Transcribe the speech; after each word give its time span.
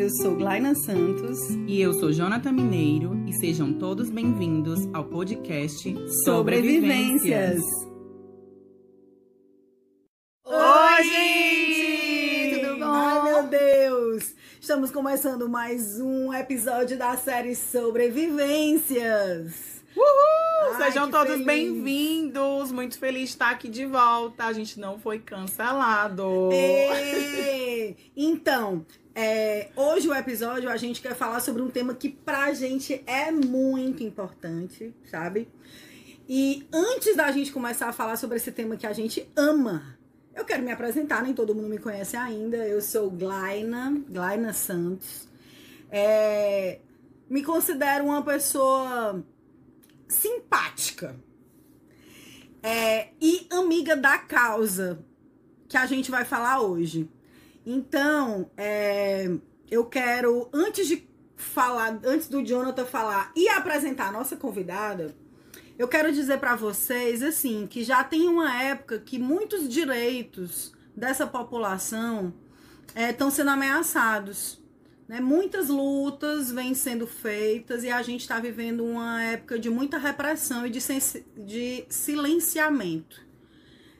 Eu 0.00 0.08
sou 0.08 0.34
Glaina 0.34 0.74
Santos. 0.74 1.38
E 1.68 1.78
eu 1.78 1.92
sou 1.92 2.10
Jonathan 2.10 2.52
Mineiro. 2.52 3.22
E 3.28 3.34
sejam 3.34 3.74
todos 3.74 4.08
bem-vindos 4.08 4.88
ao 4.94 5.04
podcast 5.04 5.94
Sobrevivências. 6.24 7.62
Oi, 10.46 11.04
gente! 11.04 12.64
Tudo 12.64 12.78
bom? 12.78 12.86
Ai, 12.86 13.30
meu 13.30 13.42
Deus! 13.48 14.34
Estamos 14.58 14.90
começando 14.90 15.50
mais 15.50 16.00
um 16.00 16.32
episódio 16.32 16.96
da 16.96 17.14
série 17.18 17.54
Sobrevivências. 17.54 19.84
Uhul! 19.94 20.29
Ai, 20.62 20.76
Sejam 20.76 21.10
todos 21.10 21.40
bem-vindos. 21.42 22.70
Muito 22.70 22.98
feliz 22.98 23.22
de 23.22 23.28
estar 23.30 23.50
aqui 23.50 23.68
de 23.68 23.86
volta. 23.86 24.44
A 24.44 24.52
gente 24.52 24.78
não 24.78 24.98
foi 24.98 25.18
cancelado. 25.18 26.50
Então, 28.14 28.84
é, 29.14 29.70
hoje 29.74 30.06
o 30.06 30.14
episódio 30.14 30.68
a 30.68 30.76
gente 30.76 31.00
quer 31.00 31.14
falar 31.14 31.40
sobre 31.40 31.62
um 31.62 31.70
tema 31.70 31.94
que 31.94 32.10
pra 32.10 32.52
gente 32.52 33.02
é 33.06 33.30
muito 33.30 34.02
importante, 34.02 34.94
sabe? 35.10 35.48
E 36.28 36.66
antes 36.72 37.16
da 37.16 37.32
gente 37.32 37.52
começar 37.52 37.88
a 37.88 37.92
falar 37.92 38.16
sobre 38.16 38.36
esse 38.36 38.52
tema 38.52 38.76
que 38.76 38.86
a 38.86 38.92
gente 38.92 39.26
ama, 39.34 39.98
eu 40.34 40.44
quero 40.44 40.62
me 40.62 40.70
apresentar, 40.70 41.22
nem 41.22 41.32
todo 41.32 41.54
mundo 41.54 41.68
me 41.68 41.78
conhece 41.78 42.16
ainda. 42.16 42.58
Eu 42.58 42.82
sou 42.82 43.10
Glaina, 43.10 43.98
Glaina 44.08 44.52
Santos. 44.52 45.26
É, 45.90 46.78
me 47.30 47.42
considero 47.42 48.04
uma 48.04 48.22
pessoa 48.22 49.24
simpática 50.10 51.16
é, 52.62 53.08
e 53.20 53.46
amiga 53.50 53.96
da 53.96 54.18
causa 54.18 55.04
que 55.68 55.76
a 55.76 55.86
gente 55.86 56.10
vai 56.10 56.24
falar 56.24 56.60
hoje. 56.60 57.08
Então, 57.64 58.50
é, 58.56 59.30
eu 59.70 59.86
quero, 59.86 60.48
antes 60.52 60.86
de 60.86 61.08
falar, 61.36 61.98
antes 62.04 62.28
do 62.28 62.44
Jonathan 62.44 62.84
falar 62.84 63.32
e 63.34 63.48
apresentar 63.48 64.08
a 64.08 64.12
nossa 64.12 64.36
convidada, 64.36 65.14
eu 65.78 65.88
quero 65.88 66.12
dizer 66.12 66.38
para 66.38 66.56
vocês 66.56 67.22
assim 67.22 67.66
que 67.66 67.82
já 67.82 68.04
tem 68.04 68.28
uma 68.28 68.62
época 68.62 68.98
que 68.98 69.18
muitos 69.18 69.68
direitos 69.68 70.72
dessa 70.94 71.26
população 71.26 72.34
estão 72.94 73.30
sendo 73.30 73.50
ameaçados. 73.50 74.59
Né? 75.10 75.18
Muitas 75.18 75.68
lutas 75.68 76.52
vêm 76.52 76.72
sendo 76.72 77.04
feitas 77.04 77.82
e 77.82 77.90
a 77.90 78.00
gente 78.00 78.20
está 78.20 78.38
vivendo 78.38 78.84
uma 78.84 79.20
época 79.20 79.58
de 79.58 79.68
muita 79.68 79.98
repressão 79.98 80.64
e 80.64 80.70
de, 80.70 80.78
de 81.36 81.84
silenciamento. 81.88 83.20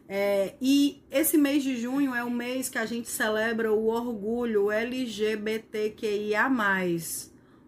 É, 0.09 0.55
e 0.61 1.03
esse 1.11 1.37
mês 1.37 1.65
de 1.65 1.77
junho 1.81 2.15
é 2.15 2.23
o 2.23 2.31
mês 2.31 2.69
que 2.69 2.79
a 2.79 2.87
gente 2.87 3.09
celebra 3.09 3.73
o 3.73 3.89
orgulho 3.89 4.71
LGBTQIA, 4.71 6.47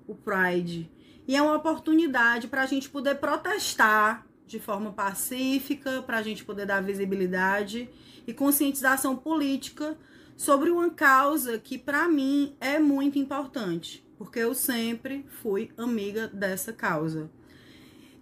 o 0.07 0.15
Pride. 0.15 0.89
E 1.27 1.35
é 1.35 1.43
uma 1.43 1.57
oportunidade 1.57 2.47
para 2.47 2.63
a 2.63 2.67
gente 2.67 2.89
poder 2.89 3.17
protestar 3.17 4.25
de 4.47 4.61
forma 4.61 4.93
pacífica, 4.93 6.01
para 6.03 6.19
a 6.19 6.23
gente 6.23 6.45
poder 6.45 6.67
dar 6.67 6.81
visibilidade 6.81 7.91
e 8.25 8.33
conscientização 8.33 9.17
política 9.17 9.99
sobre 10.43 10.71
uma 10.71 10.91
causa 10.91 11.57
que, 11.57 11.79
para 11.79 12.09
mim, 12.09 12.57
é 12.61 12.77
muito 12.77 13.17
importante, 13.17 14.05
porque 14.19 14.41
eu 14.41 14.55
sempre 14.57 15.25
fui 15.41 15.71
amiga 15.77 16.27
dessa 16.27 16.73
causa. 16.73 17.31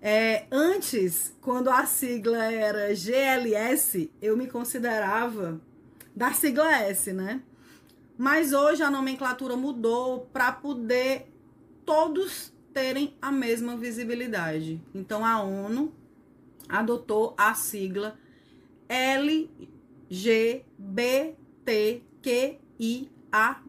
É, 0.03 0.45
antes, 0.53 1.35
quando 1.41 1.71
a 1.71 1.87
sigla 1.87 2.45
era 2.45 2.95
GLS, 2.95 4.11
eu 4.21 4.37
me 4.37 4.47
considerava 4.47 5.59
da 6.15 6.31
sigla 6.35 6.71
S, 6.83 7.11
né? 7.11 7.41
Mas 8.19 8.53
hoje 8.53 8.83
a 8.83 8.91
nomenclatura 8.91 9.57
mudou 9.57 10.29
para 10.31 10.53
poder 10.53 11.27
todos 11.87 12.53
terem 12.75 13.17
a 13.23 13.33
mesma 13.33 13.79
visibilidade. 13.79 14.79
Então 14.95 15.25
a 15.25 15.41
ONU 15.41 15.91
adotou 16.69 17.35
a 17.39 17.55
sigla 17.55 18.15
LGBTQIA+. 22.23 23.63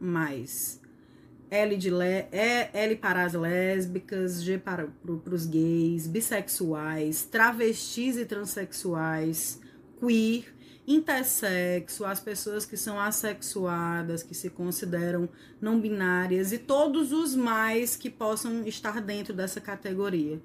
L, 1.49 1.75
de 1.75 1.89
le, 1.89 2.27
L 2.31 2.95
para 2.95 3.25
as 3.25 3.33
lésbicas, 3.33 4.41
G 4.41 4.57
para 4.57 4.87
os 5.05 5.45
gays, 5.45 6.07
bissexuais, 6.07 7.25
travestis 7.25 8.15
e 8.15 8.25
transexuais, 8.25 9.59
queer, 9.99 10.45
intersexo, 10.87 12.05
as 12.05 12.21
pessoas 12.21 12.65
que 12.65 12.77
são 12.77 12.97
assexuadas, 12.97 14.23
que 14.23 14.33
se 14.33 14.49
consideram 14.49 15.27
não 15.59 15.81
binárias 15.81 16.53
e 16.53 16.57
todos 16.57 17.11
os 17.11 17.35
mais 17.35 17.97
que 17.97 18.09
possam 18.09 18.65
estar 18.65 19.01
dentro 19.01 19.33
dessa 19.33 19.59
categoria, 19.59 20.41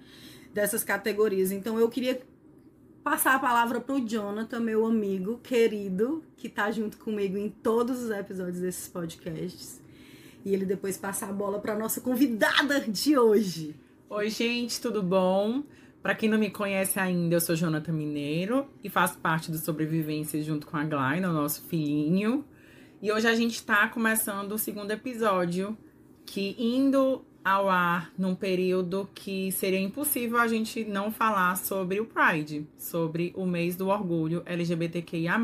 dessas 0.52 0.82
categorias. 0.82 1.52
Então 1.52 1.78
eu 1.78 1.88
queria 1.88 2.20
passar 3.06 3.36
a 3.36 3.38
palavra 3.38 3.80
pro 3.80 4.04
Jonathan, 4.04 4.58
meu 4.58 4.84
amigo 4.84 5.38
querido, 5.38 6.24
que 6.36 6.48
tá 6.48 6.72
junto 6.72 6.98
comigo 6.98 7.38
em 7.38 7.48
todos 7.48 8.02
os 8.02 8.10
episódios 8.10 8.58
desses 8.58 8.88
podcasts. 8.88 9.80
E 10.44 10.52
ele 10.52 10.64
depois 10.64 10.98
passar 10.98 11.30
a 11.30 11.32
bola 11.32 11.60
para 11.60 11.78
nossa 11.78 12.00
convidada 12.00 12.80
de 12.80 13.16
hoje. 13.16 13.76
Oi, 14.10 14.28
gente, 14.28 14.80
tudo 14.80 15.04
bom? 15.04 15.62
Para 16.02 16.16
quem 16.16 16.28
não 16.28 16.36
me 16.36 16.50
conhece 16.50 16.98
ainda, 16.98 17.36
eu 17.36 17.40
sou 17.40 17.54
Jonathan 17.54 17.92
Mineiro 17.92 18.66
e 18.82 18.90
faço 18.90 19.18
parte 19.18 19.52
do 19.52 19.58
Sobrevivência 19.58 20.42
junto 20.42 20.66
com 20.66 20.76
a 20.76 20.82
Glaina, 20.82 21.30
o 21.30 21.32
nosso 21.32 21.62
filhinho. 21.62 22.44
E 23.00 23.12
hoje 23.12 23.28
a 23.28 23.36
gente 23.36 23.62
tá 23.62 23.86
começando 23.86 24.50
o 24.50 24.58
segundo 24.58 24.90
episódio, 24.90 25.78
que 26.24 26.56
indo 26.58 27.24
ao 27.46 27.68
ar 27.68 28.10
num 28.18 28.34
período 28.34 29.08
que 29.14 29.52
seria 29.52 29.78
impossível 29.78 30.36
a 30.40 30.48
gente 30.48 30.84
não 30.84 31.12
falar 31.12 31.56
sobre 31.56 32.00
o 32.00 32.04
Pride, 32.04 32.66
sobre 32.76 33.32
o 33.36 33.46
mês 33.46 33.76
do 33.76 33.86
orgulho 33.86 34.42
LGBTQIA+. 34.44 35.38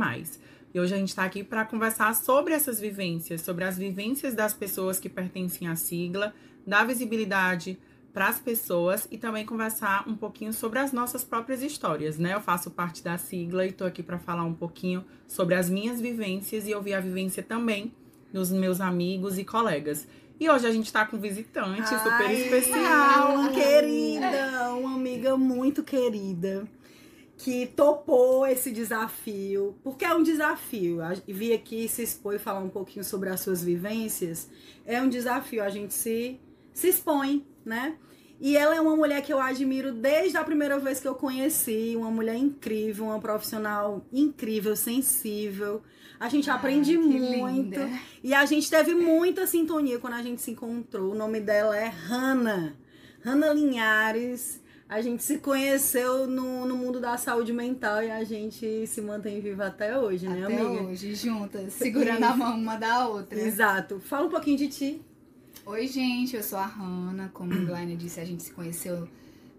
E 0.74 0.80
hoje 0.80 0.94
a 0.94 0.98
gente 0.98 1.10
está 1.10 1.22
aqui 1.22 1.44
para 1.44 1.64
conversar 1.64 2.12
sobre 2.16 2.54
essas 2.54 2.80
vivências, 2.80 3.42
sobre 3.42 3.62
as 3.62 3.78
vivências 3.78 4.34
das 4.34 4.52
pessoas 4.52 4.98
que 4.98 5.08
pertencem 5.08 5.68
à 5.68 5.76
sigla, 5.76 6.34
dar 6.66 6.84
visibilidade 6.84 7.78
para 8.12 8.26
as 8.26 8.40
pessoas 8.40 9.06
e 9.08 9.16
também 9.16 9.46
conversar 9.46 10.02
um 10.08 10.16
pouquinho 10.16 10.52
sobre 10.52 10.80
as 10.80 10.92
nossas 10.92 11.22
próprias 11.22 11.62
histórias, 11.62 12.18
né? 12.18 12.34
Eu 12.34 12.40
faço 12.40 12.72
parte 12.72 13.00
da 13.04 13.16
sigla 13.16 13.64
e 13.64 13.68
estou 13.68 13.86
aqui 13.86 14.02
para 14.02 14.18
falar 14.18 14.42
um 14.42 14.54
pouquinho 14.54 15.04
sobre 15.28 15.54
as 15.54 15.70
minhas 15.70 16.00
vivências 16.00 16.66
e 16.66 16.74
ouvir 16.74 16.94
a 16.94 17.00
vivência 17.00 17.44
também 17.44 17.92
dos 18.32 18.50
meus 18.50 18.80
amigos 18.80 19.38
e 19.38 19.44
colegas. 19.44 20.08
E 20.42 20.50
hoje 20.50 20.66
a 20.66 20.72
gente 20.72 20.86
está 20.86 21.06
com 21.06 21.20
visitante 21.20 21.88
super 21.88 22.26
Ai, 22.26 22.34
especial. 22.34 23.34
Uma 23.36 23.52
querida, 23.52 24.74
uma 24.74 24.96
amiga 24.96 25.36
muito 25.36 25.84
querida 25.84 26.66
que 27.36 27.68
topou 27.68 28.44
esse 28.44 28.72
desafio, 28.72 29.78
porque 29.84 30.04
é 30.04 30.12
um 30.12 30.20
desafio. 30.20 30.98
Vir 31.28 31.52
aqui 31.52 31.86
se 31.86 32.02
expor 32.02 32.34
e 32.34 32.40
falar 32.40 32.58
um 32.58 32.68
pouquinho 32.68 33.04
sobre 33.04 33.28
as 33.28 33.38
suas 33.38 33.62
vivências 33.62 34.50
é 34.84 35.00
um 35.00 35.08
desafio. 35.08 35.62
A 35.62 35.68
gente 35.68 35.94
se, 35.94 36.40
se 36.74 36.88
expõe, 36.88 37.46
né? 37.64 37.96
E 38.42 38.56
ela 38.56 38.74
é 38.74 38.80
uma 38.80 38.96
mulher 38.96 39.22
que 39.22 39.32
eu 39.32 39.38
admiro 39.38 39.92
desde 39.92 40.36
a 40.36 40.42
primeira 40.42 40.76
vez 40.76 40.98
que 40.98 41.06
eu 41.06 41.14
conheci, 41.14 41.94
uma 41.96 42.10
mulher 42.10 42.34
incrível, 42.34 43.04
uma 43.04 43.20
profissional 43.20 44.04
incrível, 44.12 44.74
sensível. 44.74 45.80
A 46.18 46.28
gente 46.28 46.50
aprende 46.50 46.98
muito. 46.98 47.46
linda. 47.46 47.88
E 48.20 48.34
a 48.34 48.44
gente 48.44 48.68
teve 48.68 48.96
muita 48.96 49.46
sintonia 49.46 50.00
quando 50.00 50.14
a 50.14 50.22
gente 50.22 50.42
se 50.42 50.50
encontrou. 50.50 51.12
O 51.12 51.14
nome 51.14 51.38
dela 51.38 51.78
é 51.78 51.86
Hanna. 51.86 52.76
Hanna 53.24 53.52
Linhares. 53.52 54.60
A 54.88 55.00
gente 55.00 55.22
se 55.22 55.38
conheceu 55.38 56.26
no, 56.26 56.66
no 56.66 56.76
mundo 56.76 57.00
da 57.00 57.16
saúde 57.16 57.52
mental 57.52 58.02
e 58.02 58.10
a 58.10 58.24
gente 58.24 58.88
se 58.88 59.00
mantém 59.00 59.40
viva 59.40 59.66
até 59.68 59.96
hoje, 59.96 60.28
né, 60.28 60.44
Até 60.44 60.56
amiga? 60.60 60.82
hoje, 60.82 61.14
juntas, 61.14 61.74
segurando 61.74 62.24
a 62.24 62.36
mão 62.36 62.58
uma 62.58 62.74
da 62.76 63.06
outra. 63.06 63.40
Exato. 63.40 64.00
Fala 64.00 64.26
um 64.26 64.30
pouquinho 64.30 64.58
de 64.58 64.68
ti. 64.68 65.02
Oi, 65.64 65.86
gente, 65.86 66.34
eu 66.34 66.42
sou 66.42 66.58
a 66.58 66.66
Hanna. 66.66 67.30
Como 67.32 67.54
a 67.54 67.56
Glaine 67.56 67.96
disse, 67.96 68.18
a 68.18 68.24
gente 68.24 68.42
se 68.42 68.52
conheceu 68.52 69.08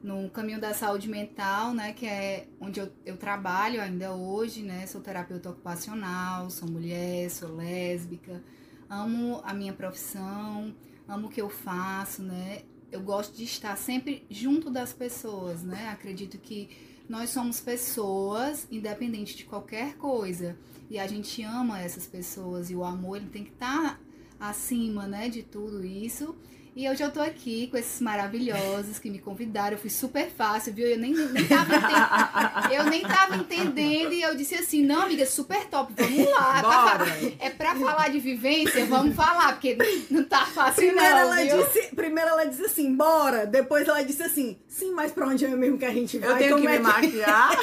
no 0.04 0.30
caminho 0.30 0.60
da 0.60 0.74
saúde 0.74 1.08
mental, 1.08 1.74
né? 1.74 1.94
Que 1.94 2.06
é 2.06 2.48
onde 2.60 2.82
eu, 2.82 2.92
eu 3.06 3.16
trabalho 3.16 3.82
ainda 3.82 4.14
hoje, 4.14 4.64
né? 4.64 4.86
Sou 4.86 5.00
terapeuta 5.00 5.50
ocupacional, 5.50 6.50
sou 6.50 6.70
mulher, 6.70 7.30
sou 7.30 7.56
lésbica, 7.56 8.44
amo 8.90 9.40
a 9.46 9.54
minha 9.54 9.72
profissão, 9.72 10.76
amo 11.08 11.28
o 11.28 11.30
que 11.30 11.42
eu 11.42 11.50
faço, 11.50 12.22
né? 12.22 12.64
Eu 12.92 13.00
gosto 13.00 13.38
de 13.38 13.46
estar 13.46 13.78
sempre 13.78 14.26
junto 14.30 14.70
das 14.70 14.92
pessoas, 14.92 15.64
né? 15.64 15.88
Acredito 15.88 16.38
que 16.38 16.70
nós 17.08 17.30
somos 17.30 17.62
pessoas, 17.62 18.68
independente 18.70 19.38
de 19.38 19.46
qualquer 19.46 19.96
coisa. 19.96 20.58
E 20.90 21.00
a 21.00 21.08
gente 21.08 21.42
ama 21.44 21.80
essas 21.80 22.06
pessoas 22.06 22.70
e 22.70 22.76
o 22.76 22.84
amor 22.84 23.18
ele 23.18 23.30
tem 23.30 23.46
que 23.46 23.52
estar 23.52 24.02
acima, 24.50 25.08
né, 25.08 25.30
de 25.30 25.44
tudo 25.44 25.84
isso. 25.86 26.36
E 26.76 26.90
hoje 26.90 27.04
eu 27.04 27.12
tô 27.12 27.22
aqui 27.22 27.68
com 27.68 27.78
esses 27.78 28.02
maravilhosos 28.02 28.98
que 28.98 29.08
me 29.08 29.20
convidaram. 29.20 29.74
Eu 29.74 29.78
fui 29.78 29.92
super 29.92 30.28
fácil, 30.32 30.74
viu? 30.74 30.88
Eu 30.88 30.98
nem, 30.98 31.14
nem 31.14 31.48
tava 31.48 31.76
entendendo. 31.76 32.74
Eu 32.74 32.84
nem 32.86 33.02
tava 33.04 33.36
entendendo. 33.36 34.12
E 34.14 34.22
eu 34.24 34.36
disse 34.36 34.56
assim: 34.56 34.82
não, 34.84 35.04
amiga, 35.04 35.24
super 35.28 35.66
top, 35.66 35.94
vamos 35.96 36.32
lá. 36.32 36.62
Bora. 36.64 37.06
É 37.40 37.52
pra 37.52 37.76
falar 37.76 38.10
de 38.10 38.20
vivência, 38.20 38.86
vamos 38.88 39.16
falar, 39.16 39.54
porque 39.54 39.78
não 40.10 40.24
tá 40.24 40.46
fácil, 40.48 40.88
Primeiro, 40.88 41.12
não. 41.12 41.20
ela 41.20 41.36
viu? 41.44 41.64
disse, 41.64 41.96
primeiro 41.96 42.30
ela 42.32 42.46
disse 42.46 42.66
assim, 42.66 42.96
bora. 42.96 43.46
Depois 43.46 43.88
ela 43.88 44.02
disse 44.04 44.24
assim, 44.24 44.58
sim, 44.68 44.92
mas 44.94 45.12
pra 45.12 45.28
onde 45.28 45.46
é 45.46 45.50
mesmo 45.50 45.78
que 45.78 45.86
a 45.86 45.94
gente 45.94 46.18
vai? 46.18 46.32
Eu 46.32 46.38
tenho 46.38 46.56
como 46.56 46.68
que 46.68 46.74
é 46.74 46.78
me 46.80 46.84
maquiar. 46.84 47.58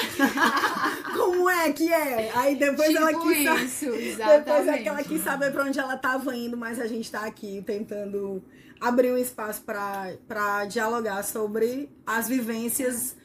Como 1.13 1.49
é 1.49 1.71
que 1.73 1.91
é? 1.91 2.31
Aí 2.33 2.55
depois 2.55 2.95
ela 2.95 3.09
Tipo 3.09 3.27
quis 3.27 3.43
saber. 3.43 3.63
isso, 3.65 3.85
Depois 3.91 4.17
exatamente. 4.17 4.69
é 4.69 4.77
que 4.83 4.87
ela 4.89 5.03
quis 5.03 5.21
saber 5.21 5.51
pra 5.51 5.63
onde 5.65 5.77
ela 5.79 5.97
tava 5.97 6.35
indo, 6.35 6.55
mas 6.55 6.79
a 6.79 6.87
gente 6.87 7.11
tá 7.11 7.25
aqui 7.25 7.61
tentando 7.65 8.41
abrir 8.81 9.11
um 9.13 9.17
espaço 9.17 9.61
pra, 9.61 10.13
pra 10.27 10.65
dialogar 10.65 11.23
sobre 11.23 11.89
as 12.05 12.27
vivências 12.27 13.15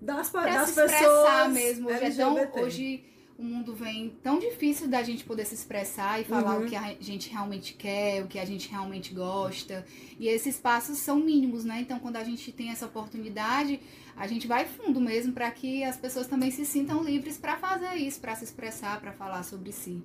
das, 0.00 0.28
pra 0.30 0.44
das 0.44 0.68
se 0.68 0.74
pessoas. 0.74 0.92
expressar 0.92 1.48
mesmo. 1.48 1.88
Hoje, 1.88 1.98
é 1.98 2.04
LGBT. 2.06 2.60
hoje 2.60 3.04
o 3.38 3.42
mundo 3.42 3.72
vem 3.74 4.10
tão 4.22 4.38
difícil 4.40 4.88
da 4.88 5.00
gente 5.02 5.24
poder 5.24 5.44
se 5.46 5.54
expressar 5.54 6.20
e 6.20 6.24
falar 6.24 6.58
Uhum. 6.58 6.66
o 6.66 6.68
que 6.68 6.74
a 6.76 6.96
gente 7.00 7.30
realmente 7.30 7.72
quer, 7.74 8.22
o 8.24 8.26
que 8.26 8.36
a 8.38 8.44
gente 8.44 8.68
realmente 8.68 9.14
gosta. 9.14 9.86
E 10.18 10.26
esses 10.28 10.56
passos 10.58 10.98
são 10.98 11.16
mínimos, 11.20 11.64
né? 11.64 11.80
Então, 11.80 11.98
quando 12.00 12.16
a 12.16 12.24
gente 12.24 12.50
tem 12.52 12.70
essa 12.70 12.86
oportunidade, 12.86 13.80
a 14.16 14.26
gente 14.26 14.46
vai 14.48 14.64
fundo 14.66 15.00
mesmo 15.00 15.32
para 15.32 15.48
que 15.52 15.84
as 15.84 15.96
pessoas 15.96 16.26
também 16.26 16.50
se 16.50 16.66
sintam 16.66 17.02
livres 17.02 17.38
para 17.38 17.56
fazer 17.56 17.94
isso, 17.94 18.20
para 18.20 18.34
se 18.34 18.42
expressar, 18.42 19.00
para 19.00 19.12
falar 19.12 19.44
sobre 19.44 19.70
si. 19.70 20.02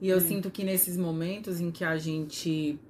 E 0.00 0.08
eu 0.08 0.18
sinto 0.18 0.50
que 0.50 0.64
nesses 0.64 0.96
momentos 0.96 1.60
em 1.60 1.70
que 1.70 1.84
a 1.84 1.98
gente 1.98 2.80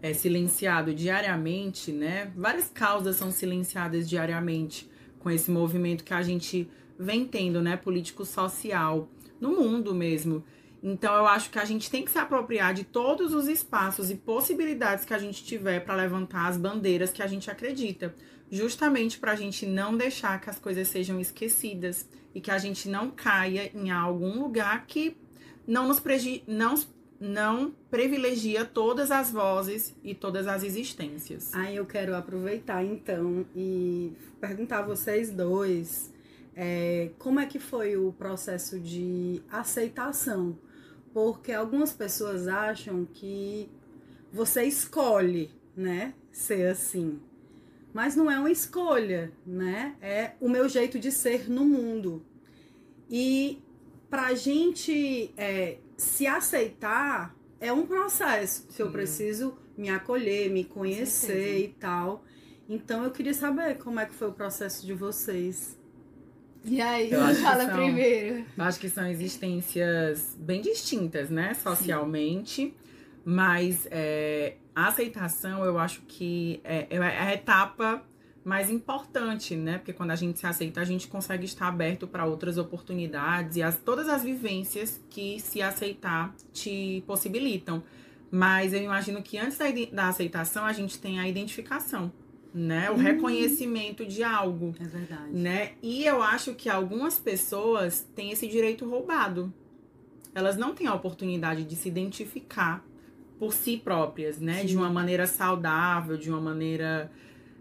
é 0.00 0.12
silenciado 0.12 0.94
diariamente, 0.94 1.90
né? 1.92 2.32
Várias 2.36 2.68
causas 2.68 3.16
são 3.16 3.30
silenciadas 3.30 4.08
diariamente 4.08 4.88
com 5.18 5.30
esse 5.30 5.50
movimento 5.50 6.04
que 6.04 6.14
a 6.14 6.22
gente 6.22 6.68
vem 6.98 7.26
tendo, 7.26 7.60
né? 7.60 7.76
Político 7.76 8.24
social 8.24 9.08
no 9.40 9.50
mundo 9.50 9.94
mesmo. 9.94 10.44
Então 10.82 11.14
eu 11.14 11.26
acho 11.26 11.50
que 11.50 11.58
a 11.58 11.64
gente 11.64 11.90
tem 11.90 12.04
que 12.04 12.10
se 12.10 12.18
apropriar 12.18 12.72
de 12.72 12.84
todos 12.84 13.34
os 13.34 13.48
espaços 13.48 14.10
e 14.10 14.14
possibilidades 14.14 15.04
que 15.04 15.14
a 15.14 15.18
gente 15.18 15.44
tiver 15.44 15.80
para 15.80 15.96
levantar 15.96 16.46
as 16.46 16.56
bandeiras 16.56 17.10
que 17.10 17.22
a 17.22 17.26
gente 17.26 17.50
acredita, 17.50 18.14
justamente 18.50 19.18
para 19.18 19.32
a 19.32 19.36
gente 19.36 19.66
não 19.66 19.96
deixar 19.96 20.40
que 20.40 20.48
as 20.48 20.58
coisas 20.58 20.86
sejam 20.86 21.20
esquecidas 21.20 22.08
e 22.34 22.40
que 22.40 22.50
a 22.50 22.58
gente 22.58 22.88
não 22.88 23.10
caia 23.10 23.70
em 23.74 23.90
algum 23.90 24.40
lugar 24.40 24.86
que 24.86 25.16
não 25.66 25.88
nos 25.88 25.98
pregi 25.98 26.44
não, 26.46 26.74
não 27.20 27.74
privilegia 27.90 28.64
todas 28.64 29.10
as 29.10 29.30
vozes 29.30 29.94
e 30.04 30.14
todas 30.14 30.46
as 30.46 30.62
existências. 30.62 31.52
Aí 31.54 31.76
eu 31.76 31.86
quero 31.86 32.14
aproveitar 32.14 32.84
então 32.84 33.44
e 33.54 34.12
perguntar 34.40 34.80
a 34.80 34.82
vocês 34.82 35.30
dois 35.30 36.12
é, 36.54 37.10
como 37.18 37.40
é 37.40 37.46
que 37.46 37.58
foi 37.58 37.96
o 37.96 38.12
processo 38.12 38.78
de 38.78 39.42
aceitação. 39.50 40.58
Porque 41.12 41.52
algumas 41.52 41.92
pessoas 41.92 42.46
acham 42.46 43.04
que 43.04 43.68
você 44.32 44.64
escolhe, 44.64 45.50
né, 45.76 46.14
ser 46.30 46.68
assim. 46.68 47.20
Mas 47.92 48.14
não 48.14 48.30
é 48.30 48.38
uma 48.38 48.50
escolha, 48.50 49.32
né? 49.46 49.96
É 50.00 50.32
o 50.40 50.48
meu 50.48 50.68
jeito 50.68 50.98
de 50.98 51.10
ser 51.10 51.48
no 51.48 51.64
mundo. 51.64 52.22
E 53.10 53.58
pra 54.10 54.34
gente 54.34 55.32
é, 55.36 55.78
se 55.98 56.26
aceitar 56.26 57.34
é 57.60 57.72
um 57.72 57.84
processo. 57.84 58.66
Se 58.70 58.80
eu 58.80 58.86
Sim. 58.86 58.92
preciso 58.92 59.58
me 59.76 59.90
acolher, 59.90 60.48
me 60.50 60.64
conhecer 60.64 61.58
e 61.64 61.68
tal. 61.68 62.24
Então 62.68 63.02
eu 63.04 63.10
queria 63.10 63.34
saber 63.34 63.76
como 63.78 63.98
é 64.00 64.06
que 64.06 64.14
foi 64.14 64.28
o 64.28 64.32
processo 64.32 64.86
de 64.86 64.94
vocês. 64.94 65.76
E 66.64 66.80
aí, 66.80 67.10
Eu 67.10 67.20
fala 67.36 67.66
são- 67.66 67.74
primeiro. 67.76 68.44
Acho 68.58 68.80
que 68.80 68.88
são 68.88 69.06
existências 69.08 70.36
bem 70.38 70.60
distintas, 70.60 71.30
né, 71.30 71.54
socialmente, 71.54 72.74
mas 73.24 73.86
é, 73.90 74.56
a 74.74 74.88
aceitação 74.88 75.64
eu 75.64 75.78
acho 75.78 76.02
que 76.02 76.60
é, 76.64 76.86
é 76.90 76.98
a 76.98 77.34
etapa 77.34 78.02
mais 78.44 78.70
importante, 78.70 79.54
né? 79.56 79.78
Porque 79.78 79.92
quando 79.92 80.10
a 80.10 80.16
gente 80.16 80.38
se 80.38 80.46
aceita, 80.46 80.80
a 80.80 80.84
gente 80.84 81.06
consegue 81.08 81.44
estar 81.44 81.68
aberto 81.68 82.06
para 82.06 82.24
outras 82.24 82.56
oportunidades 82.56 83.56
e 83.56 83.62
as, 83.62 83.76
todas 83.78 84.08
as 84.08 84.22
vivências 84.22 85.00
que 85.10 85.38
se 85.40 85.60
aceitar 85.60 86.34
te 86.52 87.02
possibilitam. 87.06 87.82
Mas 88.30 88.72
eu 88.72 88.82
imagino 88.82 89.22
que 89.22 89.38
antes 89.38 89.58
da, 89.58 89.66
da 89.92 90.08
aceitação, 90.08 90.64
a 90.64 90.72
gente 90.72 90.98
tem 90.98 91.18
a 91.18 91.28
identificação, 91.28 92.12
né? 92.54 92.90
O 92.90 92.94
Hum. 92.94 92.96
reconhecimento 92.96 94.04
de 94.06 94.22
algo 94.22 94.74
É 94.80 94.84
verdade. 94.84 95.32
né? 95.32 95.72
E 95.82 96.04
eu 96.04 96.22
acho 96.22 96.54
que 96.54 96.68
algumas 96.68 97.18
pessoas 97.18 98.06
têm 98.14 98.30
esse 98.30 98.46
direito 98.48 98.88
roubado. 98.88 99.52
Elas 100.34 100.56
não 100.56 100.74
têm 100.74 100.86
a 100.86 100.94
oportunidade 100.94 101.64
de 101.64 101.74
se 101.74 101.88
identificar 101.88 102.84
por 103.38 103.52
si 103.52 103.76
próprias, 103.78 104.38
né? 104.38 104.62
De 104.62 104.70
Sim. 104.72 104.76
uma 104.76 104.90
maneira 104.90 105.26
saudável, 105.26 106.16
de 106.16 106.28
uma 106.30 106.40
maneira 106.40 107.10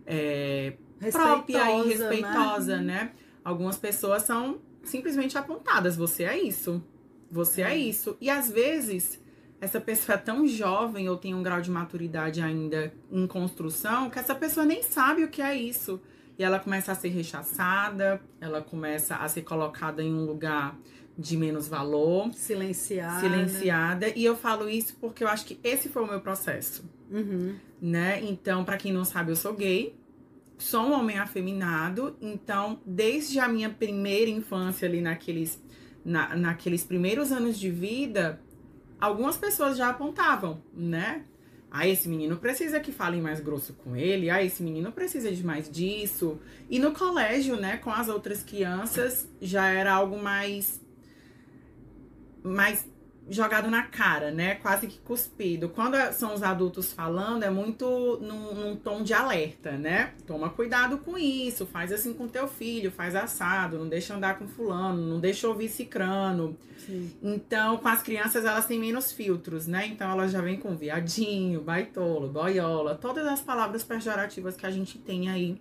é, 0.07 0.73
própria 1.11 1.57
e 1.57 1.89
Respeitosa, 1.89 2.09
respeitosa, 2.09 2.81
né? 2.81 3.11
Algumas 3.43 3.77
pessoas 3.77 4.23
são 4.23 4.59
simplesmente 4.83 5.37
apontadas. 5.37 5.95
Você 5.97 6.23
é 6.23 6.37
isso. 6.41 6.81
Você 7.29 7.61
é 7.61 7.71
É. 7.73 7.77
isso. 7.77 8.17
E 8.21 8.29
às 8.29 8.49
vezes 8.49 9.21
essa 9.59 9.81
pessoa 9.81 10.15
é 10.15 10.17
tão 10.19 10.47
jovem 10.47 11.09
ou 11.09 11.17
tem 11.17 11.35
um 11.35 11.43
grau 11.43 11.59
de 11.61 11.69
maturidade 11.69 12.41
ainda 12.41 12.93
em 13.11 13.27
construção 13.27 14.09
que 14.09 14.17
essa 14.19 14.33
pessoa 14.33 14.65
nem 14.65 14.81
sabe 14.81 15.23
o 15.23 15.27
que 15.29 15.41
é 15.41 15.55
isso. 15.55 15.99
E 16.39 16.43
ela 16.43 16.59
começa 16.59 16.91
a 16.91 16.95
ser 16.95 17.09
rechaçada, 17.09 18.21
ela 18.39 18.61
começa 18.61 19.15
a 19.15 19.27
ser 19.27 19.41
colocada 19.41 20.03
em 20.03 20.13
um 20.13 20.25
lugar 20.25 20.77
de 21.17 21.35
menos 21.35 21.67
valor, 21.67 22.31
Silenciada. 22.33 23.19
silenciada. 23.19 24.09
E 24.15 24.23
eu 24.23 24.35
falo 24.35 24.69
isso 24.69 24.95
porque 25.01 25.23
eu 25.23 25.27
acho 25.27 25.45
que 25.45 25.59
esse 25.63 25.89
foi 25.89 26.03
o 26.03 26.07
meu 26.07 26.21
processo 26.21 26.87
Uhum. 27.09 27.55
né? 27.81 28.23
Então, 28.23 28.63
pra 28.63 28.77
quem 28.77 28.91
não 28.91 29.05
sabe, 29.05 29.31
eu 29.31 29.35
sou 29.35 29.53
gay, 29.53 29.95
sou 30.57 30.81
um 30.81 30.93
homem 30.93 31.17
afeminado, 31.17 32.15
então, 32.21 32.79
desde 32.85 33.39
a 33.39 33.47
minha 33.47 33.69
primeira 33.69 34.29
infância 34.29 34.87
ali 34.87 35.01
naqueles, 35.01 35.61
na, 36.03 36.35
naqueles 36.35 36.83
primeiros 36.83 37.31
anos 37.31 37.59
de 37.59 37.69
vida, 37.69 38.41
algumas 38.99 39.37
pessoas 39.37 39.77
já 39.77 39.89
apontavam, 39.89 40.61
né? 40.73 41.23
Ah, 41.69 41.85
esse 41.85 42.07
menino 42.07 42.37
precisa 42.37 42.79
que 42.79 42.91
falem 42.91 43.21
mais 43.21 43.41
grosso 43.41 43.73
com 43.73 43.95
ele. 43.95 44.29
Ah, 44.29 44.41
esse 44.41 44.63
menino 44.63 44.91
precisa 44.91 45.29
de 45.31 45.45
mais 45.45 45.69
disso. 45.69 46.39
E 46.69 46.79
no 46.79 46.93
colégio, 46.93 47.57
né, 47.57 47.77
com 47.77 47.91
as 47.91 48.07
outras 48.07 48.41
crianças, 48.41 49.29
já 49.41 49.67
era 49.69 49.93
algo 49.93 50.17
mais 50.17 50.81
mais 52.41 52.87
jogado 53.29 53.69
na 53.69 53.83
cara, 53.83 54.31
né? 54.31 54.55
Quase 54.55 54.87
que 54.87 54.99
cuspido. 54.99 55.69
Quando 55.69 55.95
é- 55.95 56.11
são 56.11 56.33
os 56.33 56.41
adultos 56.41 56.93
falando, 56.93 57.43
é 57.43 57.49
muito 57.49 58.17
num, 58.21 58.53
num 58.53 58.75
tom 58.75 59.03
de 59.03 59.13
alerta, 59.13 59.71
né? 59.71 60.13
Toma 60.25 60.49
cuidado 60.49 60.97
com 60.99 61.17
isso, 61.17 61.65
faz 61.65 61.91
assim 61.91 62.13
com 62.13 62.27
teu 62.27 62.47
filho, 62.47 62.91
faz 62.91 63.15
assado, 63.15 63.77
não 63.77 63.87
deixa 63.89 64.15
andar 64.15 64.37
com 64.39 64.47
fulano, 64.47 65.01
não 65.01 65.19
deixa 65.19 65.47
ouvir 65.47 65.69
cicrano. 65.69 66.57
Sim. 66.77 67.11
Então, 67.21 67.77
com 67.77 67.87
as 67.87 68.01
crianças, 68.01 68.45
elas 68.45 68.65
têm 68.65 68.79
menos 68.79 69.11
filtros, 69.11 69.67
né? 69.67 69.87
Então, 69.87 70.09
elas 70.09 70.31
já 70.31 70.41
vêm 70.41 70.57
com 70.57 70.75
viadinho, 70.75 71.61
baitolo, 71.61 72.29
boiola, 72.29 72.95
todas 72.95 73.27
as 73.27 73.41
palavras 73.41 73.83
pejorativas 73.83 74.55
que 74.55 74.65
a 74.65 74.71
gente 74.71 74.97
tem 74.97 75.29
aí 75.29 75.59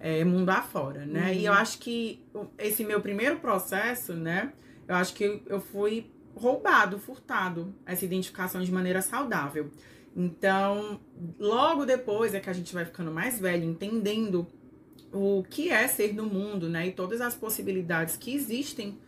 é, 0.00 0.24
mundo 0.24 0.50
afora, 0.50 1.06
né? 1.06 1.28
Uhum. 1.28 1.34
E 1.34 1.44
eu 1.44 1.52
acho 1.52 1.78
que 1.78 2.20
esse 2.58 2.84
meu 2.84 3.00
primeiro 3.00 3.36
processo, 3.36 4.14
né? 4.14 4.52
Eu 4.88 4.96
acho 4.96 5.14
que 5.14 5.40
eu 5.46 5.60
fui 5.60 6.10
roubado, 6.34 6.98
furtado 6.98 7.74
essa 7.86 8.04
identificação 8.04 8.62
de 8.62 8.72
maneira 8.72 9.02
saudável. 9.02 9.70
Então, 10.14 11.00
logo 11.38 11.84
depois 11.86 12.34
é 12.34 12.40
que 12.40 12.50
a 12.50 12.52
gente 12.52 12.72
vai 12.74 12.84
ficando 12.84 13.10
mais 13.10 13.38
velho, 13.38 13.64
entendendo 13.64 14.46
o 15.12 15.42
que 15.48 15.70
é 15.70 15.86
ser 15.88 16.14
no 16.14 16.26
mundo, 16.26 16.68
né? 16.68 16.88
E 16.88 16.92
todas 16.92 17.20
as 17.20 17.34
possibilidades 17.34 18.16
que 18.16 18.34
existem 18.34 18.98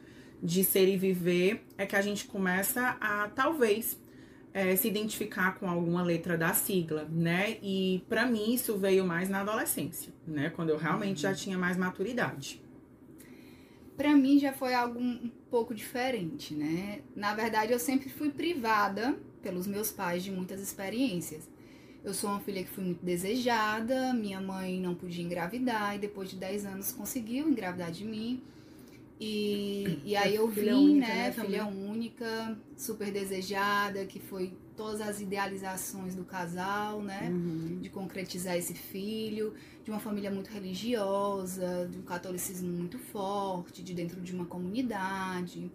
de 0.43 0.63
ser 0.63 0.89
e 0.89 0.97
viver, 0.97 1.65
é 1.79 1.87
que 1.87 1.97
a 1.97 2.03
gente 2.03 2.27
começa 2.27 2.99
a 3.01 3.29
talvez 3.29 3.99
é, 4.53 4.77
se 4.77 4.87
identificar 4.87 5.59
com 5.59 5.69
alguma 5.69 6.03
letra 6.03 6.37
da 6.37 6.53
sigla, 6.53 7.09
né? 7.11 7.57
E 7.63 8.05
pra 8.09 8.27
mim 8.27 8.53
isso 8.53 8.77
veio 8.77 9.07
mais 9.07 9.29
na 9.29 9.41
adolescência, 9.41 10.13
né? 10.27 10.51
Quando 10.51 10.69
eu 10.69 10.77
realmente 10.77 11.23
já 11.23 11.35
tinha 11.35 11.57
mais 11.57 11.77
maturidade. 11.77 12.63
Pra 13.97 14.15
mim 14.15 14.39
já 14.39 14.53
foi 14.53 14.75
algo 14.75 14.99
um 14.99 15.31
pouco 15.51 15.75
diferente, 15.75 16.55
né? 16.55 17.01
Na 17.15 17.35
verdade, 17.35 17.73
eu 17.73 17.79
sempre 17.79 18.09
fui 18.09 18.31
privada 18.31 19.17
pelos 19.41 19.67
meus 19.67 19.93
pais 19.93 20.25
de 20.25 20.31
muitas 20.31 20.61
experiências. 20.61 21.49
Eu 22.03 22.13
sou 22.13 22.31
uma 22.31 22.41
filha 22.41 22.63
que 22.63 22.69
fui 22.71 22.85
muito 22.85 23.05
desejada, 23.05 24.13
minha 24.13 24.41
mãe 24.41 24.81
não 24.81 24.95
podia 24.95 25.25
engravidar 25.25 25.97
e 25.97 25.99
depois 25.99 26.29
de 26.29 26.37
10 26.37 26.67
anos 26.67 26.93
conseguiu 26.93 27.49
engravidar 27.49 27.91
de 27.91 28.05
mim. 28.05 28.43
E, 29.21 30.01
e 30.05 30.17
aí 30.17 30.35
eu 30.35 30.51
Filha 30.51 30.75
vim, 30.75 30.97
única, 30.97 31.07
né, 31.07 31.15
né, 31.15 31.33
filha 31.33 31.65
única, 31.67 32.59
super 32.77 33.11
desejada, 33.13 34.05
que 34.05 34.19
foi 34.19 34.53
todas 34.77 35.01
as 35.01 35.21
idealizações 35.21 36.15
do 36.15 36.25
casal, 36.25 37.03
né? 37.03 37.29
Uhum. 37.31 37.79
de 37.81 37.89
concretizar 37.89 38.57
esse 38.57 38.75
filho, 38.75 39.55
de 39.85 39.91
uma 39.91 40.01
família 40.01 40.31
muito 40.31 40.49
religiosa, 40.49 41.89
de 41.91 41.99
um 41.99 42.03
catolicismo 42.03 42.71
muito 42.71 42.99
forte, 42.99 43.83
de 43.83 43.95
dentro 43.95 44.21
de 44.21 44.35
uma 44.35 44.45
comunidade. 44.45 45.71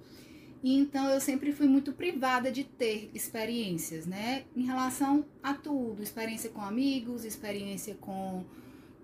E 0.62 0.78
então 0.78 1.10
eu 1.10 1.22
sempre 1.22 1.54
fui 1.54 1.68
muito 1.68 1.94
privada 1.94 2.52
de 2.52 2.64
ter 2.64 3.10
experiências, 3.14 4.06
né? 4.06 4.44
Em 4.56 4.66
relação 4.66 5.26
a 5.42 5.54
tudo, 5.54 6.04
experiência 6.04 6.50
com 6.50 6.62
amigos, 6.62 7.24
experiência 7.24 7.96
com 7.96 8.44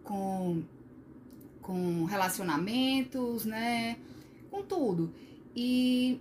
com 0.03 0.63
com 1.61 2.03
relacionamentos, 2.03 3.45
né? 3.45 3.97
Com 4.51 4.61
tudo. 4.63 5.13
E 5.55 6.19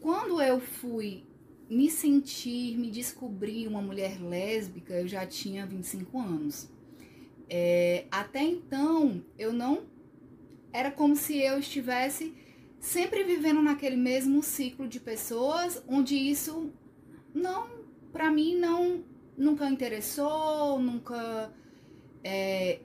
quando 0.00 0.40
eu 0.40 0.60
fui 0.60 1.24
me 1.70 1.88
sentir, 1.88 2.76
me 2.76 2.90
descobrir 2.90 3.68
uma 3.68 3.80
mulher 3.80 4.20
lésbica, 4.20 4.92
eu 4.94 5.06
já 5.06 5.24
tinha 5.24 5.64
25 5.64 6.18
anos. 6.18 6.68
É, 7.48 8.06
até 8.10 8.42
então, 8.42 9.24
eu 9.38 9.52
não. 9.52 9.84
Era 10.72 10.90
como 10.90 11.14
se 11.14 11.38
eu 11.38 11.60
estivesse 11.60 12.34
sempre 12.80 13.22
vivendo 13.22 13.62
naquele 13.62 13.96
mesmo 13.96 14.42
ciclo 14.42 14.88
de 14.88 14.98
pessoas, 14.98 15.82
onde 15.86 16.16
isso 16.16 16.72
não, 17.32 17.68
para 18.12 18.30
mim, 18.30 18.56
não 18.56 19.04
nunca 19.36 19.68
interessou, 19.70 20.78
nunca 20.80 21.52
é, 22.24 22.80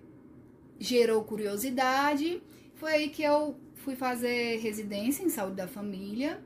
gerou 0.80 1.24
curiosidade. 1.24 2.42
Foi 2.76 2.94
aí 2.94 3.10
que 3.10 3.24
eu 3.24 3.56
fui 3.74 3.96
fazer 3.96 4.60
residência 4.60 5.24
em 5.24 5.30
saúde 5.30 5.56
da 5.56 5.68
família. 5.68 6.44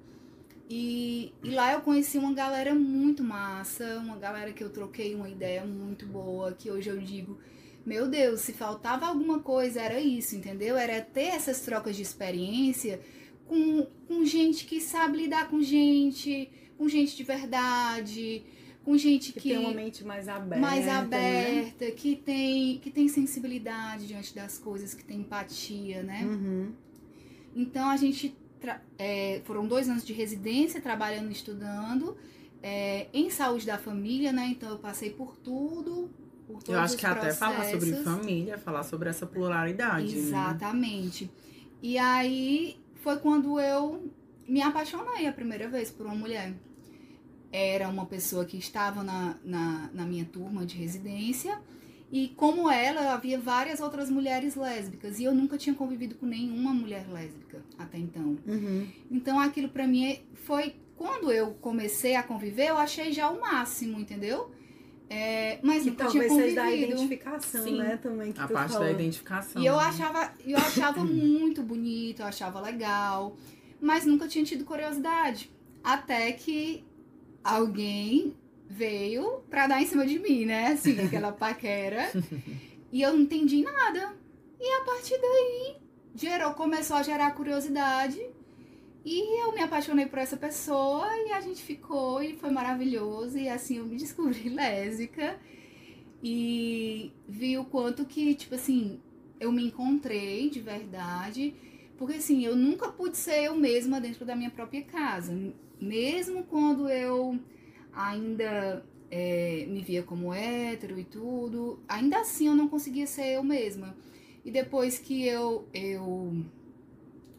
E, 0.69 1.33
e, 1.43 1.49
lá 1.49 1.73
eu 1.73 1.81
conheci 1.81 2.19
uma 2.19 2.31
galera 2.31 2.75
muito 2.75 3.23
massa, 3.23 3.97
uma 3.97 4.17
galera 4.17 4.53
que 4.53 4.63
eu 4.63 4.69
troquei 4.69 5.15
uma 5.15 5.27
ideia 5.27 5.65
muito 5.65 6.05
boa, 6.05 6.53
que 6.53 6.69
hoje 6.69 6.89
eu 6.89 6.99
digo, 6.99 7.39
meu 7.83 8.07
Deus, 8.07 8.41
se 8.41 8.53
faltava 8.53 9.07
alguma 9.07 9.39
coisa 9.39 9.81
era 9.81 9.99
isso, 9.99 10.35
entendeu? 10.35 10.77
Era 10.77 11.01
ter 11.01 11.29
essas 11.29 11.61
trocas 11.61 11.95
de 11.95 12.03
experiência 12.03 13.01
com, 13.47 13.87
com 14.07 14.23
gente 14.23 14.65
que 14.65 14.79
sabe 14.79 15.17
lidar 15.17 15.49
com 15.49 15.59
gente, 15.59 16.51
com 16.77 16.87
gente 16.87 17.17
de 17.17 17.23
verdade, 17.23 18.43
com 18.85 18.95
gente 18.95 19.33
Que, 19.33 19.39
que, 19.39 19.49
tem 19.49 19.57
uma 19.57 19.73
mente 19.73 20.03
mais 20.03 20.29
aberta. 20.29 20.61
mais 20.61 20.85
né? 20.85 20.91
aberta, 20.91 21.91
que 21.91 22.15
tem 22.15 22.77
que 22.77 22.91
tem 22.91 23.07
sensibilidade 23.07 24.05
diante 24.05 24.35
das 24.35 24.59
coisas, 24.59 24.93
que 24.93 25.03
tem 25.03 25.21
empatia, 25.21 26.03
né? 26.03 26.23
Uhum. 26.25 26.71
Então 27.55 27.89
a 27.89 27.97
gente 27.97 28.37
é, 28.97 29.41
foram 29.45 29.67
dois 29.67 29.89
anos 29.89 30.05
de 30.05 30.13
residência, 30.13 30.81
trabalhando 30.81 31.29
e 31.29 31.33
estudando 31.33 32.17
é, 32.61 33.07
em 33.13 33.29
saúde 33.29 33.65
da 33.65 33.77
família, 33.77 34.31
né? 34.31 34.47
Então 34.47 34.69
eu 34.69 34.77
passei 34.77 35.09
por 35.09 35.35
tudo, 35.37 36.09
por 36.45 36.61
todos 36.61 36.69
Eu 36.69 36.79
acho 36.79 36.97
que 36.97 37.05
até 37.05 37.33
falar 37.33 37.65
sobre 37.65 37.93
família, 38.03 38.57
falar 38.57 38.83
sobre 38.83 39.09
essa 39.09 39.25
pluralidade. 39.25 40.15
Né? 40.15 40.21
Exatamente. 40.21 41.31
E 41.81 41.97
aí 41.97 42.77
foi 42.95 43.17
quando 43.17 43.59
eu 43.59 44.11
me 44.47 44.61
apaixonei 44.61 45.27
a 45.27 45.33
primeira 45.33 45.67
vez 45.69 45.89
por 45.89 46.05
uma 46.05 46.15
mulher. 46.15 46.53
Era 47.51 47.87
uma 47.87 48.05
pessoa 48.05 48.45
que 48.45 48.57
estava 48.57 49.03
na, 49.03 49.35
na, 49.43 49.89
na 49.93 50.05
minha 50.05 50.25
turma 50.25 50.65
de 50.65 50.75
residência. 50.77 51.59
E 52.11 52.29
como 52.29 52.69
ela, 52.71 53.13
havia 53.13 53.39
várias 53.39 53.79
outras 53.79 54.09
mulheres 54.09 54.55
lésbicas. 54.55 55.19
E 55.19 55.23
eu 55.25 55.35
nunca 55.35 55.57
tinha 55.57 55.75
convivido 55.75 56.15
com 56.15 56.25
nenhuma 56.25 56.73
mulher 56.73 57.05
lésbica 57.11 57.63
até 57.77 57.97
então. 57.99 58.37
Uhum. 58.47 58.87
Então 59.11 59.39
aquilo 59.39 59.69
pra 59.69 59.87
mim 59.87 60.19
foi. 60.33 60.75
Quando 60.97 61.31
eu 61.31 61.51
comecei 61.61 62.15
a 62.15 62.23
conviver, 62.23 62.67
eu 62.69 62.77
achei 62.77 63.13
já 63.13 63.29
o 63.29 63.39
máximo, 63.39 63.97
entendeu? 63.99 64.51
É, 65.09 65.57
mas 65.63 65.83
Que 65.83 65.91
nunca 65.91 66.07
tinha 66.07 66.23
talvez 66.27 66.33
seja 66.43 66.55
da 66.55 66.63
convivido. 66.65 66.91
identificação, 66.91 67.63
Sim. 67.63 67.77
né? 67.77 67.97
Também 67.97 68.31
que 68.33 68.39
A 68.41 68.47
parte 68.47 68.73
falou. 68.73 68.87
da 68.87 68.91
identificação. 68.93 69.61
E 69.61 69.65
eu 69.65 69.77
né? 69.77 69.83
achava, 69.83 70.33
eu 70.45 70.57
achava 70.57 71.03
muito 71.05 71.63
bonito, 71.63 72.19
eu 72.21 72.25
achava 72.25 72.59
legal, 72.59 73.37
mas 73.79 74.05
nunca 74.05 74.27
tinha 74.27 74.43
tido 74.43 74.65
curiosidade. 74.65 75.49
Até 75.83 76.31
que 76.33 76.83
alguém 77.43 78.35
veio 78.69 79.41
pra 79.49 79.65
dar 79.65 79.81
em 79.81 79.85
cima 79.87 80.05
de 80.05 80.19
mim, 80.19 80.45
né? 80.45 80.67
Assim, 80.67 80.99
aquela 80.99 81.31
paquera. 81.31 82.11
e 82.93 83.01
eu 83.01 83.13
não 83.13 83.21
entendi 83.21 83.63
nada. 83.63 84.15
E 84.59 84.81
a 84.81 84.85
partir 84.85 85.17
daí 85.19 85.77
gerou, 86.13 86.53
começou 86.53 86.97
a 86.97 87.03
gerar 87.03 87.31
curiosidade. 87.31 88.21
E 89.03 89.43
eu 89.43 89.53
me 89.53 89.61
apaixonei 89.61 90.05
por 90.05 90.19
essa 90.19 90.37
pessoa 90.37 91.07
e 91.25 91.31
a 91.31 91.41
gente 91.41 91.63
ficou 91.63 92.21
e 92.21 92.35
foi 92.35 92.51
maravilhoso. 92.51 93.39
E 93.39 93.49
assim 93.49 93.77
eu 93.77 93.85
me 93.85 93.97
descobri 93.97 94.47
lésbica. 94.53 95.39
E 96.21 97.11
vi 97.27 97.57
o 97.57 97.65
quanto 97.65 98.05
que, 98.05 98.35
tipo 98.35 98.53
assim, 98.53 98.99
eu 99.39 99.51
me 99.51 99.65
encontrei 99.65 100.49
de 100.49 100.59
verdade. 100.59 101.55
Porque 101.97 102.17
assim, 102.17 102.45
eu 102.45 102.55
nunca 102.55 102.89
pude 102.91 103.17
ser 103.17 103.45
eu 103.45 103.55
mesma 103.55 103.99
dentro 103.99 104.25
da 104.25 104.35
minha 104.35 104.51
própria 104.51 104.83
casa. 104.83 105.35
Mesmo 105.81 106.43
quando 106.43 106.89
eu 106.89 107.39
ainda 107.99 108.85
é, 109.11 109.65
me 109.67 109.81
via 109.81 110.01
como 110.03 110.33
hétero 110.33 110.97
e 110.97 111.03
tudo, 111.03 111.79
ainda 111.87 112.19
assim 112.19 112.47
eu 112.47 112.55
não 112.55 112.67
conseguia 112.67 113.05
ser 113.05 113.35
eu 113.35 113.43
mesma. 113.43 113.95
E 114.45 114.49
depois 114.49 114.97
que 114.97 115.25
eu, 115.25 115.67
eu 115.73 116.33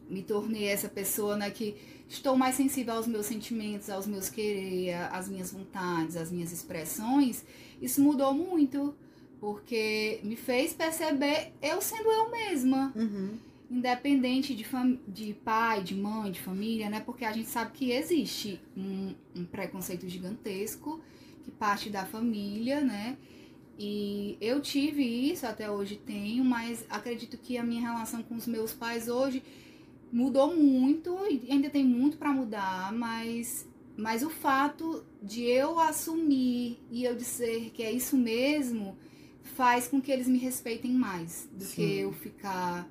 me 0.07 0.21
tornei 0.21 0.67
essa 0.67 0.87
pessoa 0.87 1.35
né, 1.35 1.49
que 1.49 1.75
estou 2.07 2.37
mais 2.37 2.55
sensível 2.55 2.93
aos 2.93 3.07
meus 3.07 3.25
sentimentos, 3.25 3.89
aos 3.89 4.05
meus 4.05 4.29
querer, 4.29 4.93
às 5.11 5.27
minhas 5.27 5.51
vontades, 5.51 6.15
às 6.15 6.31
minhas 6.31 6.51
expressões, 6.51 7.43
isso 7.81 8.01
mudou 8.01 8.33
muito. 8.33 8.95
Porque 9.39 10.19
me 10.23 10.35
fez 10.35 10.71
perceber 10.71 11.51
eu 11.63 11.81
sendo 11.81 12.11
eu 12.11 12.29
mesma 12.29 12.93
Uhum. 12.95 13.39
Independente 13.71 14.53
de, 14.53 14.65
de 15.07 15.33
pai, 15.33 15.81
de 15.81 15.95
mãe, 15.95 16.29
de 16.29 16.41
família, 16.41 16.89
né? 16.89 16.99
Porque 16.99 17.23
a 17.23 17.31
gente 17.31 17.47
sabe 17.47 17.71
que 17.71 17.91
existe 17.91 18.59
um, 18.75 19.15
um 19.33 19.45
preconceito 19.45 20.07
gigantesco 20.09 20.99
que 21.41 21.49
parte 21.49 21.89
da 21.89 22.05
família, 22.05 22.81
né? 22.81 23.17
E 23.79 24.37
eu 24.41 24.61
tive 24.61 25.03
isso, 25.03 25.47
até 25.47 25.71
hoje 25.71 25.95
tenho, 25.95 26.43
mas 26.43 26.85
acredito 26.89 27.37
que 27.37 27.57
a 27.57 27.63
minha 27.63 27.81
relação 27.81 28.21
com 28.21 28.35
os 28.35 28.45
meus 28.45 28.73
pais 28.73 29.07
hoje 29.07 29.41
mudou 30.11 30.53
muito 30.53 31.17
e 31.29 31.49
ainda 31.49 31.69
tem 31.69 31.85
muito 31.85 32.17
para 32.17 32.33
mudar, 32.33 32.91
mas 32.91 33.65
mas 33.95 34.23
o 34.23 34.29
fato 34.29 35.05
de 35.21 35.43
eu 35.43 35.79
assumir 35.79 36.79
e 36.89 37.03
eu 37.03 37.15
dizer 37.15 37.69
que 37.71 37.83
é 37.83 37.91
isso 37.91 38.17
mesmo 38.17 38.97
faz 39.55 39.87
com 39.87 40.01
que 40.01 40.11
eles 40.11 40.27
me 40.27 40.37
respeitem 40.37 40.91
mais 40.91 41.49
do 41.51 41.65
que 41.65 41.81
Sim. 41.81 41.99
eu 41.99 42.11
ficar 42.11 42.89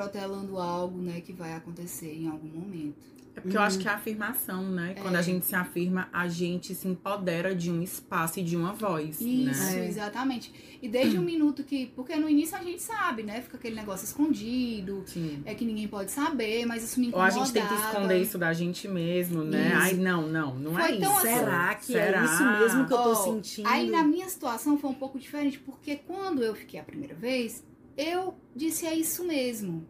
protelando 0.00 0.58
algo, 0.58 1.00
né, 1.00 1.22
que 1.22 1.32
vai 1.32 1.54
acontecer 1.54 2.12
em 2.14 2.28
algum 2.28 2.48
momento. 2.48 3.16
É 3.34 3.40
porque 3.40 3.54
eu 3.54 3.60
acho 3.60 3.78
que 3.78 3.86
é 3.86 3.90
a 3.90 3.96
afirmação, 3.96 4.62
né? 4.70 4.94
Quando 5.02 5.14
É. 5.14 5.18
a 5.18 5.22
gente 5.22 5.44
se 5.44 5.54
afirma, 5.54 6.08
a 6.10 6.26
gente 6.26 6.74
se 6.74 6.88
empodera 6.88 7.54
de 7.54 7.70
um 7.70 7.82
espaço 7.82 8.40
e 8.40 8.42
de 8.42 8.56
uma 8.56 8.72
voz, 8.72 9.20
Isso, 9.20 9.62
né? 9.74 9.84
É. 9.84 9.88
exatamente. 9.88 10.50
E 10.80 10.88
desde 10.88 11.18
o 11.18 11.20
minuto 11.20 11.62
que. 11.62 11.86
Porque 11.94 12.16
no 12.16 12.30
início 12.30 12.56
a 12.56 12.62
gente 12.62 12.80
sabe, 12.80 13.22
né? 13.22 13.42
Fica 13.42 13.58
aquele 13.58 13.74
negócio 13.76 14.06
escondido, 14.06 15.02
Sim. 15.06 15.42
é 15.44 15.54
que 15.54 15.66
ninguém 15.66 15.86
pode 15.86 16.12
saber, 16.12 16.64
mas 16.64 16.82
isso 16.82 16.98
me 16.98 17.10
Ou 17.12 17.20
a 17.20 17.28
gente 17.28 17.52
tem 17.52 17.66
que 17.66 17.74
esconder 17.74 18.22
isso 18.22 18.38
da 18.38 18.54
gente 18.54 18.88
mesmo, 18.88 19.44
né? 19.44 19.68
Isso. 19.68 19.76
Ai, 19.82 19.92
não, 19.94 20.26
não, 20.28 20.54
não 20.58 20.72
Foi 20.72 20.82
é 20.82 20.94
isso. 20.96 21.04
assim. 21.10 21.20
Será 21.28 21.74
que 21.74 21.84
Será? 21.86 22.22
é 22.22 22.24
isso 22.24 22.42
mesmo 22.60 22.86
que 22.86 22.92
eu 22.94 23.02
tô 23.02 23.14
sentindo? 23.16 23.68
Aí 23.68 23.90
na 23.90 24.02
minha 24.02 24.28
situação 24.30 24.78
foi 24.78 24.88
um 24.88 24.94
pouco 24.94 25.18
diferente, 25.18 25.58
porque 25.58 25.96
quando 25.96 26.42
eu 26.42 26.54
fiquei 26.54 26.80
a 26.80 26.82
primeira 26.84 27.14
vez, 27.14 27.62
eu 27.96 28.34
disse 28.54 28.86
é 28.86 28.94
isso 28.94 29.24
mesmo. 29.24 29.86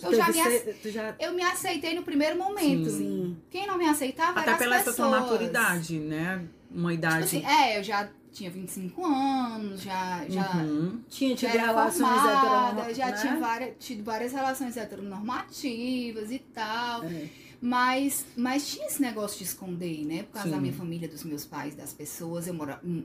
Eu 0.00 0.14
já, 0.14 0.28
me, 0.30 0.38
ace- 0.38 0.76
já... 0.90 1.16
eu 1.18 1.34
me 1.34 1.42
aceitei 1.42 1.92
no 1.94 2.02
primeiro 2.04 2.38
momento. 2.38 2.88
Sim. 2.88 3.36
Quem 3.50 3.66
não 3.66 3.76
me 3.76 3.84
aceitava 3.88 4.38
Até 4.40 4.50
era 4.50 4.58
pela 4.58 4.76
pessoas. 4.76 4.96
tua 4.96 5.10
maturidade, 5.10 5.98
né? 5.98 6.46
Uma 6.70 6.90
Tipo 6.92 7.06
idade. 7.06 7.24
assim, 7.24 7.44
é, 7.44 7.78
eu 7.78 7.82
já 7.82 8.08
tinha 8.30 8.48
25 8.48 9.04
anos, 9.04 9.80
já, 9.82 10.24
já, 10.28 10.52
Uhum. 10.58 11.00
Tinha 11.08 11.30
já 11.30 11.36
tido 11.50 11.58
era 11.58 11.66
relações 11.66 12.16
heteronormativas, 12.24 12.96
já 12.96 13.06
né? 13.06 13.12
tinha 13.20 13.36
várias, 13.40 13.74
tido 13.80 14.04
várias 14.04 14.32
relações 14.32 14.76
heteronormativas 14.76 16.30
e 16.30 16.38
tal. 16.38 17.04
É. 17.04 17.28
Mas, 17.60 18.24
mas 18.36 18.68
tinha 18.68 18.86
esse 18.86 19.02
negócio 19.02 19.36
de 19.38 19.44
esconder, 19.44 20.04
né? 20.06 20.22
Por 20.22 20.34
causa 20.34 20.48
Sim. 20.48 20.54
da 20.54 20.60
minha 20.60 20.72
família, 20.72 21.08
dos 21.08 21.24
meus 21.24 21.44
pais, 21.44 21.74
das 21.74 21.92
pessoas. 21.92 22.46
Eu 22.46 22.54
moro, 22.54 22.76
hum, 22.84 23.02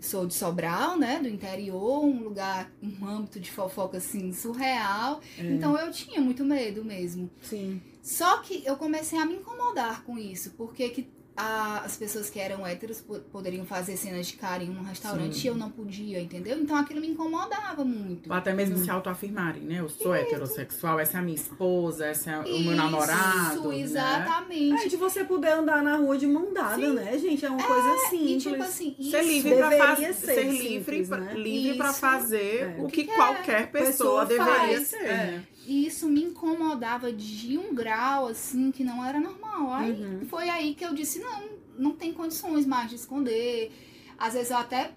sou 0.00 0.26
de 0.26 0.34
Sobral, 0.34 0.98
né? 0.98 1.18
Do 1.20 1.28
interior, 1.28 2.04
um 2.04 2.22
lugar, 2.22 2.70
um 2.82 3.06
âmbito 3.06 3.40
de 3.40 3.50
fofoca 3.50 3.98
assim 3.98 4.32
surreal. 4.32 5.20
É. 5.38 5.42
Então 5.42 5.76
eu 5.78 5.90
tinha 5.90 6.20
muito 6.20 6.44
medo 6.44 6.84
mesmo. 6.84 7.30
Sim. 7.42 7.80
Só 8.02 8.38
que 8.38 8.62
eu 8.64 8.76
comecei 8.76 9.18
a 9.18 9.26
me 9.26 9.34
incomodar 9.34 10.04
com 10.04 10.16
isso, 10.16 10.52
porque 10.56 10.88
que 10.90 11.08
as 11.36 11.96
pessoas 11.96 12.30
que 12.30 12.38
eram 12.38 12.66
héteros 12.66 13.00
po- 13.00 13.20
poderiam 13.30 13.64
fazer 13.66 13.96
cenas 13.96 14.26
de 14.26 14.34
carinho 14.34 14.72
num 14.72 14.82
restaurante 14.82 15.36
Sim. 15.36 15.44
e 15.44 15.46
eu 15.48 15.54
não 15.54 15.70
podia, 15.70 16.20
entendeu? 16.20 16.58
Então 16.58 16.74
aquilo 16.76 17.00
me 17.00 17.08
incomodava 17.08 17.84
muito. 17.84 18.30
Ou 18.30 18.36
até 18.36 18.54
mesmo 18.54 18.76
se 18.78 18.90
autoafirmarem, 18.90 19.62
né? 19.62 19.80
Eu 19.80 19.88
sou 19.88 20.14
heterossexual, 20.14 20.98
essa 20.98 21.18
é 21.18 21.20
a 21.20 21.22
minha 21.22 21.36
esposa, 21.36 22.10
esse 22.10 22.28
é 22.30 22.38
o 22.38 22.60
meu 22.60 22.74
namorado. 22.76 23.54
Isso, 23.58 23.68
né? 23.68 23.80
exatamente. 23.80 24.84
É 24.84 24.88
de 24.88 24.96
você 24.96 25.24
poder 25.24 25.50
andar 25.52 25.82
na 25.82 25.96
rua 25.96 26.16
de 26.16 26.26
mão 26.26 26.52
dada, 26.54 26.92
né, 26.92 27.18
gente? 27.18 27.44
É 27.44 27.50
uma 27.50 27.62
coisa 27.62 27.98
simples. 28.10 28.30
E 28.46 28.50
tipo 28.50 28.62
assim, 28.62 28.96
isso 28.98 29.10
Ser 29.10 29.22
livre 29.22 29.54
pra 29.56 29.70
fazer. 29.70 30.14
ser 30.14 30.26
Ser, 30.34 30.42
simples, 30.50 30.62
livre, 30.62 31.06
pra- 31.06 31.18
né? 31.18 31.34
livre 31.34 31.76
pra 31.76 31.90
Isso. 31.90 31.98
fazer 32.00 32.76
É. 32.78 32.82
o 32.82 32.86
que, 32.88 33.04
que 33.04 33.14
qualquer 33.14 33.70
pessoa, 33.70 34.24
pessoa 34.24 34.26
deveria 34.26 34.76
faz. 34.76 34.88
ser. 34.88 34.96
É. 35.04 35.08
né? 35.26 35.44
E 35.66 35.86
isso 35.86 36.08
me 36.08 36.22
incomodava 36.22 37.12
de 37.12 37.58
um 37.58 37.74
grau, 37.74 38.28
assim, 38.28 38.70
que 38.70 38.84
não 38.84 39.04
era 39.04 39.18
normal. 39.18 39.72
Aí 39.72 39.90
Uhum. 39.90 40.26
foi 40.28 40.48
aí 40.48 40.74
que 40.74 40.84
eu 40.84 40.94
disse, 40.94 41.18
não, 41.18 41.48
não 41.76 41.92
tem 41.92 42.12
condições 42.12 42.64
mais 42.64 42.88
de 42.88 42.94
esconder. 42.96 43.72
Às 44.16 44.34
vezes 44.34 44.50
eu 44.50 44.58
até 44.58 44.92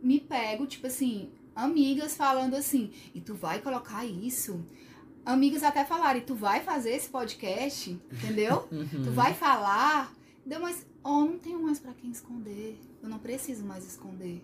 me 0.00 0.20
pego, 0.20 0.66
tipo 0.66 0.86
assim, 0.86 1.28
amigas 1.56 2.16
falando 2.16 2.54
assim, 2.54 2.90
e 3.14 3.20
tu 3.20 3.34
vai 3.34 3.60
colocar 3.60 4.04
isso? 4.06 4.64
Amigas 5.26 5.62
até 5.62 5.84
falaram, 5.84 6.18
e 6.18 6.22
tu 6.22 6.34
vai 6.34 6.60
fazer 6.62 6.90
esse 6.90 7.08
podcast, 7.08 7.98
entendeu? 8.12 8.68
Uhum. 8.72 8.86
Tu 9.04 9.10
vai 9.10 9.34
falar? 9.34 10.12
Deu, 10.46 10.60
mas, 10.60 10.86
ó, 11.04 11.20
não 11.24 11.38
tenho 11.38 11.60
mais 11.62 11.78
pra 11.78 11.92
quem 11.94 12.10
esconder. 12.10 12.78
Eu 13.02 13.08
não 13.08 13.18
preciso 13.18 13.64
mais 13.64 13.84
esconder. 13.86 14.40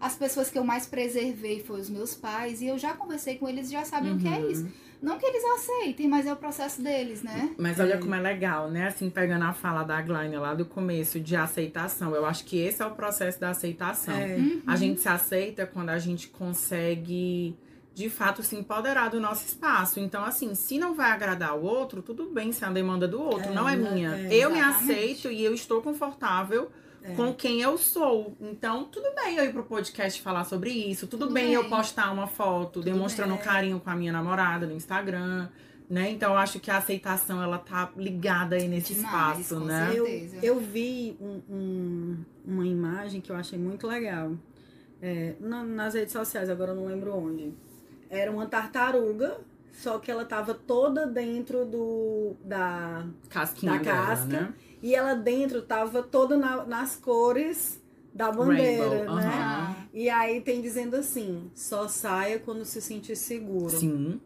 As 0.00 0.14
pessoas 0.14 0.48
que 0.50 0.58
eu 0.58 0.64
mais 0.64 0.86
preservei 0.86 1.62
foi 1.62 1.80
os 1.80 1.88
meus 1.90 2.14
pais, 2.14 2.60
e 2.62 2.66
eu 2.66 2.78
já 2.78 2.92
conversei 2.94 3.36
com 3.36 3.48
eles, 3.48 3.70
já 3.70 3.84
sabem 3.84 4.14
o 4.14 4.18
que 4.18 4.28
é 4.28 4.38
Uhum. 4.38 4.50
isso. 4.50 4.68
Não 5.00 5.16
que 5.16 5.24
eles 5.24 5.44
aceitem, 5.44 6.08
mas 6.08 6.26
é 6.26 6.32
o 6.32 6.36
processo 6.36 6.82
deles, 6.82 7.22
né? 7.22 7.50
Mas 7.56 7.78
olha 7.78 7.98
como 7.98 8.14
é 8.14 8.20
legal, 8.20 8.68
né? 8.70 8.88
Assim, 8.88 9.08
pegando 9.08 9.44
a 9.44 9.52
fala 9.52 9.84
da 9.84 10.00
Gline 10.02 10.36
lá 10.36 10.54
do 10.54 10.64
começo 10.64 11.20
de 11.20 11.36
aceitação. 11.36 12.14
Eu 12.14 12.26
acho 12.26 12.44
que 12.44 12.58
esse 12.58 12.82
é 12.82 12.86
o 12.86 12.90
processo 12.90 13.38
da 13.40 13.50
aceitação. 13.50 14.14
É. 14.16 14.36
Uhum. 14.36 14.62
A 14.66 14.74
gente 14.74 15.00
se 15.00 15.08
aceita 15.08 15.66
quando 15.66 15.90
a 15.90 15.98
gente 15.98 16.28
consegue, 16.28 17.56
de 17.94 18.10
fato, 18.10 18.42
se 18.42 18.56
empoderar 18.56 19.08
do 19.10 19.20
nosso 19.20 19.46
espaço. 19.46 20.00
Então, 20.00 20.24
assim, 20.24 20.54
se 20.54 20.78
não 20.78 20.94
vai 20.94 21.12
agradar 21.12 21.56
o 21.56 21.62
outro, 21.62 22.02
tudo 22.02 22.30
bem 22.30 22.50
se 22.52 22.64
é 22.64 22.66
a 22.66 22.70
demanda 22.70 23.06
do 23.06 23.20
outro, 23.22 23.50
É, 23.50 23.54
não 23.54 23.68
é 23.68 23.76
né? 23.76 23.90
minha. 23.90 24.16
É, 24.16 24.34
eu 24.34 24.50
me 24.50 24.60
aceito 24.60 25.30
e 25.30 25.44
eu 25.44 25.54
estou 25.54 25.80
confortável 25.80 26.70
É. 27.02 27.14
com 27.14 27.32
quem 27.32 27.60
eu 27.60 27.78
sou. 27.78 28.36
Então, 28.40 28.84
tudo 28.84 29.14
bem 29.14 29.36
eu 29.36 29.44
ir 29.44 29.52
pro 29.52 29.62
podcast 29.64 30.20
falar 30.20 30.44
sobre 30.44 30.70
isso. 30.70 31.06
Tudo, 31.06 31.20
Tudo 31.26 31.34
bem, 31.34 31.44
bem. 31.46 31.54
eu 31.54 31.68
postar 31.68 32.10
uma 32.12 32.26
foto 32.26 32.80
demonstrando 32.80 33.34
bem. 33.34 33.42
carinho 33.42 33.80
com 33.80 33.88
a 33.90 33.94
minha 33.96 34.12
namorada 34.12 34.66
no 34.66 34.74
Instagram. 34.74 35.48
Né? 35.88 36.10
Então, 36.10 36.32
eu 36.32 36.38
acho 36.38 36.60
que 36.60 36.70
a 36.70 36.76
aceitação, 36.76 37.42
ela 37.42 37.56
tá 37.56 37.90
ligada 37.96 38.56
aí 38.56 38.68
nesse 38.68 38.92
Demais, 38.92 39.38
espaço, 39.40 39.60
com 39.60 39.66
né? 39.66 39.90
Eu, 39.94 40.06
eu 40.42 40.60
vi 40.60 41.16
um- 41.18 41.40
um- 41.48 42.16
uma 42.44 42.66
imagem 42.66 43.22
que 43.22 43.30
eu 43.32 43.36
achei 43.36 43.58
muito 43.58 43.86
legal 43.86 44.32
é, 45.00 45.34
na- 45.40 45.64
nas 45.64 45.94
redes 45.94 46.12
sociais, 46.12 46.50
agora 46.50 46.72
eu 46.72 46.76
não 46.76 46.84
lembro 46.86 47.14
onde. 47.16 47.54
Era 48.10 48.30
uma 48.30 48.44
tartaruga, 48.46 49.38
só 49.72 49.98
que 49.98 50.10
ela 50.10 50.24
tava 50.26 50.52
toda 50.52 51.06
dentro 51.06 51.64
do 51.64 52.34
da 52.44 53.06
Casquinha 53.30 53.72
Da 53.72 53.78
dela, 53.78 54.06
casca. 54.08 54.26
né? 54.26 54.54
E 54.82 54.94
ela 54.94 55.14
dentro 55.14 55.62
tava 55.62 56.02
toda 56.02 56.36
na- 56.36 56.64
nas 56.64 56.96
cores 56.96 57.80
da 58.14 58.30
bandeira, 58.32 58.88
Rainbow, 59.06 59.14
né? 59.16 59.76
E 59.94 60.08
aí 60.10 60.40
tem 60.40 60.60
dizendo 60.60 60.96
assim: 60.96 61.50
só 61.54 61.86
saia 61.88 62.38
quando 62.38 62.64
se 62.64 62.80
sentir 62.80 63.16
seguro. 63.16 63.70
Sim. 63.78 64.20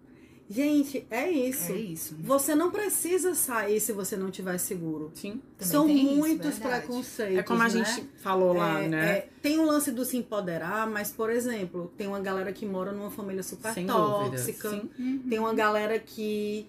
Gente, 0.51 1.07
é 1.11 1.31
isso. 1.31 1.73
É 1.73 1.77
isso. 1.77 2.17
Você 2.21 2.55
não 2.55 2.71
precisa 2.71 3.35
sair 3.35 3.81
se 3.81 3.91
você 3.91 4.19
não 4.19 4.29
estiver 4.29 4.59
seguro. 4.59 5.11
Sim. 5.15 5.41
São 5.59 5.87
tem 5.87 6.05
isso, 6.09 6.15
muitos 6.17 6.59
verdade. 6.59 6.87
preconceitos. 6.87 7.39
É 7.39 7.43
como 7.43 7.61
a 7.63 7.65
né? 7.65 7.71
gente 7.71 8.07
falou 8.19 8.53
lá, 8.53 8.83
É, 8.83 8.89
né? 8.89 9.11
é, 9.11 9.29
tem 9.41 9.59
o 9.59 9.65
lance 9.65 9.91
do 9.91 10.05
se 10.05 10.19
empoderar, 10.19 10.87
mas, 10.87 11.11
por 11.11 11.31
exemplo, 11.31 11.91
tem 11.97 12.07
uma 12.07 12.21
galera 12.21 12.53
que 12.53 12.67
mora 12.67 12.93
numa 12.93 13.11
família 13.11 13.43
super 13.43 13.73
Sem 13.73 13.87
dúvida. 13.87 14.37
tóxica. 14.37 14.69
Sim. 14.71 14.91
Uhum. 14.99 15.23
Tem 15.31 15.39
uma 15.39 15.55
galera 15.55 15.99
que 15.99 16.67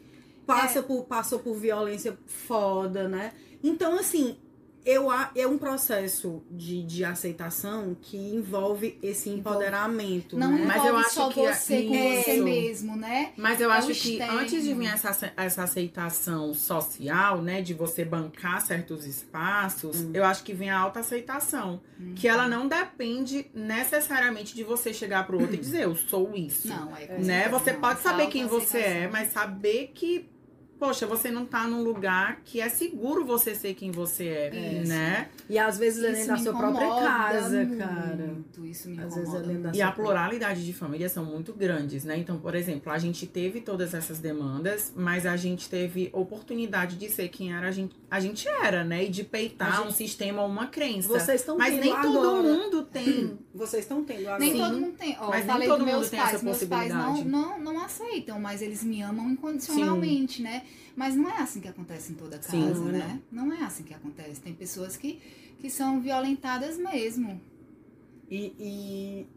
passa 0.48 0.82
por, 0.82 1.04
passou 1.04 1.40
por 1.40 1.56
violência 1.56 2.18
foda, 2.26 3.10
né? 3.10 3.34
Então, 3.64 3.98
assim, 3.98 4.36
eu, 4.86 5.08
é 5.34 5.48
um 5.48 5.58
processo 5.58 6.44
de, 6.52 6.84
de 6.84 7.06
aceitação 7.06 7.96
que 8.02 8.18
envolve 8.18 9.00
esse 9.02 9.30
empoderamento. 9.30 10.38
Não 10.38 10.52
né? 10.52 10.66
Mas 10.68 10.86
eu 10.86 10.98
acho 10.98 11.10
só 11.12 11.30
que 11.30 11.40
é 11.40 11.54
você 11.54 11.84
com 11.84 11.94
você 11.94 12.42
mesmo, 12.42 12.96
né? 12.98 13.32
Mas 13.38 13.62
eu 13.62 13.72
É 13.72 13.78
acho 13.78 13.88
que 13.94 14.12
externo. 14.12 14.40
antes 14.40 14.62
de 14.62 14.74
vir 14.74 14.88
essa, 14.88 15.32
essa 15.38 15.64
aceitação 15.64 16.54
social, 16.54 17.42
né, 17.42 17.62
de 17.62 17.74
você 17.74 18.04
bancar 18.04 18.60
certos 18.60 19.06
espaços, 19.06 20.02
Hum. 20.02 20.12
eu 20.14 20.26
acho 20.26 20.44
que 20.44 20.52
vem 20.54 20.70
a 20.70 20.78
autoaceitação. 20.80 21.82
Que 22.18 22.28
ela 22.28 22.46
não 22.50 22.68
depende 22.68 23.46
necessariamente 23.54 24.54
de 24.54 24.66
você 24.66 24.94
chegar 24.94 25.26
pro 25.26 25.40
outro 25.40 25.56
e 25.56 25.60
dizer, 25.60 25.84
eu 25.84 25.96
sou 25.96 26.36
isso. 26.36 26.68
Não, 26.68 26.94
é 26.98 27.08
né? 27.20 27.48
Você 27.48 27.72
não. 27.72 27.80
pode 27.80 28.02
saber 28.02 28.28
quem 28.28 28.46
você 28.48 28.80
é, 28.80 29.08
mas 29.08 29.32
saber 29.32 29.92
que, 29.96 30.30
poxa, 30.84 31.08
você 31.08 31.32
não 31.32 31.46
tá 31.46 31.66
num 31.66 31.82
lugar 31.82 32.42
que 32.44 32.60
é 32.60 32.68
seguro 32.68 33.24
você 33.24 33.56
ser 33.56 33.74
quem 33.74 33.90
você 33.90 34.26
é, 34.28 34.48
É, 34.82 34.84
né? 34.86 35.30
E 35.50 35.58
às 35.58 35.78
vezes 35.78 36.04
é 36.04 36.12
Isso 36.12 36.28
dentro 36.28 36.36
da 36.36 36.52
sua 36.52 36.60
própria 36.60 36.88
casa, 36.90 37.64
muito, 37.64 37.78
cara. 37.78 38.36
Isso 38.66 38.90
me 38.90 39.00
Às 39.00 39.16
vezes 39.16 39.18
é 39.18 39.22
incomoda 39.22 39.40
dentro 39.48 39.54
da 39.62 39.70
muito. 39.70 39.76
E 39.78 39.82
a 39.82 39.92
pluralidade 39.94 40.66
de 40.66 40.74
famílias 40.74 41.12
são 41.14 41.24
muito 41.24 41.54
grandes, 41.54 42.04
né? 42.04 42.18
Então, 42.18 42.38
por 42.38 42.54
exemplo, 42.54 42.92
a 42.92 42.98
gente 42.98 43.26
teve 43.26 43.62
todas 43.62 43.94
essas 43.94 44.20
demandas, 44.20 44.92
mas 44.94 45.26
a 45.26 45.38
gente 45.38 45.70
teve 45.70 46.10
oportunidade 46.12 46.98
de 46.98 47.10
ser 47.10 47.30
quem 47.30 47.54
era 47.54 47.68
a 47.68 47.72
gente, 47.72 47.96
a 48.12 48.20
gente 48.20 48.46
era, 48.48 48.84
né? 48.84 49.06
E 49.06 49.10
de 49.10 49.24
peitar 49.24 49.78
A 49.78 49.82
um 49.82 49.86
gente- 49.86 49.96
sistema 49.96 50.42
ou 50.42 50.50
uma 50.50 50.68
crença. 50.68 51.08
Vocês 51.08 51.40
estão 51.40 51.58
mas 51.58 51.74
tendo 51.76 51.84
nem 51.86 52.02
todo 52.02 52.20
agora. 52.20 52.44
mundo 52.44 52.84
tem. 52.92 53.40
Vocês 53.54 53.84
estão 53.84 54.04
tendo 54.04 54.22
agora. 54.28 54.40
Nem 54.40 54.52
Sim. 54.52 54.60
todo 54.60 54.78
mundo 54.80 54.98
tem. 54.98 55.18
Ó, 55.22 55.30
Mas 55.30 55.46
nem 55.46 55.68
todo 55.68 55.80
mundo 55.80 55.86
meus 55.86 56.10
tem 56.10 56.20
pais. 56.20 56.34
essa 56.36 56.44
Meus 56.44 56.64
pais 56.66 56.92
não, 56.94 57.06
possibilidade. 57.14 57.30
não, 57.64 57.74
não 57.74 57.84
aceitam, 57.86 58.38
mas 58.40 58.62
eles 58.62 58.84
me 58.84 59.02
amam 59.02 59.30
incondicionalmente, 59.30 60.42
né? 60.42 60.64
Mas 60.96 61.16
não 61.16 61.30
é 61.30 61.38
assim 61.38 61.60
que 61.60 61.68
acontece 61.68 62.12
em 62.12 62.16
toda 62.16 62.38
casa, 62.38 62.52
Sim, 62.52 62.70
não 62.74 62.90
é 62.90 62.92
né? 62.92 63.22
Não 63.32 63.54
é 63.54 63.64
assim 63.64 63.84
que 63.84 63.94
acontece. 63.94 64.40
Tem 64.42 64.54
pessoas 64.54 64.96
que, 64.96 65.20
que 65.60 65.70
são 65.70 66.00
violentadas 66.02 66.78
mesmo. 66.78 67.40
E, 68.30 68.54
e, 68.60 69.28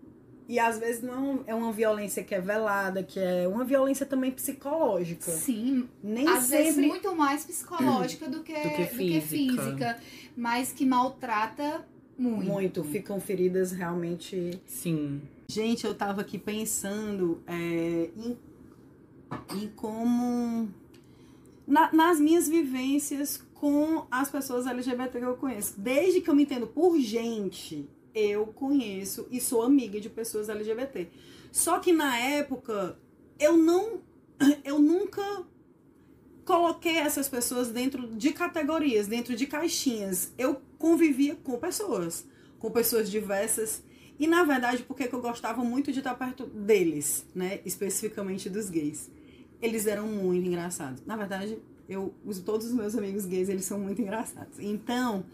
e 0.49 0.59
às 0.59 0.79
vezes 0.79 1.03
não 1.03 1.43
é 1.47 1.55
uma 1.55 1.73
violência 1.73 2.23
que 2.23 2.35
é 2.35 2.41
velada, 2.41 3.03
que 3.03 3.19
é 3.19 3.49
uma 3.49 3.65
violência 3.65 4.05
também 4.07 4.31
psicológica. 4.31 5.31
Sim, 5.31 5.89
Nem 6.03 6.29
às 6.29 6.49
vezes 6.51 6.75
sempre. 6.75 6.89
muito 6.89 7.15
mais 7.15 7.45
psicológica 7.45 8.29
do 8.29 8.43
que, 8.43 8.53
Do 8.53 8.61
que 8.61 8.69
do 8.69 8.77
que 8.77 9.21
física. 9.21 9.63
física, 9.63 9.99
mas 10.37 10.73
que 10.73 10.85
maltrata 10.85 11.85
muito. 12.19 12.47
Muito, 12.47 12.85
ficam 12.85 13.21
feridas 13.21 13.73
realmente. 13.73 14.59
Sim. 14.67 15.21
Gente, 15.49 15.85
eu 15.85 15.95
tava 15.95 16.23
aqui 16.23 16.39
pensando 16.39 17.43
é, 17.47 18.11
em, 18.17 18.37
em 19.55 19.69
como. 19.77 20.69
Na- 21.67 21.93
nas 21.93 22.21
minhas 22.21 22.49
vivências 22.49 23.43
com 23.55 24.07
as 24.11 24.31
pessoas 24.31 24.67
LGBT 24.67 25.19
que 25.19 25.25
eu 25.25 25.37
conheço. 25.37 25.75
Desde 25.81 26.21
que 26.21 26.29
eu 26.31 26.35
me 26.35 26.43
entendo 26.43 26.67
por 26.67 26.99
gente, 27.01 27.89
eu 28.15 28.47
conheço 28.47 29.27
e 29.31 29.41
sou 29.41 29.63
amiga 29.63 30.01
de 30.01 30.09
pessoas 30.09 30.49
LGBT. 30.49 31.09
Só 31.51 31.79
que 31.79 31.93
na 31.93 32.19
época, 32.19 32.99
eu 33.39 33.57
não. 33.57 34.01
Eu 34.65 34.79
nunca 34.79 35.23
coloquei 36.45 36.97
essas 36.97 37.29
pessoas 37.29 37.69
dentro 37.71 38.07
de 38.09 38.33
categorias, 38.33 39.07
dentro 39.07 39.35
de 39.35 39.47
caixinhas. 39.47 40.33
Eu 40.37 40.61
convivia 40.79 41.35
com 41.37 41.59
pessoas, 41.59 42.27
com 42.59 42.71
pessoas 42.71 43.11
diversas. 43.11 43.83
E 44.19 44.27
na 44.27 44.45
verdade, 44.45 44.83
porque 44.83 45.09
que 45.09 45.15
eu 45.15 45.21
gostava 45.23 45.65
muito 45.65 45.91
de 45.93 45.99
estar 45.99 46.15
perto 46.15 46.47
deles, 46.47 47.27
né? 47.35 47.61
Especificamente 47.65 48.49
dos 48.49 48.71
gays. 48.71 49.11
Eles 49.61 49.87
eram 49.87 50.07
muito 50.07 50.47
engraçados. 50.47 51.03
Na 51.07 51.17
verdade, 51.17 51.59
eu, 51.89 52.15
os, 52.25 52.41
todos 52.41 52.67
os 52.67 52.73
meus 52.73 52.97
amigos 52.97 53.27
gays, 53.27 53.49
eles 53.49 53.65
são 53.65 53.79
muito 53.79 54.01
engraçados. 54.03 54.59
Então, 54.59 55.25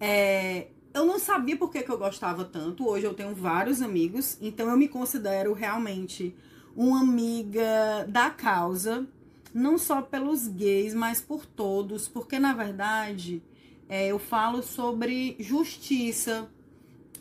é, 0.00 0.68
eu 0.92 1.04
não 1.04 1.18
sabia 1.18 1.56
por 1.56 1.70
que, 1.70 1.82
que 1.82 1.90
eu 1.90 1.98
gostava 1.98 2.44
tanto. 2.44 2.88
Hoje 2.88 3.04
eu 3.04 3.14
tenho 3.14 3.34
vários 3.34 3.82
amigos, 3.82 4.38
então 4.40 4.70
eu 4.70 4.76
me 4.76 4.88
considero 4.88 5.52
realmente 5.52 6.34
uma 6.76 7.00
amiga 7.00 8.06
da 8.08 8.30
causa, 8.30 9.06
não 9.52 9.78
só 9.78 10.02
pelos 10.02 10.46
gays, 10.48 10.94
mas 10.94 11.20
por 11.20 11.46
todos, 11.46 12.08
porque 12.08 12.38
na 12.38 12.52
verdade 12.52 13.42
é, 13.88 14.08
eu 14.08 14.18
falo 14.18 14.62
sobre 14.62 15.36
justiça 15.38 16.48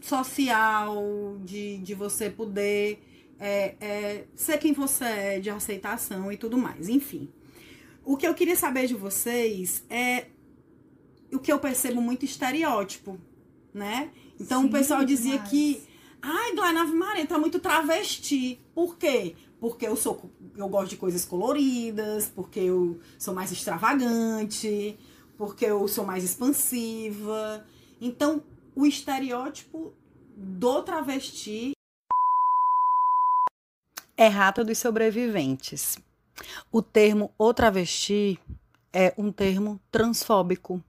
social, 0.01 1.37
de, 1.43 1.77
de 1.77 1.93
você 1.93 2.29
poder 2.29 3.01
é, 3.39 3.75
é, 3.79 4.27
ser 4.35 4.57
quem 4.57 4.73
você 4.73 5.05
é, 5.05 5.39
de 5.39 5.49
aceitação 5.49 6.31
e 6.31 6.37
tudo 6.37 6.57
mais, 6.57 6.89
enfim. 6.89 7.29
O 8.05 8.17
que 8.17 8.27
eu 8.27 8.33
queria 8.33 8.55
saber 8.55 8.87
de 8.87 8.95
vocês 8.95 9.83
é 9.89 10.27
o 11.31 11.39
que 11.39 11.51
eu 11.51 11.59
percebo 11.59 12.01
muito 12.01 12.25
estereótipo, 12.25 13.17
né? 13.73 14.11
Então 14.39 14.61
Sim, 14.61 14.67
o 14.67 14.71
pessoal 14.71 15.03
dizia 15.03 15.33
demais. 15.33 15.49
que 15.49 15.83
Ai, 16.25 16.55
Glenn 16.55 16.77
Ave 16.77 16.93
Maria, 16.93 17.27
tá 17.27 17.37
muito 17.37 17.59
travesti. 17.59 18.61
Por 18.73 18.97
quê? 18.97 19.35
Porque 19.59 19.85
eu 19.85 19.95
sou 19.97 20.31
eu 20.55 20.69
gosto 20.69 20.91
de 20.91 20.97
coisas 20.97 21.25
coloridas, 21.25 22.31
porque 22.33 22.61
eu 22.61 22.97
sou 23.19 23.33
mais 23.33 23.51
extravagante, 23.51 24.97
porque 25.37 25.65
eu 25.65 25.85
sou 25.87 26.05
mais 26.05 26.23
expansiva. 26.23 27.65
Então, 27.99 28.41
o 28.73 28.85
estereótipo 28.85 29.93
do 30.37 30.81
travesti 30.83 31.73
é 34.17 34.27
rata 34.27 34.63
dos 34.63 34.77
sobreviventes. 34.77 35.97
O 36.71 36.81
termo 36.81 37.33
o 37.37 37.53
travesti 37.53 38.39
é 38.91 39.13
um 39.17 39.31
termo 39.31 39.79
transfóbico. 39.91 40.83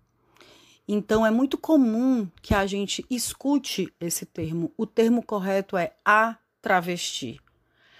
Então 0.87 1.25
é 1.25 1.31
muito 1.31 1.57
comum 1.57 2.29
que 2.43 2.55
a 2.55 2.67
gente 2.67 3.05
escute 3.09 3.93
esse 3.99 4.27
termo. 4.27 4.73
O 4.77 4.87
termo 4.87 5.23
correto 5.23 5.77
é 5.77 5.93
a 6.05 6.37
travesti. 6.61 7.41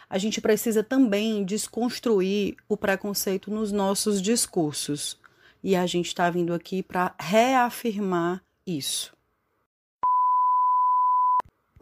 A 0.09 0.19
gente 0.19 0.41
precisa 0.41 0.83
também 0.83 1.45
desconstruir 1.45 2.57
o 2.69 2.77
preconceito 2.77 3.51
nos 3.51 3.73
nossos 3.73 4.21
discursos. 4.21 5.19
E 5.63 5.75
a 5.75 5.87
gente 5.87 6.09
está 6.09 6.29
vindo 6.29 6.53
aqui 6.53 6.83
para 6.83 7.15
reafirmar 7.19 8.45
isso. 8.67 9.15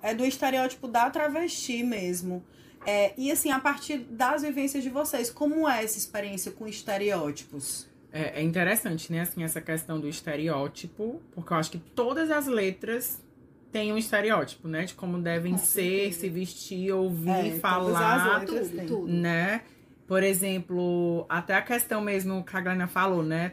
É 0.00 0.14
do 0.14 0.24
estereótipo 0.24 0.86
da 0.86 1.10
travesti 1.10 1.82
mesmo. 1.82 2.44
É, 2.86 3.12
e 3.16 3.30
assim, 3.30 3.50
a 3.50 3.58
partir 3.58 3.98
das 3.98 4.42
vivências 4.42 4.82
de 4.82 4.90
vocês, 4.90 5.30
como 5.30 5.68
é 5.68 5.84
essa 5.84 5.98
experiência 5.98 6.50
com 6.52 6.66
estereótipos? 6.66 7.86
É, 8.12 8.40
é, 8.40 8.42
interessante, 8.42 9.10
né, 9.10 9.20
assim, 9.20 9.42
essa 9.42 9.60
questão 9.60 9.98
do 9.98 10.06
estereótipo, 10.06 11.20
porque 11.34 11.52
eu 11.52 11.56
acho 11.56 11.70
que 11.70 11.78
todas 11.78 12.30
as 12.30 12.46
letras 12.46 13.22
têm 13.70 13.90
um 13.92 13.96
estereótipo, 13.96 14.68
né, 14.68 14.84
de 14.84 14.94
como 14.94 15.18
devem 15.18 15.56
ser, 15.56 16.12
se 16.12 16.28
vestir, 16.28 16.92
ouvir, 16.92 17.30
é, 17.30 17.58
falar, 17.58 18.44
tudo, 18.44 18.86
tudo. 18.86 19.08
né? 19.08 19.62
Por 20.06 20.22
exemplo, 20.22 21.24
até 21.26 21.54
a 21.54 21.62
questão 21.62 22.02
mesmo 22.02 22.44
que 22.44 22.54
a 22.54 22.60
Glana 22.60 22.86
falou, 22.86 23.22
né? 23.22 23.52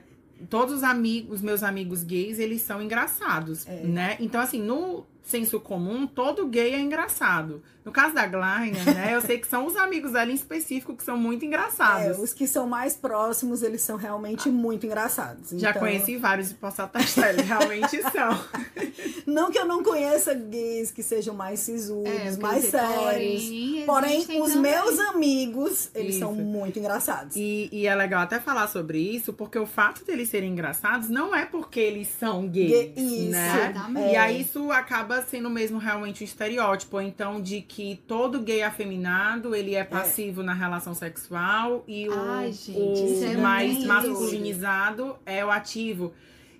Todos 0.50 0.76
os 0.76 0.84
amigos, 0.84 1.36
os 1.36 1.42
meus 1.42 1.63
amigos 1.63 2.04
gays, 2.04 2.38
eles 2.38 2.62
são 2.62 2.82
engraçados, 2.82 3.65
é. 3.65 3.84
né? 3.84 4.18
Então, 4.20 4.42
assim, 4.42 4.62
no 4.62 5.06
senso 5.30 5.60
comum, 5.60 6.08
todo 6.08 6.48
gay 6.48 6.74
é 6.74 6.80
engraçado. 6.80 7.62
No 7.86 7.94
caso 7.94 8.13
da 8.13 8.28
Glória, 8.28 8.84
né, 8.84 9.15
eu 9.15 9.22
sei 9.22 9.39
que 9.39 9.48
são 9.48 9.65
os 9.65 9.76
amigos 9.76 10.12
dela 10.12 10.30
em 10.30 10.36
específico 10.36 10.96
que 10.96 11.04
são 11.04 11.18
muito 11.18 11.46
engraçados. 11.46 12.20
É, 12.20 12.22
os 12.22 12.34
que 12.34 12.46
são 12.46 12.68
mais 12.68 12.96
próximos, 12.96 13.63
eles 13.63 13.82
são 13.82 13.96
realmente 13.96 14.50
muito 14.50 14.86
engraçados. 14.86 15.50
Já 15.52 15.70
então... 15.70 15.82
conheci 15.82 16.18
vários 16.18 16.52
e 16.52 16.54
posso 16.56 16.82
atestar, 16.82 17.30
eles 17.30 17.48
realmente 17.48 18.02
são. 18.12 18.46
Não 19.26 19.50
que 19.50 19.58
eu 19.58 19.65
não 19.65 19.82
conheça 19.82 20.34
gays 20.34 20.92
que 20.92 21.02
sejam 21.02 21.34
mais 21.34 21.62
sisudos, 21.62 22.12
é, 22.12 22.38
mais 22.38 22.65
sérios. 22.65 23.44
Porém, 23.86 23.86
porém 23.86 24.42
os 24.42 24.54
também. 24.54 24.72
meus 24.72 25.00
amigos, 25.00 25.89
eles 25.96 26.15
isso. 26.15 26.20
são 26.20 26.34
muito 26.34 26.78
engraçados. 26.80 27.36
E, 27.36 27.70
e, 27.72 27.88
é 27.88 27.96
legal 27.96 28.22
até 28.22 28.39
falar 28.39 28.68
sobre 28.68 29.00
isso, 29.00 29.34
porque 29.34 29.58
o 29.58 29.65
fato 29.65 30.04
deles 30.06 30.30
serem 30.30 30.52
engraçados 30.52 31.10
não 31.10 31.34
é 31.34 31.46
porque 31.46 31.80
eles 31.80 32.08
são 32.08 32.48
gays, 32.48 32.92
isso, 32.96 33.32
né? 33.32 33.70
Exatamente. 33.70 34.12
E 34.12 34.15
aí 34.15 34.42
isso 34.42 34.72
acaba 34.72 35.19
sendo 35.22 35.50
mesmo 35.50 35.78
realmente 35.78 36.24
um 36.24 36.26
estereótipo, 36.26 37.00
então 37.02 37.42
de 37.42 37.62
que 37.62 38.02
todo 38.08 38.42
gay 38.42 38.62
afeminado, 38.62 39.56
ele 39.56 39.76
é, 39.76 39.80
é. 39.80 39.84
passivo 39.84 40.42
é. 40.42 40.44
na 40.44 40.54
relação 40.54 40.94
sexual 40.94 41.84
e 41.88 42.08
o, 42.08 42.14
Ai, 42.14 42.52
gente, 42.52 42.78
o 42.78 43.24
é 43.24 43.38
mais 43.38 43.84
masculinizado 43.86 45.18
é 45.26 45.44
o 45.46 45.52
ativo. 45.52 46.14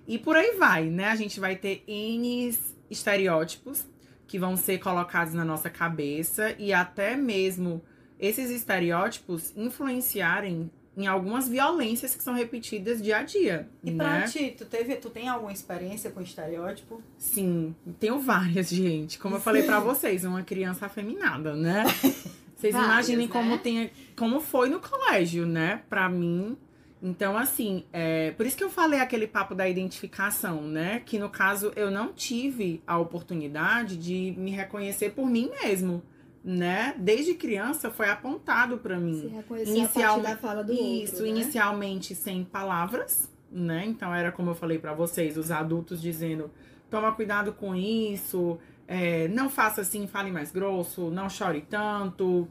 E 0.06 0.18
por 0.18 0.36
aí 0.36 0.56
vai, 0.56 0.84
né? 0.84 1.08
A 1.08 1.16
gente 1.16 1.38
vai 1.38 1.56
ter 1.56 1.84
N 1.86 2.56
estereótipos 2.90 3.86
que 4.26 4.38
vão 4.38 4.56
ser 4.56 4.78
colocados 4.78 5.34
na 5.34 5.44
nossa 5.44 5.68
cabeça 5.68 6.54
e 6.58 6.72
até 6.72 7.16
mesmo 7.16 7.82
esses 8.18 8.50
estereótipos 8.50 9.52
influenciarem 9.56 10.70
em 10.96 11.06
algumas 11.06 11.48
violências 11.48 12.14
que 12.14 12.22
são 12.22 12.34
repetidas 12.34 13.00
dia 13.00 13.18
a 13.18 13.22
dia. 13.22 13.68
E 13.82 13.90
né? 13.90 13.96
pra 13.96 14.28
ti, 14.28 14.54
tu, 14.56 14.64
teve, 14.64 14.96
tu 14.96 15.08
tem 15.08 15.28
alguma 15.28 15.52
experiência 15.52 16.10
com 16.10 16.20
estereótipo? 16.20 17.00
Sim, 17.16 17.74
tenho 17.98 18.18
várias, 18.18 18.68
gente. 18.70 19.18
Como 19.18 19.36
eu 19.36 19.40
falei 19.40 19.62
para 19.62 19.78
vocês, 19.80 20.24
uma 20.24 20.42
criança 20.42 20.86
afeminada, 20.86 21.54
né? 21.54 21.84
Vocês 22.60 22.74
Várias, 22.74 22.92
imaginem 22.92 23.26
né? 23.26 23.32
como, 23.32 23.56
tem, 23.56 23.90
como 24.14 24.38
foi 24.38 24.68
no 24.68 24.80
colégio, 24.80 25.46
né? 25.46 25.80
Pra 25.88 26.10
mim. 26.10 26.58
Então, 27.02 27.34
assim, 27.34 27.84
é, 27.90 28.32
por 28.32 28.44
isso 28.44 28.54
que 28.54 28.62
eu 28.62 28.68
falei 28.68 29.00
aquele 29.00 29.26
papo 29.26 29.54
da 29.54 29.66
identificação, 29.66 30.60
né? 30.60 31.00
Que 31.06 31.18
no 31.18 31.30
caso 31.30 31.72
eu 31.74 31.90
não 31.90 32.12
tive 32.12 32.82
a 32.86 32.98
oportunidade 32.98 33.96
de 33.96 34.34
me 34.36 34.50
reconhecer 34.50 35.12
por 35.12 35.26
mim 35.26 35.50
mesmo 35.62 36.02
né? 36.42 36.94
Desde 36.98 37.34
criança 37.34 37.90
foi 37.90 38.08
apontado 38.08 38.78
para 38.78 38.98
mim. 38.98 39.20
Se 39.20 39.26
reconhecer 39.28 39.70
Inicial... 39.70 40.20
da 40.20 40.36
fala 40.36 40.64
do 40.64 40.72
Isso, 40.72 41.12
outro, 41.12 41.22
né? 41.22 41.28
inicialmente 41.28 42.14
sem 42.14 42.44
palavras, 42.44 43.30
né? 43.50 43.84
Então 43.86 44.14
era 44.14 44.32
como 44.32 44.50
eu 44.50 44.54
falei 44.54 44.78
para 44.78 44.94
vocês, 44.94 45.36
os 45.36 45.50
adultos 45.50 46.00
dizendo: 46.00 46.50
toma 46.90 47.12
cuidado 47.12 47.52
com 47.52 47.74
isso, 47.74 48.58
é, 48.88 49.28
não 49.28 49.50
faça 49.50 49.82
assim, 49.82 50.06
fale 50.06 50.30
mais 50.30 50.50
grosso, 50.50 51.10
não 51.10 51.28
chore 51.28 51.64
tanto. 51.68 52.48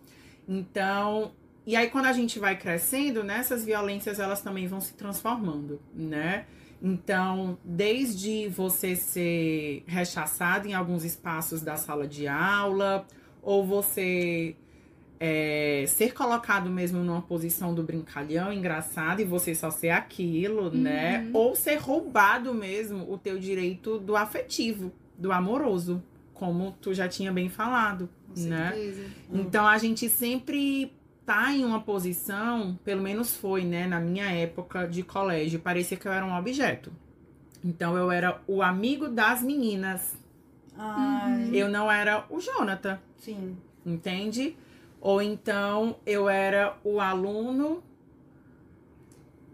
Então, 0.47 1.31
e 1.65 1.75
aí 1.75 1.89
quando 1.89 2.05
a 2.05 2.13
gente 2.13 2.39
vai 2.39 2.57
crescendo, 2.57 3.23
né, 3.23 3.37
essas 3.39 3.65
violências 3.65 4.19
elas 4.19 4.41
também 4.41 4.67
vão 4.67 4.79
se 4.79 4.93
transformando, 4.93 5.81
né? 5.93 6.45
Então, 6.81 7.57
desde 7.63 8.47
você 8.47 8.95
ser 8.95 9.83
rechaçado 9.85 10.67
em 10.67 10.73
alguns 10.73 11.03
espaços 11.03 11.61
da 11.61 11.75
sala 11.75 12.07
de 12.07 12.25
aula, 12.25 13.05
ou 13.41 13.65
você 13.65 14.55
é, 15.19 15.83
ser 15.87 16.13
colocado 16.13 16.69
mesmo 16.69 17.03
numa 17.03 17.21
posição 17.21 17.73
do 17.73 17.83
brincalhão 17.83 18.53
engraçado 18.53 19.21
e 19.21 19.25
você 19.25 19.53
só 19.53 19.69
ser 19.69 19.89
aquilo, 19.89 20.71
né? 20.71 21.19
uhum. 21.19 21.23
né? 21.25 21.29
Ou 21.33 21.55
ser 21.55 21.75
roubado 21.75 22.53
mesmo 22.53 23.11
o 23.11 23.17
teu 23.17 23.37
direito 23.37 23.99
do 23.99 24.15
afetivo, 24.15 24.91
do 25.17 25.31
amoroso, 25.31 26.01
como 26.33 26.71
tu 26.79 26.93
já 26.93 27.07
tinha 27.07 27.31
bem 27.33 27.49
falado, 27.49 28.09
Com 28.33 28.41
né? 28.41 28.71
Certeza. 28.71 29.05
Então 29.33 29.67
a 29.67 29.77
gente 29.77 30.07
sempre 30.07 30.93
tá 31.25 31.51
em 31.51 31.63
uma 31.63 31.81
posição, 31.81 32.79
pelo 32.83 33.03
menos 33.03 33.35
foi, 33.35 33.63
né, 33.63 33.85
na 33.85 33.99
minha 33.99 34.31
época 34.31 34.87
de 34.87 35.03
colégio, 35.03 35.59
parecia 35.59 35.95
que 35.95 36.07
eu 36.07 36.11
era 36.11 36.25
um 36.25 36.35
objeto. 36.35 36.91
Então 37.63 37.95
eu 37.95 38.09
era 38.09 38.41
o 38.47 38.63
amigo 38.63 39.09
das 39.09 39.43
meninas. 39.43 40.17
Ai. 40.79 41.49
Eu 41.53 41.67
não 41.67 41.91
era 41.91 42.25
o 42.29 42.39
Jonathan. 42.39 42.99
Sim. 43.17 43.57
Entende? 43.85 44.55
Ou 45.01 45.21
então 45.21 45.97
eu 46.05 46.29
era 46.29 46.77
o 46.83 46.99
aluno 46.99 47.83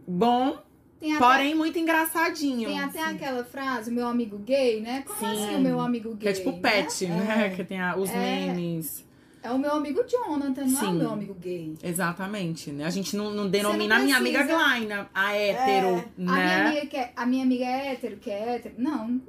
bom, 0.07 0.59
até, 1.01 1.17
porém 1.17 1.55
muito 1.55 1.77
engraçadinho. 1.77 2.69
Tem 2.69 2.79
até 2.79 2.99
Sim. 2.99 3.15
aquela 3.15 3.43
frase, 3.43 3.91
o 3.91 3.93
meu 3.93 4.07
amigo 4.07 4.37
gay, 4.39 4.81
né? 4.81 5.03
Como 5.05 5.19
Sim. 5.19 5.25
assim 5.25 5.55
o 5.55 5.61
meu 5.61 5.79
amigo 5.79 6.09
gay? 6.09 6.19
Que 6.19 6.27
é 6.29 6.33
tipo 6.33 6.59
pet, 6.59 7.07
né? 7.07 7.15
né? 7.15 7.49
Que 7.55 7.63
tem 7.63 7.79
a, 7.79 7.95
os 7.95 8.09
é. 8.09 8.17
memes. 8.17 9.04
É 9.45 9.51
o 9.51 9.59
meu 9.59 9.73
amigo 9.73 10.03
Jonathan, 10.07 10.65
não 10.65 10.79
Sim. 10.79 10.85
é 10.85 10.89
o 10.89 10.93
meu 10.93 11.09
amigo 11.11 11.35
gay. 11.35 11.75
Exatamente, 11.83 12.71
né? 12.71 12.83
A 12.83 12.89
gente 12.89 13.15
não, 13.15 13.31
não 13.31 13.47
denomina 13.47 13.93
não 13.93 14.01
a 14.01 14.03
minha 14.03 14.17
amiga 14.17 14.43
Glaina, 14.43 15.07
a 15.13 15.35
hétero, 15.35 15.87
é. 15.87 16.05
né? 16.17 16.31
A 16.31 16.33
minha, 16.33 16.67
amiga 16.67 16.85
que 16.87 16.97
é, 16.97 17.13
a 17.15 17.25
minha 17.27 17.43
amiga 17.43 17.63
é 17.63 17.91
hétero, 17.91 18.17
que 18.17 18.31
é 18.31 18.55
hétero. 18.55 18.73
Não, 18.79 19.21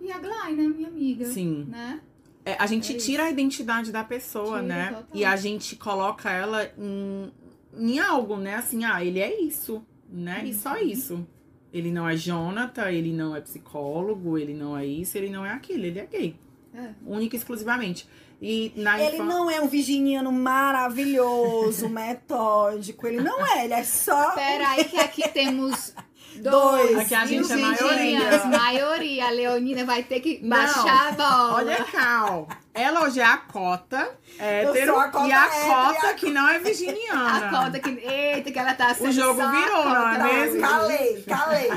e 0.00 0.12
a 0.12 0.18
Glaina, 0.18 0.68
minha 0.68 0.86
amiga. 0.86 1.26
Sim. 1.26 1.66
Né? 1.68 2.00
É, 2.44 2.54
a 2.60 2.66
gente 2.66 2.94
é 2.94 2.96
tira 2.96 3.24
a 3.24 3.30
identidade 3.30 3.90
da 3.90 4.04
pessoa, 4.04 4.60
tira, 4.60 4.62
né? 4.62 4.86
Total. 4.90 5.04
E 5.12 5.24
a 5.24 5.34
gente 5.34 5.74
coloca 5.74 6.30
ela 6.30 6.70
em, 6.78 7.32
em 7.76 7.98
algo, 7.98 8.36
né? 8.36 8.54
Assim, 8.54 8.84
ah, 8.84 9.04
ele 9.04 9.18
é 9.18 9.42
isso, 9.42 9.84
né? 10.08 10.42
Uhum. 10.42 10.46
E 10.46 10.54
só 10.54 10.74
uhum. 10.74 10.86
isso. 10.86 11.26
Ele 11.72 11.90
não 11.90 12.08
é 12.08 12.14
Jonathan, 12.14 12.88
ele 12.88 13.12
não 13.12 13.34
é 13.34 13.40
psicólogo, 13.40 14.38
ele 14.38 14.54
não 14.54 14.78
é 14.78 14.86
isso, 14.86 15.18
ele 15.18 15.28
não 15.28 15.44
é 15.44 15.50
aquilo, 15.50 15.84
ele 15.86 15.98
é 15.98 16.06
gay. 16.06 16.36
É. 16.72 16.90
Única 17.04 17.34
e 17.34 17.38
exclusivamente. 17.38 18.06
E 18.40 18.72
na 18.76 19.00
ele 19.00 19.18
não 19.18 19.50
é 19.50 19.60
um 19.60 19.66
virginiano 19.66 20.30
maravilhoso, 20.30 21.88
metódico. 21.88 23.06
Ele 23.06 23.20
não 23.20 23.44
é, 23.46 23.64
ele 23.64 23.74
é 23.74 23.82
só. 23.82 24.32
Peraí, 24.32 24.84
que 24.84 24.98
aqui 24.98 25.26
temos 25.28 25.94
Dois. 26.40 26.98
Aqui 26.98 27.14
a 27.14 27.26
gente 27.26 27.52
é 27.52 27.56
maioria. 27.56 28.44
maioria. 28.46 29.26
A 29.26 29.30
Leonina 29.30 29.84
vai 29.84 30.02
ter 30.02 30.20
que 30.20 30.38
baixar 30.38 31.08
a 31.08 31.12
bola. 31.12 31.54
Olha, 31.54 31.84
Cal. 31.84 32.48
Ela 32.74 33.04
hoje 33.04 33.20
é 33.20 33.24
a 33.24 33.38
cota 33.38 34.16
hétero 34.38 34.98
a 34.98 35.08
cota 35.08 35.26
e 35.26 35.32
a 35.32 35.48
cota 35.48 36.14
que 36.14 36.30
não 36.30 36.48
é 36.48 36.58
virginiana. 36.58 37.36
A 37.36 37.50
cota 37.50 37.78
que. 37.80 37.90
Eita, 37.90 38.50
que 38.50 38.58
ela 38.58 38.74
tá 38.74 38.94
O 38.98 39.12
jogo 39.12 39.40
virou, 39.50 39.84
não 39.84 40.08
é 40.08 40.22
mesmo? 40.22 40.60
Calei, 40.60 41.22
calei. 41.22 41.68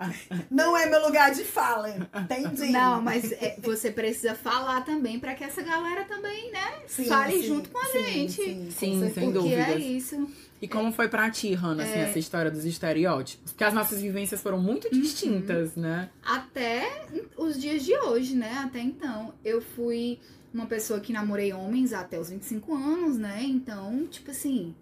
não 0.50 0.76
é 0.76 0.86
meu 0.86 1.04
lugar 1.04 1.30
de 1.30 1.44
fala. 1.44 1.90
Entendi. 2.14 2.70
Não, 2.70 3.00
mas 3.02 3.32
é, 3.32 3.56
você 3.62 3.90
precisa 3.90 4.34
falar 4.34 4.82
também 4.82 5.18
pra 5.18 5.34
que 5.34 5.44
essa 5.44 5.62
galera 5.62 6.04
também, 6.04 6.50
né? 6.50 6.74
Sim, 6.86 7.06
fale 7.06 7.42
sim, 7.42 7.42
junto 7.42 7.70
com 7.70 7.78
a 7.78 7.86
sim, 7.86 8.04
gente. 8.04 8.42
Sim, 8.42 8.70
sim, 8.70 9.12
sem 9.12 9.30
dúvida. 9.32 9.64
Porque 9.64 9.72
é 9.72 9.78
isso. 9.78 10.28
E 10.60 10.66
como 10.66 10.90
foi 10.90 11.08
pra 11.08 11.30
ti, 11.30 11.52
Hannah, 11.52 11.84
assim, 11.84 11.98
é... 11.98 12.02
essa 12.02 12.18
história 12.18 12.50
dos 12.50 12.64
estereótipos? 12.64 13.52
Porque 13.52 13.64
as 13.64 13.74
nossas 13.74 14.00
vivências 14.00 14.40
foram 14.40 14.60
muito 14.60 14.88
uhum. 14.92 15.00
distintas, 15.00 15.76
uhum. 15.76 15.82
né? 15.82 16.10
Até 16.24 17.06
os 17.36 17.60
dias 17.60 17.84
de 17.84 17.94
hoje, 17.94 18.34
né? 18.34 18.62
Até 18.64 18.80
então. 18.80 19.34
Eu 19.44 19.60
fui 19.60 20.18
uma 20.52 20.66
pessoa 20.66 21.00
que 21.00 21.12
namorei 21.12 21.52
homens 21.52 21.92
até 21.92 22.18
os 22.18 22.30
25 22.30 22.74
anos, 22.74 23.18
né? 23.18 23.42
Então, 23.42 24.06
tipo 24.06 24.30
assim, 24.30 24.74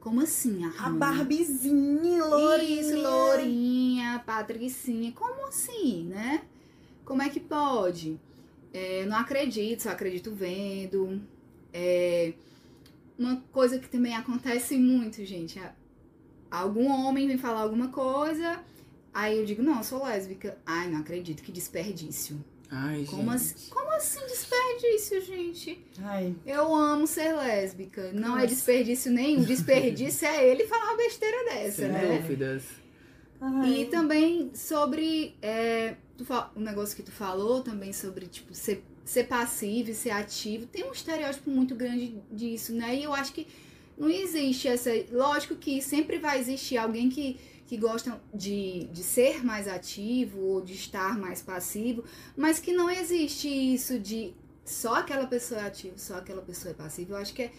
Como 0.00 0.20
assim, 0.20 0.64
A 0.64 0.68
Arrana? 0.68 0.98
Barbizinha, 0.98 2.24
lourinha. 2.24 2.80
Isso, 2.80 2.96
Lourinha, 2.96 4.22
Patricinha. 4.24 5.12
Como 5.12 5.46
assim, 5.46 6.04
né? 6.04 6.42
Como 7.04 7.22
é 7.22 7.28
que 7.28 7.38
pode? 7.38 8.18
É, 8.72 9.04
não 9.06 9.16
acredito, 9.16 9.82
só 9.82 9.90
acredito 9.90 10.32
vendo. 10.32 11.20
É, 11.72 12.32
uma 13.20 13.36
coisa 13.52 13.78
que 13.78 13.88
também 13.88 14.14
acontece 14.16 14.76
muito, 14.76 15.24
gente. 15.24 15.58
é 15.58 15.72
Algum 16.50 16.88
homem 16.90 17.28
vem 17.28 17.38
falar 17.38 17.60
alguma 17.60 17.88
coisa, 17.88 18.58
aí 19.14 19.38
eu 19.38 19.44
digo, 19.44 19.62
não, 19.62 19.78
eu 19.78 19.84
sou 19.84 20.02
lésbica. 20.04 20.58
Ai, 20.66 20.90
não 20.90 21.00
acredito, 21.00 21.42
que 21.42 21.52
desperdício. 21.52 22.42
Ai, 22.72 23.04
Como 23.08 23.22
gente. 23.32 23.34
assim, 23.54 23.70
como 23.70 23.90
assim 23.92 24.20
desperdício, 24.26 25.20
gente? 25.22 25.84
Ai, 26.02 26.34
Eu 26.46 26.74
amo 26.74 27.06
ser 27.06 27.32
lésbica. 27.34 28.12
Não 28.12 28.30
é 28.38 28.42
Nossa. 28.42 28.46
desperdício 28.46 29.12
nenhum. 29.12 29.42
Desperdício 29.42 30.26
é 30.26 30.48
ele 30.48 30.66
falar 30.66 30.84
uma 30.84 30.96
besteira 30.96 31.44
dessa, 31.46 31.82
Sem 31.82 31.88
né? 31.88 32.16
dúvidas. 32.18 32.64
ai. 33.40 33.80
E 33.82 33.86
também 33.86 34.50
sobre 34.54 35.34
é, 35.42 35.96
tu 36.16 36.24
o 36.54 36.60
negócio 36.60 36.94
que 36.96 37.02
tu 37.02 37.10
falou 37.12 37.60
também 37.62 37.92
sobre 37.92 38.26
tipo 38.26 38.54
ser, 38.54 38.84
ser 39.10 39.24
passivo 39.24 39.90
e 39.90 39.94
ser 39.94 40.10
ativo. 40.10 40.66
Tem 40.66 40.84
um 40.84 40.92
estereótipo 40.92 41.50
muito 41.50 41.74
grande 41.74 42.14
disso, 42.30 42.72
né? 42.72 42.94
E 42.94 43.02
eu 43.02 43.12
acho 43.12 43.32
que 43.32 43.44
não 43.98 44.08
existe 44.08 44.68
essa. 44.68 44.90
Lógico 45.10 45.56
que 45.56 45.82
sempre 45.82 46.16
vai 46.18 46.38
existir 46.38 46.76
alguém 46.76 47.08
que, 47.08 47.36
que 47.66 47.76
gosta 47.76 48.22
de, 48.32 48.84
de 48.92 49.02
ser 49.02 49.44
mais 49.44 49.66
ativo 49.66 50.40
ou 50.40 50.60
de 50.60 50.74
estar 50.74 51.18
mais 51.18 51.42
passivo, 51.42 52.04
mas 52.36 52.60
que 52.60 52.72
não 52.72 52.88
existe 52.88 53.48
isso 53.48 53.98
de 53.98 54.32
só 54.64 54.94
aquela 54.94 55.26
pessoa 55.26 55.62
é 55.62 55.66
ativa, 55.66 55.98
só 55.98 56.14
aquela 56.18 56.40
pessoa 56.40 56.70
é 56.70 56.74
passiva. 56.74 57.14
Eu 57.14 57.18
acho 57.18 57.34
que 57.34 57.42
é. 57.42 57.52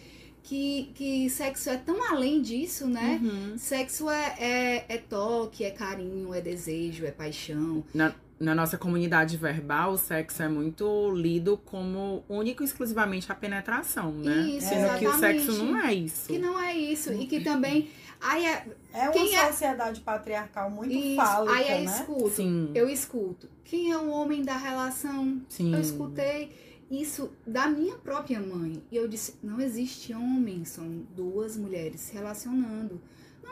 Que, 0.44 0.90
que 0.96 1.30
sexo 1.30 1.70
é 1.70 1.76
tão 1.76 2.02
além 2.10 2.42
disso, 2.42 2.88
né? 2.88 3.20
Uhum. 3.22 3.56
Sexo 3.56 4.10
é, 4.10 4.34
é, 4.40 4.84
é 4.88 4.98
toque, 4.98 5.62
é 5.62 5.70
carinho, 5.70 6.34
é 6.34 6.40
desejo, 6.40 7.06
é 7.06 7.12
paixão. 7.12 7.84
Na 7.94 8.12
nossa 8.54 8.76
comunidade 8.76 9.36
verbal, 9.36 9.92
o 9.92 9.98
sexo 9.98 10.42
é 10.42 10.48
muito 10.48 11.10
lido 11.12 11.56
como 11.64 12.24
único 12.28 12.62
e 12.62 12.66
exclusivamente 12.66 13.30
a 13.30 13.34
penetração, 13.34 14.10
né? 14.12 14.34
Isso, 14.56 14.68
Sendo 14.68 14.98
que 14.98 15.06
o 15.06 15.10
exatamente. 15.10 15.44
sexo 15.44 15.64
não 15.64 15.78
é 15.80 15.94
isso. 15.94 16.26
Que 16.26 16.38
não 16.38 16.58
é 16.60 16.74
isso. 16.76 17.12
E 17.12 17.26
que 17.26 17.40
também. 17.40 17.90
Aí 18.20 18.44
é, 18.46 18.66
É 18.92 19.02
uma 19.04 19.12
Quem 19.12 19.34
é- 19.36 19.46
sociedade 19.48 20.00
patriarcal 20.00 20.70
muito 20.70 20.92
isso, 20.92 21.16
fálica, 21.16 21.54
aí 21.54 21.70
eu 21.72 21.78
né? 21.84 21.84
escuto. 21.84 22.30
Sim, 22.30 22.70
Eu 22.74 22.88
escuto. 22.88 23.48
Quem 23.64 23.90
é 23.92 23.96
o 23.98 24.08
homem 24.10 24.42
da 24.42 24.56
relação? 24.56 25.40
sim. 25.48 25.72
Eu 25.74 25.80
escutei 25.80 26.52
isso 26.90 27.30
da 27.46 27.66
minha 27.68 27.94
própria 27.96 28.38
mãe. 28.40 28.82
E 28.92 28.96
eu 28.96 29.08
disse: 29.08 29.34
não 29.42 29.60
existe 29.60 30.12
homem, 30.14 30.64
são 30.64 30.84
duas 31.16 31.56
mulheres 31.56 32.00
se 32.02 32.12
relacionando. 32.14 33.00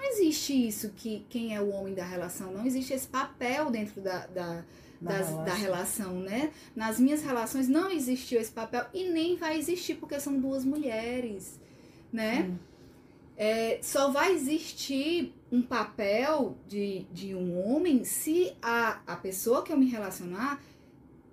Não 0.00 0.08
existe 0.12 0.52
isso 0.66 0.90
que 0.96 1.26
quem 1.28 1.54
é 1.54 1.60
o 1.60 1.68
homem 1.70 1.92
da 1.94 2.04
relação. 2.04 2.50
Não 2.52 2.64
existe 2.64 2.94
esse 2.94 3.06
papel 3.06 3.70
dentro 3.70 4.00
da, 4.00 4.26
da, 4.28 4.64
Da 5.00 5.10
das- 5.18 5.28
relação. 5.28 5.44
da 5.44 5.54
relação, 5.54 6.14
né? 6.20 6.50
Nas 6.74 6.98
minhas 6.98 7.22
relações 7.22 7.68
não 7.68 7.90
existiu 7.90 8.40
esse 8.40 8.50
papel 8.50 8.86
e 8.94 9.10
nem 9.10 9.36
vai 9.36 9.58
existir 9.58 9.96
porque 9.96 10.18
são 10.18 10.38
duas 10.40 10.64
mulheres, 10.64 11.60
né? 12.10 12.50
É, 13.36 13.78
só 13.82 14.10
vai 14.10 14.32
existir 14.32 15.34
um 15.52 15.60
papel 15.62 16.56
de, 16.66 17.06
de 17.12 17.34
um 17.34 17.58
homem 17.58 18.02
se 18.04 18.52
a, 18.62 19.00
a 19.06 19.16
pessoa 19.16 19.62
que 19.62 19.72
eu 19.72 19.78
me 19.78 19.88
relacionar 19.90 20.60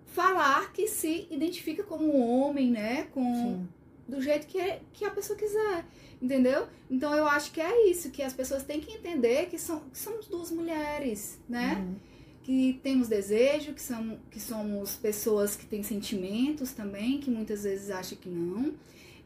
falar 0.06 0.72
que 0.74 0.88
se 0.88 1.28
identifica 1.30 1.84
como 1.84 2.18
homem, 2.18 2.72
né? 2.72 3.08
Com, 3.14 3.34
Sim. 3.34 3.68
Do 4.08 4.22
jeito 4.22 4.48
que, 4.48 4.60
que 4.94 5.04
a 5.06 5.12
pessoa 5.12 5.38
quiser, 5.38 5.86
entendeu? 6.22 6.68
Então 6.90 7.14
eu 7.16 7.28
acho 7.28 7.52
que 7.52 7.60
é 7.62 7.90
isso, 7.90 8.10
que 8.12 8.24
as 8.24 8.34
pessoas 8.34 8.64
têm 8.64 8.80
que 8.80 8.92
entender 8.92 9.48
que, 9.48 9.58
são, 9.60 9.82
que 9.92 9.98
somos 9.98 10.28
duas 10.28 10.52
mulheres, 10.52 11.40
né? 11.48 11.76
Uhum. 11.76 11.96
Que 12.44 12.80
temos 12.82 13.10
desejo, 13.10 13.74
que, 13.74 13.82
são, 13.82 14.18
que 14.32 14.40
somos 14.40 14.96
pessoas 14.96 15.56
que 15.56 15.66
têm 15.66 15.84
sentimentos 15.84 16.72
também, 16.72 17.20
que 17.20 17.30
muitas 17.30 17.64
vezes 17.64 17.90
acham 17.90 18.18
que 18.18 18.30
não. 18.30 18.74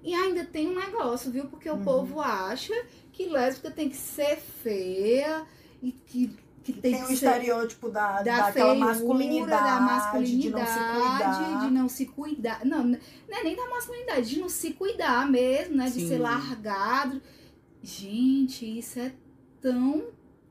E 0.03 0.15
ainda 0.15 0.43
tem 0.43 0.67
um 0.67 0.75
negócio, 0.75 1.31
viu? 1.31 1.45
Porque 1.45 1.69
o 1.69 1.75
Uhum. 1.75 1.83
povo 1.83 2.19
acha 2.19 2.73
que 3.13 3.27
lésbica 3.27 3.69
tem 3.69 3.87
que 3.87 3.95
ser 3.95 4.37
feia 4.37 5.45
e 5.83 5.91
que, 5.91 6.35
que 6.63 6.74
tem, 6.74 6.93
Tem 6.93 7.04
o 7.04 7.08
que 7.08 7.17
ser 7.17 7.26
estereótipo 7.28 7.89
da, 7.89 8.21
da 8.21 8.21
daquela 8.21 8.52
feiura, 8.52 8.76
masculinidade, 8.76 9.63
da 9.63 9.80
masculinidade, 9.82 10.41
de 10.41 10.50
não 10.52 10.65
se 10.65 10.74
cuidar. 10.93 11.60
de 11.65 11.71
não 11.71 11.89
se 11.89 12.06
cuidar. 12.06 12.65
Não, 12.65 12.84
não 12.88 12.97
é 13.39 13.43
nem 13.43 13.56
da 13.56 13.67
masculinidade, 13.69 14.30
de 14.30 14.39
não 14.39 14.50
se 14.50 14.71
cuidar 14.74 15.28
mesmo, 15.30 15.76
né? 15.76 15.86
De 15.86 15.91
Sim. 15.93 16.08
ser 16.08 16.17
largado. 16.19 17.21
Gente, 17.84 18.78
isso 18.78 19.00
é 19.00 19.12
tão 19.60 20.04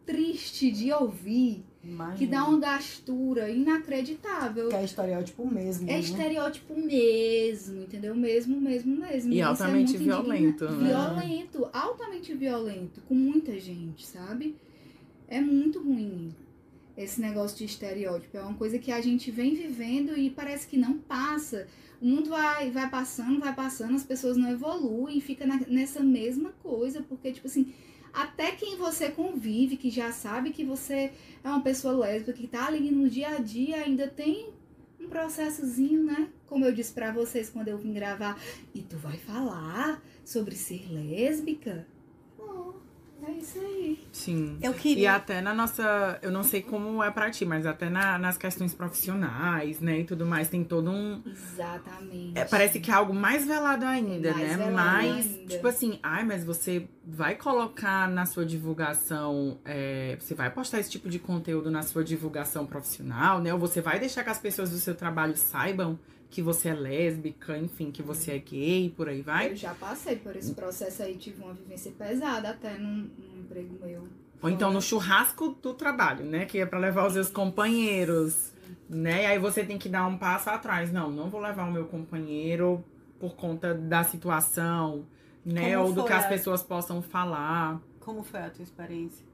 triste 0.05 0.71
de 0.73 0.93
ouvir 0.93 1.65
Imagina. 1.85 2.17
que 2.19 2.27
dá 2.27 2.45
uma 2.45 2.59
gastura 2.59 3.49
inacreditável. 3.49 4.69
Que 4.69 4.75
é 4.75 4.85
estereótipo 4.85 5.47
mesmo. 5.47 5.89
É 5.89 5.93
né? 5.93 6.01
estereótipo 6.01 6.75
mesmo, 6.77 7.83
entendeu? 7.83 8.15
Mesmo, 8.17 8.61
mesmo, 8.61 8.97
mesmo. 8.97 9.33
E 9.33 9.37
isso 9.37 9.43
é 9.45 9.47
altamente 9.47 9.93
muito 9.93 10.05
violento, 10.05 10.65
indigna- 10.65 11.15
né? 11.15 11.21
Violento, 11.23 11.69
altamente 11.73 12.35
violento, 12.35 13.01
com 13.03 13.15
muita 13.15 13.59
gente, 13.61 14.05
sabe? 14.07 14.57
É 15.31 15.41
muito 15.41 15.81
ruim 15.81 16.35
esse 16.97 17.21
negócio 17.21 17.57
de 17.57 17.65
estereótipo. 17.65 18.37
É 18.37 18.43
uma 18.43 18.55
coisa 18.55 18.79
que 18.79 18.91
a 18.91 19.01
gente 19.01 19.31
vem 19.31 19.55
vivendo 19.55 20.19
e 20.19 20.29
parece 20.29 20.67
que 20.67 20.77
não 20.77 20.99
passa. 20.99 21.69
O 22.03 22.07
mundo 22.07 22.31
vai, 22.31 22.71
vai 22.71 22.91
passando, 22.91 23.39
vai 23.39 23.55
passando, 23.55 23.95
as 23.95 24.03
pessoas 24.03 24.37
não 24.37 24.51
evoluem, 24.51 25.21
fica 25.21 25.47
na- 25.47 25.61
nessa 25.69 26.01
mesma 26.01 26.51
coisa, 26.63 27.01
porque, 27.01 27.31
tipo 27.33 27.47
assim, 27.47 27.73
até 28.13 28.51
quem 28.51 28.77
você 28.77 29.09
convive, 29.09 29.77
que 29.77 29.89
já 29.89 30.11
sabe 30.11 30.51
que 30.51 30.65
você 30.65 31.13
é 31.45 31.49
uma 31.49 31.63
pessoa 31.63 31.95
lésbica, 31.95 32.33
que 32.33 32.49
tá 32.49 32.67
ali 32.67 32.91
no 32.91 33.09
dia 33.09 33.29
a 33.29 33.39
dia, 33.39 33.77
ainda 33.85 34.09
tem 34.09 34.49
um 35.01 35.09
processozinho, 35.09 36.03
né? 36.03 36.29
Como 36.47 36.65
eu 36.65 36.73
disse 36.73 36.93
pra 36.93 37.13
vocês 37.13 37.49
quando 37.49 37.69
eu 37.69 37.79
vim 37.79 37.93
gravar. 37.93 38.37
E 38.75 38.81
tu 38.83 38.97
vai 38.97 39.17
falar 39.17 40.03
sobre 40.25 40.57
ser 40.57 40.91
lésbica? 40.93 41.87
É 43.27 43.31
isso 43.33 43.59
aí. 43.59 43.99
Sim. 44.13 44.59
Eu 44.63 44.73
E 44.73 44.75
queria. 44.75 45.15
até 45.15 45.41
na 45.41 45.55
nossa, 45.55 46.19
eu 46.23 46.31
não 46.31 46.43
sei 46.43 46.63
como 46.63 47.03
é 47.03 47.11
pra 47.11 47.31
ti, 47.31 47.45
mas 47.45 47.67
até 47.67 47.89
na- 47.91 48.19
nas 48.19 48.37
questões 48.37 48.75
profissionais, 48.75 49.81
né, 49.81 50.01
e 50.01 50.05
tudo 50.05 50.25
mais, 50.27 50.49
tem 50.49 50.65
todo 50.65 50.91
um, 50.91 51.23
Exatamente. 51.27 52.33
É, 52.39 52.45
parece 52.45 52.81
que 52.81 52.91
é 52.91 52.95
algo 52.95 53.13
mais 53.15 53.47
velado 53.47 53.85
ainda, 53.85 54.33
mais 54.33 54.51
né? 54.51 54.57
velado 54.57 54.75
Mas, 54.75 55.27
ainda. 55.27 55.55
tipo 55.55 55.67
assim, 55.69 55.99
ai, 56.03 56.25
mas 56.25 56.45
você 56.45 56.89
vai 57.05 57.35
colocar 57.35 58.09
na 58.09 58.25
sua 58.27 58.45
divulgação, 58.45 59.59
é, 59.65 60.17
você 60.19 60.35
vai 60.35 60.51
postar 60.51 60.81
esse 60.81 60.91
tipo 60.91 61.09
de 61.09 61.19
conteúdo 61.19 61.71
na 61.71 61.83
sua 61.83 62.03
divulgação 62.05 62.67
profissional, 62.67 63.41
né? 63.41 63.53
Ou 63.53 63.59
você 63.59 63.81
vai 63.81 63.99
deixar 63.99 64.25
que 64.25 64.31
as 64.31 64.39
pessoas 64.39 64.71
do 64.71 64.79
seu 64.79 64.95
trabalho 64.95 65.37
saibam 65.37 65.99
que 66.31 66.41
você 66.41 66.69
é 66.69 66.75
lésbica, 66.75 67.59
enfim, 67.59 67.91
que 67.91 68.03
você 68.05 68.31
é 68.31 68.39
gay, 68.39 68.89
por 68.97 69.09
aí 69.09 69.21
vai? 69.21 69.51
Eu 69.51 69.57
já 69.57 69.75
passei 69.75 70.15
por 70.15 70.37
esse 70.37 70.55
processo 70.55 71.03
aí, 71.03 71.17
tive 71.17 71.43
uma 71.43 71.53
vivência 71.53 71.91
pesada 71.91 72.51
até 72.51 72.79
num, 72.79 73.10
num 73.19 73.41
emprego 73.41 73.79
meu. 73.85 74.07
Ou 74.43 74.49
então 74.49 74.73
no 74.73 74.81
churrasco 74.81 75.51
do 75.63 75.75
trabalho, 75.75 76.25
né? 76.25 76.47
Que 76.47 76.59
é 76.61 76.67
pra 76.67 76.79
levar 76.79 77.07
os 77.07 77.13
seus 77.13 77.29
companheiros, 77.31 78.53
né? 78.89 79.23
E 79.23 79.27
aí 79.27 79.39
você 79.39 79.65
tem 79.65 79.79
que 79.79 79.89
dar 79.89 80.07
um 80.07 80.17
passo 80.17 80.49
atrás. 80.51 80.93
Não, 80.93 81.11
não 81.11 81.29
vou 81.29 81.41
levar 81.41 81.69
o 81.69 81.73
meu 81.73 81.85
companheiro 81.87 82.83
por 83.19 83.35
conta 83.35 83.75
da 83.75 84.03
situação, 84.03 85.05
né? 85.45 85.75
Como 85.77 85.87
Ou 85.89 85.93
do 85.93 86.05
que 86.05 86.13
as 86.13 86.25
a- 86.25 86.29
pessoas 86.29 86.63
possam 86.63 87.03
falar. 87.03 87.81
Como 88.01 88.23
foi 88.23 88.41
a 88.41 88.51
tua 88.51 88.63
experiência? 88.63 89.25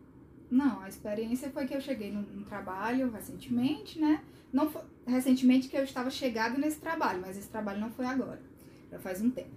Não, 0.51 0.81
a 0.81 0.89
experiência 0.89 1.51
foi 1.51 1.67
que 1.67 1.75
eu 1.75 1.81
cheguei 1.81 2.11
num, 2.13 2.23
num 2.23 2.43
trabalho 2.45 3.11
recentemente, 3.11 4.01
né? 4.01 4.23
Não 4.53 4.69
foi 4.71 4.83
recentemente 5.07 5.69
que 5.69 5.77
eu 5.77 5.85
estava 5.85 6.11
chegado 6.11 6.59
nesse 6.59 6.79
trabalho, 6.81 7.21
mas 7.21 7.37
esse 7.37 7.49
trabalho 7.49 7.81
não 7.81 7.91
foi 7.91 8.07
agora. 8.07 8.41
Já 8.91 8.99
faz 8.99 9.21
um 9.21 9.31
tempo. 9.31 9.51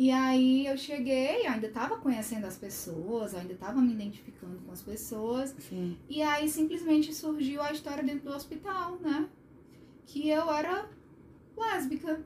E 0.00 0.10
aí 0.10 0.66
eu 0.66 0.78
cheguei, 0.78 1.46
ainda 1.46 1.66
estava 1.66 1.98
conhecendo 1.98 2.46
as 2.46 2.56
pessoas, 2.56 3.34
ainda 3.34 3.52
estava 3.52 3.82
me 3.82 3.92
identificando 3.92 4.56
com 4.64 4.72
as 4.72 4.80
pessoas. 4.80 5.54
Sim. 5.58 5.94
E 6.08 6.22
aí 6.22 6.48
simplesmente 6.48 7.12
surgiu 7.12 7.60
a 7.60 7.70
história 7.70 8.02
dentro 8.02 8.30
do 8.30 8.34
hospital, 8.34 8.96
né? 8.98 9.28
Que 10.06 10.30
eu 10.30 10.50
era 10.50 10.88
lésbica. 11.54 12.24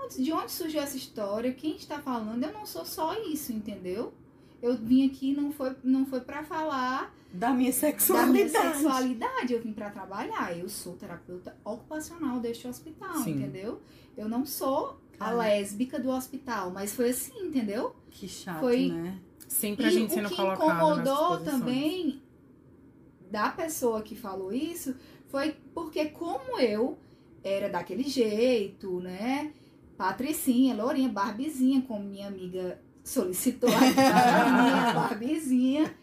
Antes, 0.00 0.16
De 0.16 0.32
onde 0.32 0.50
surgiu 0.50 0.80
essa 0.80 0.96
história? 0.96 1.52
Quem 1.52 1.76
está 1.76 2.00
falando? 2.00 2.42
Eu 2.42 2.52
não 2.52 2.66
sou 2.66 2.84
só 2.84 3.14
isso, 3.22 3.52
entendeu? 3.52 4.12
Eu 4.60 4.76
vim 4.76 5.06
aqui 5.06 5.32
não 5.32 5.52
foi 5.52 5.76
não 5.84 6.04
foi 6.04 6.22
para 6.22 6.42
falar 6.42 7.14
Da 7.32 7.50
minha 7.52 7.70
da 7.70 7.76
sexualidade. 7.76 8.32
minha 8.32 8.72
sexualidade. 8.72 9.52
Eu 9.52 9.62
vim 9.62 9.72
para 9.72 9.90
trabalhar. 9.90 10.58
Eu 10.58 10.68
sou 10.68 10.96
terapeuta 10.96 11.56
ocupacional 11.64 12.40
deste 12.40 12.66
hospital, 12.66 13.14
Sim. 13.18 13.34
entendeu? 13.36 13.80
Eu 14.16 14.28
não 14.28 14.44
sou 14.44 15.00
a 15.22 15.24
Cara. 15.26 15.36
lésbica 15.36 15.98
do 15.98 16.10
hospital, 16.10 16.70
mas 16.70 16.94
foi 16.94 17.10
assim, 17.10 17.46
entendeu? 17.46 17.94
Que 18.10 18.26
chato, 18.28 18.60
Foi- 18.60 18.88
né? 18.90 19.18
Sempre 19.48 19.84
a 19.86 19.88
E 19.88 19.92
gente 19.92 20.10
o 20.10 20.14
sendo 20.14 20.28
que 20.30 20.36
colocado 20.36 20.66
nessas 20.68 20.76
incomodou 20.88 21.38
também 21.40 22.22
da 23.30 23.50
pessoa 23.50 24.02
que 24.02 24.14
falou 24.16 24.52
isso 24.52 24.94
foi 25.28 25.54
porque 25.74 26.06
como 26.06 26.58
eu 26.58 26.98
era 27.44 27.68
daquele 27.68 28.02
jeito, 28.04 29.00
né? 29.00 29.52
Patricinha, 29.96 30.74
Lourinha, 30.74 31.08
Barbizinha, 31.08 31.82
como 31.82 32.04
minha 32.04 32.28
amiga 32.28 32.80
solicitou 33.04 33.68
a 33.68 33.78
minha 33.80 34.92
Barbiezinha 34.94 35.94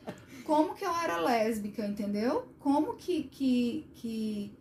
como 0.45 0.73
que 0.73 0.83
eu 0.83 0.91
era 0.91 1.17
lésbica, 1.21 1.85
entendeu? 1.85 2.47
Como 2.59 2.95
que, 2.95 3.23
que, 3.23 3.87
que 3.93 4.51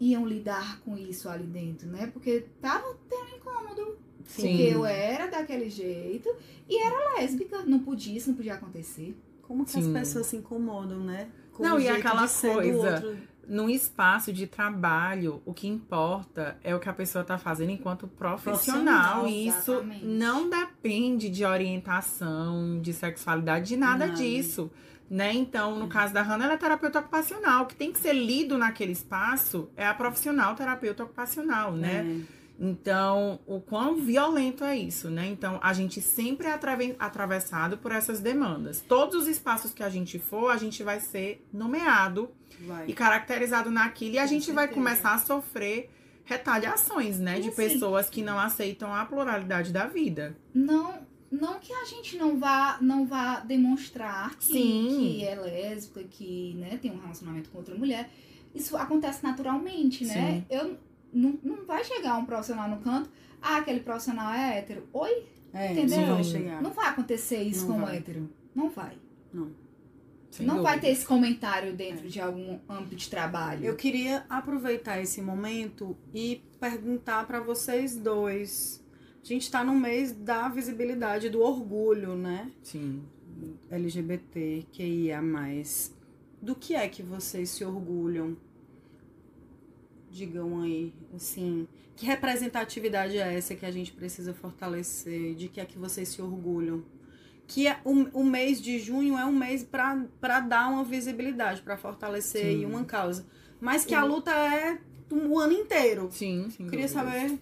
iam 0.00 0.26
lidar 0.26 0.80
com 0.80 0.96
isso 0.96 1.28
ali 1.28 1.44
dentro, 1.44 1.88
né? 1.88 2.06
Porque 2.12 2.46
tava 2.60 2.96
tendo 3.08 3.36
incômodo. 3.36 3.98
Sim. 4.24 4.48
Porque 4.48 4.62
eu 4.62 4.86
era 4.86 5.26
daquele 5.26 5.68
jeito 5.68 6.34
e 6.68 6.82
era 6.82 7.18
lésbica. 7.18 7.62
Não 7.62 7.80
podia, 7.80 8.16
isso 8.16 8.30
não 8.30 8.36
podia 8.36 8.54
acontecer. 8.54 9.16
Como 9.42 9.64
que 9.64 9.72
Sim. 9.72 9.80
as 9.80 9.86
pessoas 9.88 10.26
se 10.26 10.36
incomodam, 10.36 11.00
né? 11.00 11.28
Com 11.52 11.62
Não, 11.62 11.76
o 11.76 11.78
e 11.78 11.82
jeito 11.82 11.98
aquela 11.98 12.24
de 12.24 12.30
ser 12.30 12.48
do 12.48 12.54
coisa, 12.54 12.94
outro. 12.94 13.18
Num 13.48 13.68
espaço 13.68 14.32
de 14.32 14.46
trabalho, 14.46 15.42
o 15.44 15.52
que 15.52 15.66
importa 15.66 16.56
é 16.62 16.74
o 16.74 16.80
que 16.80 16.88
a 16.88 16.92
pessoa 16.92 17.22
está 17.22 17.38
fazendo 17.38 17.70
enquanto 17.70 18.06
profissional. 18.06 19.22
Profissional, 19.22 19.28
e 19.28 19.48
isso 19.48 19.72
exatamente. 19.72 20.04
não 20.04 20.50
depende 20.50 21.28
de 21.28 21.44
orientação, 21.44 22.80
de 22.80 22.92
sexualidade, 22.92 23.68
de 23.68 23.76
nada, 23.76 24.06
Nada. 24.06 24.18
disso. 24.18 24.70
Né? 25.10 25.32
Então, 25.34 25.78
no 25.78 25.86
caso 25.86 26.14
da 26.14 26.22
Hannah, 26.22 26.46
ela 26.46 26.54
é 26.54 26.56
terapeuta 26.56 26.98
ocupacional. 26.98 27.64
O 27.64 27.66
que 27.66 27.76
tem 27.76 27.92
que 27.92 27.98
ser 27.98 28.14
lido 28.14 28.56
naquele 28.56 28.92
espaço 28.92 29.68
é 29.76 29.86
a 29.86 29.92
profissional 29.94 30.54
terapeuta 30.54 31.04
ocupacional, 31.04 31.72
né? 31.72 32.24
É. 32.30 32.43
Então, 32.58 33.40
o 33.46 33.60
quão 33.60 33.96
violento 33.96 34.62
é 34.64 34.76
isso, 34.76 35.10
né? 35.10 35.26
Então, 35.26 35.58
a 35.62 35.72
gente 35.72 36.00
sempre 36.00 36.46
é 36.46 36.52
atrave- 36.52 36.94
atravessado 36.98 37.78
por 37.78 37.90
essas 37.90 38.20
demandas. 38.20 38.80
Todos 38.80 39.22
os 39.22 39.26
espaços 39.28 39.72
que 39.74 39.82
a 39.82 39.88
gente 39.88 40.18
for, 40.18 40.50
a 40.50 40.56
gente 40.56 40.82
vai 40.82 41.00
ser 41.00 41.44
nomeado 41.52 42.30
Vai. 42.60 42.86
e 42.88 42.92
caracterizado 42.92 43.70
naquilo 43.70 44.14
e 44.14 44.18
a 44.18 44.26
gente 44.26 44.52
vai 44.52 44.68
começar 44.68 45.14
a 45.14 45.18
sofrer 45.18 45.90
retaliações, 46.24 47.18
né? 47.18 47.38
E 47.38 47.42
De 47.42 47.48
assim- 47.48 47.56
pessoas 47.56 48.08
que 48.08 48.22
não 48.22 48.38
aceitam 48.38 48.94
a 48.94 49.04
pluralidade 49.04 49.72
da 49.72 49.86
vida. 49.86 50.36
Não, 50.54 51.00
não 51.30 51.58
que 51.58 51.72
a 51.72 51.84
gente 51.84 52.16
não 52.16 52.38
vá, 52.38 52.78
não 52.80 53.04
vá 53.06 53.40
demonstrar 53.40 54.36
que, 54.36 54.44
Sim. 54.46 54.86
que 55.18 55.24
é 55.24 55.34
lésbica, 55.34 56.02
que 56.04 56.54
né, 56.54 56.78
tem 56.80 56.90
um 56.92 56.98
relacionamento 57.00 57.50
com 57.50 57.58
outra 57.58 57.74
mulher. 57.74 58.10
Isso 58.54 58.76
acontece 58.76 59.22
naturalmente, 59.24 60.04
né? 60.06 60.44
Eu 60.48 60.78
não, 61.14 61.38
não 61.42 61.64
vai 61.64 61.84
chegar 61.84 62.16
um 62.18 62.24
profissional 62.26 62.68
no 62.68 62.78
canto, 62.78 63.08
ah, 63.40 63.58
aquele 63.58 63.80
profissional 63.80 64.32
é 64.32 64.58
hétero. 64.58 64.86
Oi? 64.92 65.26
É, 65.52 65.72
Entendeu? 65.72 66.00
não 66.00 66.14
vai 66.14 66.24
chegar. 66.24 66.62
Não 66.62 66.70
vai 66.72 66.88
acontecer 66.88 67.42
isso 67.42 67.66
Não 67.68 67.76
com 67.76 67.82
o 67.82 67.86
vai. 67.86 67.96
hétero. 67.98 68.28
Não 68.54 68.68
vai. 68.68 68.98
Sem 70.30 70.44
não 70.46 70.62
vai 70.62 70.80
ter 70.80 70.88
esse 70.88 71.06
comentário 71.06 71.74
dentro 71.74 72.08
de 72.08 72.20
algum 72.20 72.58
âmbito 72.68 72.96
de 72.96 73.08
trabalho. 73.08 73.64
Eu 73.64 73.76
queria 73.76 74.24
aproveitar 74.28 75.00
esse 75.00 75.22
momento 75.22 75.96
e 76.12 76.42
perguntar 76.58 77.24
para 77.26 77.38
vocês 77.38 77.96
dois. 77.96 78.84
A 79.22 79.26
gente 79.26 79.48
tá 79.48 79.62
no 79.62 79.74
mês 79.74 80.10
da 80.12 80.48
visibilidade 80.48 81.30
do 81.30 81.40
orgulho, 81.40 82.16
né? 82.16 82.50
Sim. 82.62 83.04
LGBT, 83.70 84.66
QIA+. 84.72 85.20
Do 86.42 86.54
que 86.54 86.74
é 86.74 86.88
que 86.88 87.02
vocês 87.02 87.50
se 87.50 87.64
orgulham? 87.64 88.36
Digam 90.14 90.62
aí, 90.62 90.94
assim, 91.12 91.66
que 91.96 92.06
representatividade 92.06 93.18
é 93.18 93.34
essa 93.34 93.52
que 93.56 93.66
a 93.66 93.70
gente 93.72 93.90
precisa 93.90 94.32
fortalecer? 94.32 95.34
De 95.34 95.48
que 95.48 95.60
é 95.60 95.64
que 95.64 95.76
vocês 95.76 96.08
se 96.08 96.22
orgulham? 96.22 96.84
Que 97.48 97.66
é, 97.66 97.78
o, 97.84 98.20
o 98.20 98.24
mês 98.24 98.60
de 98.62 98.78
junho 98.78 99.18
é 99.18 99.24
um 99.24 99.32
mês 99.32 99.64
para 99.64 100.40
dar 100.40 100.70
uma 100.70 100.84
visibilidade, 100.84 101.62
para 101.62 101.76
fortalecer 101.76 102.42
Sim. 102.42 102.48
aí 102.48 102.64
uma 102.64 102.84
causa. 102.84 103.26
Mas 103.60 103.84
que 103.84 103.92
a 103.92 104.04
luta 104.04 104.30
é 104.30 104.78
o 105.10 105.36
ano 105.36 105.52
inteiro. 105.52 106.08
Sim, 106.12 106.48
sem 106.48 106.68
Queria 106.68 106.86
dúvidas. 106.86 106.90
saber 106.92 107.38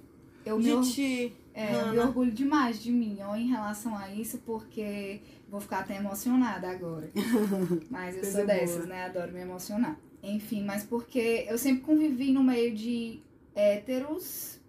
eu 0.46 0.58
me, 0.58 0.64
de 0.80 0.92
ti. 0.92 1.36
é, 1.54 1.74
eu 1.74 1.92
me 1.92 1.98
orgulho 1.98 2.32
demais 2.32 2.82
de 2.82 2.90
mim 2.90 3.18
ó, 3.20 3.36
em 3.36 3.48
relação 3.48 3.94
a 3.96 4.10
isso, 4.12 4.38
porque 4.38 5.20
vou 5.46 5.60
ficar 5.60 5.80
até 5.80 5.96
emocionada 5.96 6.70
agora. 6.70 7.10
Mas 7.90 8.14
eu 8.16 8.22
Coisa 8.22 8.38
sou 8.38 8.46
dessas, 8.46 8.76
boa. 8.78 8.86
né? 8.88 9.04
Adoro 9.04 9.30
me 9.32 9.40
emocionar. 9.40 9.96
Enfim, 10.22 10.62
mas 10.62 10.84
porque 10.84 11.46
eu 11.48 11.58
sempre 11.58 11.82
convivi 11.82 12.30
no 12.32 12.42
meio 12.42 12.74
de 12.74 13.20
héteros, 13.54 14.60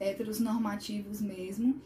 héteros 0.00 0.40
normativos 0.40 1.20
mesmo. 1.20 1.76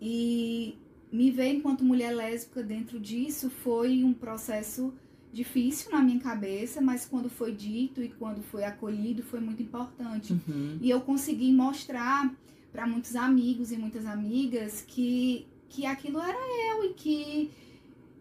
E 0.00 0.76
me 1.10 1.30
ver 1.30 1.54
enquanto 1.54 1.84
mulher 1.84 2.14
lésbica 2.14 2.62
dentro 2.62 3.00
disso 3.00 3.50
foi 3.50 4.04
um 4.04 4.14
processo 4.14 4.94
difícil 5.32 5.90
na 5.90 6.02
minha 6.02 6.20
cabeça, 6.20 6.80
mas 6.80 7.06
quando 7.06 7.28
foi 7.30 7.52
dito 7.52 8.02
e 8.02 8.08
quando 8.10 8.42
foi 8.42 8.64
acolhido 8.64 9.22
foi 9.22 9.40
muito 9.40 9.62
importante. 9.62 10.32
Uhum. 10.32 10.78
E 10.80 10.90
eu 10.90 11.00
consegui 11.00 11.52
mostrar 11.52 12.32
para 12.70 12.86
muitos 12.86 13.16
amigos 13.16 13.72
e 13.72 13.76
muitas 13.76 14.06
amigas 14.06 14.84
que, 14.86 15.46
que 15.68 15.86
aquilo 15.86 16.20
era 16.20 16.38
eu 16.70 16.84
e 16.84 16.94
que 16.94 17.50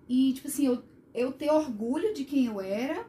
e 0.09 0.33
tipo 0.33 0.47
assim, 0.47 0.65
eu, 0.65 0.83
eu 1.13 1.31
ter 1.31 1.49
orgulho 1.49 2.13
de 2.13 2.25
quem 2.25 2.45
eu 2.45 2.59
era 2.59 3.05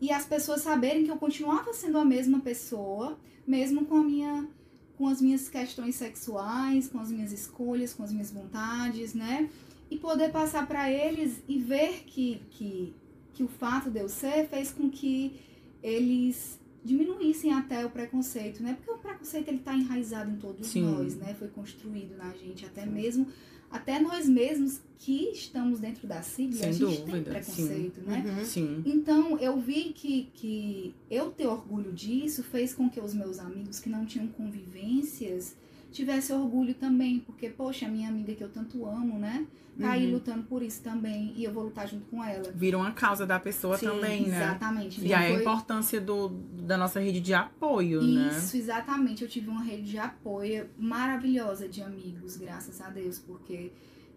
e 0.00 0.12
as 0.12 0.24
pessoas 0.24 0.62
saberem 0.62 1.04
que 1.04 1.10
eu 1.10 1.16
continuava 1.16 1.72
sendo 1.72 1.98
a 1.98 2.04
mesma 2.04 2.40
pessoa, 2.40 3.18
mesmo 3.46 3.84
com 3.84 3.96
a 3.96 4.04
minha 4.04 4.48
com 4.96 5.06
as 5.06 5.22
minhas 5.22 5.48
questões 5.48 5.94
sexuais, 5.94 6.88
com 6.88 6.98
as 6.98 7.08
minhas 7.08 7.30
escolhas, 7.30 7.94
com 7.94 8.02
as 8.02 8.12
minhas 8.12 8.32
vontades, 8.32 9.14
né? 9.14 9.48
E 9.88 9.96
poder 9.96 10.32
passar 10.32 10.66
para 10.66 10.90
eles 10.90 11.40
e 11.48 11.56
ver 11.56 12.02
que, 12.04 12.42
que, 12.50 12.92
que 13.32 13.44
o 13.44 13.46
fato 13.46 13.90
de 13.90 14.00
eu 14.00 14.08
ser 14.08 14.48
fez 14.48 14.72
com 14.72 14.90
que 14.90 15.38
eles 15.80 16.58
diminuíssem 16.84 17.52
até 17.52 17.86
o 17.86 17.90
preconceito, 17.90 18.60
né? 18.60 18.74
Porque 18.74 18.90
o 18.90 18.98
preconceito 18.98 19.46
ele 19.46 19.58
tá 19.58 19.72
enraizado 19.72 20.32
em 20.32 20.36
todos 20.36 20.66
Sim. 20.66 20.82
nós, 20.82 21.14
né? 21.14 21.32
Foi 21.38 21.46
construído 21.46 22.16
na 22.16 22.32
gente, 22.32 22.66
até 22.66 22.84
mesmo 22.84 23.28
até 23.70 24.00
nós 24.00 24.28
mesmos 24.28 24.80
que 24.98 25.30
estamos 25.30 25.78
dentro 25.78 26.06
da 26.08 26.22
sigla, 26.22 26.58
Sem 26.58 26.68
a 26.68 26.72
gente 26.72 26.96
tem 26.96 27.06
dúvida, 27.06 27.30
preconceito, 27.30 28.00
né? 28.00 28.24
Uhum. 28.26 28.44
Sim. 28.44 28.82
Então, 28.84 29.38
eu 29.38 29.58
vi 29.60 29.92
que, 29.94 30.28
que 30.34 30.94
eu 31.10 31.30
ter 31.30 31.46
orgulho 31.46 31.92
disso 31.92 32.42
fez 32.42 32.74
com 32.74 32.90
que 32.90 33.00
os 33.00 33.14
meus 33.14 33.38
amigos 33.38 33.78
que 33.78 33.88
não 33.88 34.04
tinham 34.04 34.26
convivências 34.28 35.54
tivessem 35.90 36.36
orgulho 36.36 36.74
também, 36.74 37.20
porque, 37.20 37.48
poxa, 37.48 37.86
a 37.86 37.88
minha 37.88 38.08
amiga 38.08 38.34
que 38.34 38.42
eu 38.44 38.48
tanto 38.50 38.84
amo, 38.86 39.18
né? 39.18 39.46
Tá 39.80 39.92
aí 39.92 40.06
Uhum. 40.06 40.12
lutando 40.14 40.42
por 40.44 40.60
isso 40.62 40.82
também, 40.82 41.32
e 41.36 41.44
eu 41.44 41.52
vou 41.52 41.62
lutar 41.64 41.86
junto 41.88 42.04
com 42.06 42.22
ela. 42.22 42.50
Vira 42.52 42.76
uma 42.76 42.90
causa 42.90 43.24
da 43.24 43.38
pessoa 43.38 43.78
Sim, 43.78 43.86
também, 43.86 44.26
né? 44.26 44.36
Exatamente. 44.36 45.00
E 45.06 45.14
aí 45.14 45.26
a 45.26 45.32
Foi- 45.34 45.40
importância 45.40 46.00
do, 46.00 46.28
da 46.66 46.76
nossa 46.76 46.98
rede 46.98 47.20
de 47.20 47.32
apoio, 47.32 48.02
né? 48.02 48.28
Isso, 48.30 48.56
exatamente. 48.56 49.22
Eu 49.22 49.28
tive 49.28 49.48
uma 49.48 49.62
rede 49.62 49.84
de 49.90 49.98
apoio 49.98 50.68
maravilhosa 50.76 51.68
de 51.68 51.80
amigos, 51.80 52.36
graças 52.36 52.80
a 52.80 52.90
Deus, 52.90 53.18
porque 53.20 53.70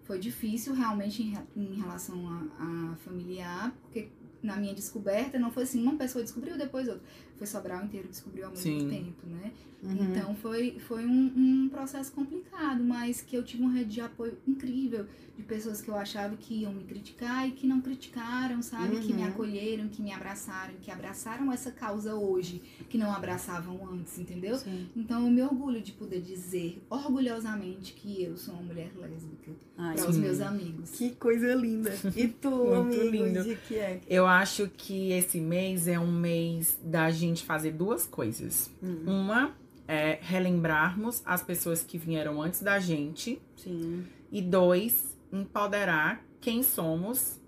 foi 0.03 0.17
difícil 0.17 0.73
realmente 0.73 1.21
em, 1.21 1.37
em 1.55 1.75
relação 1.75 2.27
a, 2.27 2.91
a 2.91 2.95
familiar, 2.97 3.71
porque 3.83 4.09
na 4.41 4.57
minha 4.57 4.73
descoberta 4.73 5.37
não 5.37 5.51
foi 5.51 5.63
assim, 5.63 5.81
uma 5.83 5.95
pessoa 5.95 6.23
descobriu, 6.23 6.57
depois 6.57 6.87
outra. 6.87 7.03
Foi 7.41 7.47
Sobral 7.47 7.83
inteiro 7.85 8.07
descobriu 8.07 8.45
ao 8.45 8.51
mesmo 8.51 8.79
Sim. 8.81 8.87
tempo, 8.87 9.25
né? 9.25 9.51
Uhum. 9.81 10.11
Então 10.11 10.35
foi, 10.35 10.77
foi 10.87 11.03
um, 11.07 11.33
um 11.35 11.69
processo 11.69 12.11
complicado, 12.11 12.83
mas 12.83 13.19
que 13.21 13.35
eu 13.35 13.41
tive 13.41 13.63
uma 13.63 13.73
rede 13.73 13.89
de 13.89 14.01
apoio 14.01 14.37
incrível 14.47 15.07
de 15.35 15.41
pessoas 15.41 15.81
que 15.81 15.89
eu 15.89 15.95
achava 15.95 16.35
que 16.37 16.53
iam 16.61 16.71
me 16.71 16.83
criticar 16.83 17.47
e 17.47 17.51
que 17.53 17.65
não 17.65 17.81
criticaram, 17.81 18.61
sabe? 18.61 18.97
Que 18.99 19.11
me 19.11 19.23
Uhum. 19.23 19.27
acolheram, 19.29 19.87
que 19.87 19.99
me 20.03 20.11
abraçaram, 20.13 20.75
que 20.79 20.91
abraçaram 20.91 21.51
essa 21.51 21.71
causa 21.71 22.13
hoje, 22.13 22.61
que 22.89 22.95
não 22.97 23.11
abraçavam 23.11 23.89
antes, 23.91 24.19
entendeu? 24.19 24.55
Sim. 24.57 24.87
Então 24.95 25.25
eu 25.25 25.31
me 25.31 25.41
orgulho 25.41 25.81
de 25.81 25.93
poder 25.93 26.21
dizer 26.21 26.79
orgulhosamente 26.87 27.93
que 27.93 28.21
eu 28.23 28.37
sou 28.37 28.53
uma 28.53 28.63
mulher 28.63 28.91
lésbica 28.95 29.51
Ai, 29.77 29.95
para 29.95 30.09
os 30.09 30.17
meus 30.17 30.39
amigos. 30.41 30.91
Que 30.91 31.09
coisa 31.15 31.55
linda. 31.55 31.91
E 32.15 32.27
tu, 32.27 32.49
Muito 32.51 33.01
amigo, 33.01 33.25
lindo. 33.25 33.43
de 33.43 33.55
que 33.55 33.75
é? 33.77 33.99
Eu 34.07 34.27
acho 34.27 34.69
que 34.77 35.11
esse 35.11 35.39
mês 35.39 35.87
é 35.87 35.99
um 35.99 36.11
mês 36.11 36.77
da 36.83 37.09
gente 37.09 37.30
fazer 37.39 37.71
duas 37.71 38.05
coisas. 38.05 38.69
Hum, 38.83 39.03
Uma 39.05 39.55
é 39.87 40.19
relembrarmos 40.21 41.21
as 41.25 41.41
pessoas 41.41 41.83
que 41.83 41.97
vieram 41.97 42.41
antes 42.41 42.61
da 42.61 42.79
gente. 42.79 43.41
Sim. 43.57 44.05
E 44.31 44.41
dois, 44.41 45.17
empoderar 45.31 46.23
quem 46.39 46.63
somos 46.63 47.39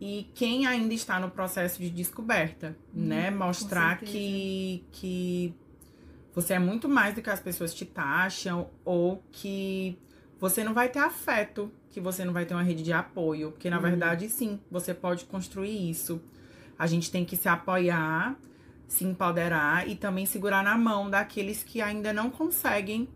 e 0.00 0.28
quem 0.34 0.66
ainda 0.66 0.92
está 0.94 1.20
no 1.20 1.30
processo 1.30 1.80
de 1.80 1.88
descoberta, 1.90 2.76
Hum, 2.94 3.06
né? 3.06 3.30
Mostrar 3.30 3.98
que, 4.00 4.84
que 4.92 5.54
você 6.34 6.54
é 6.54 6.58
muito 6.58 6.88
mais 6.88 7.14
do 7.14 7.22
que 7.22 7.30
as 7.30 7.40
pessoas 7.40 7.72
te 7.74 7.84
taxam 7.84 8.68
ou 8.84 9.22
que 9.30 9.96
você 10.40 10.64
não 10.64 10.74
vai 10.74 10.88
ter 10.88 10.98
afeto, 10.98 11.70
que 11.90 12.00
você 12.00 12.24
não 12.24 12.32
vai 12.32 12.44
ter 12.46 12.54
uma 12.54 12.62
rede 12.62 12.82
de 12.82 12.92
apoio, 12.92 13.52
porque 13.52 13.68
na 13.70 13.76
Uhum. 13.76 13.82
verdade 13.82 14.28
sim, 14.28 14.58
você 14.70 14.92
pode 14.94 15.24
construir 15.26 15.90
isso. 15.90 16.20
A 16.78 16.86
gente 16.86 17.10
tem 17.10 17.24
que 17.24 17.36
se 17.36 17.48
apoiar, 17.48 18.36
se 18.92 19.04
empoderar 19.04 19.88
e 19.88 19.96
também 19.96 20.26
segurar 20.26 20.62
na 20.62 20.76
mão 20.76 21.08
daqueles 21.08 21.64
que 21.64 21.80
ainda 21.80 22.12
não 22.12 22.30
conseguem 22.30 23.08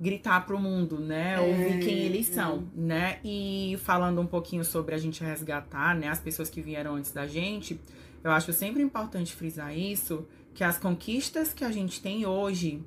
gritar 0.00 0.46
pro 0.46 0.58
mundo, 0.58 0.98
né? 0.98 1.34
É, 1.34 1.40
Ouvir 1.40 1.80
quem 1.80 1.98
eles 1.98 2.30
é. 2.30 2.32
são, 2.32 2.66
né? 2.74 3.18
E 3.22 3.78
falando 3.82 4.22
um 4.22 4.26
pouquinho 4.26 4.64
sobre 4.64 4.94
a 4.94 4.98
gente 4.98 5.22
resgatar, 5.22 5.94
né, 5.94 6.08
as 6.08 6.18
pessoas 6.18 6.48
que 6.48 6.62
vieram 6.62 6.94
antes 6.96 7.12
da 7.12 7.26
gente, 7.26 7.78
eu 8.24 8.30
acho 8.30 8.54
sempre 8.54 8.82
importante 8.82 9.34
frisar 9.34 9.76
isso, 9.76 10.26
que 10.54 10.64
as 10.64 10.78
conquistas 10.78 11.52
que 11.52 11.62
a 11.62 11.70
gente 11.70 12.00
tem 12.00 12.24
hoje 12.24 12.82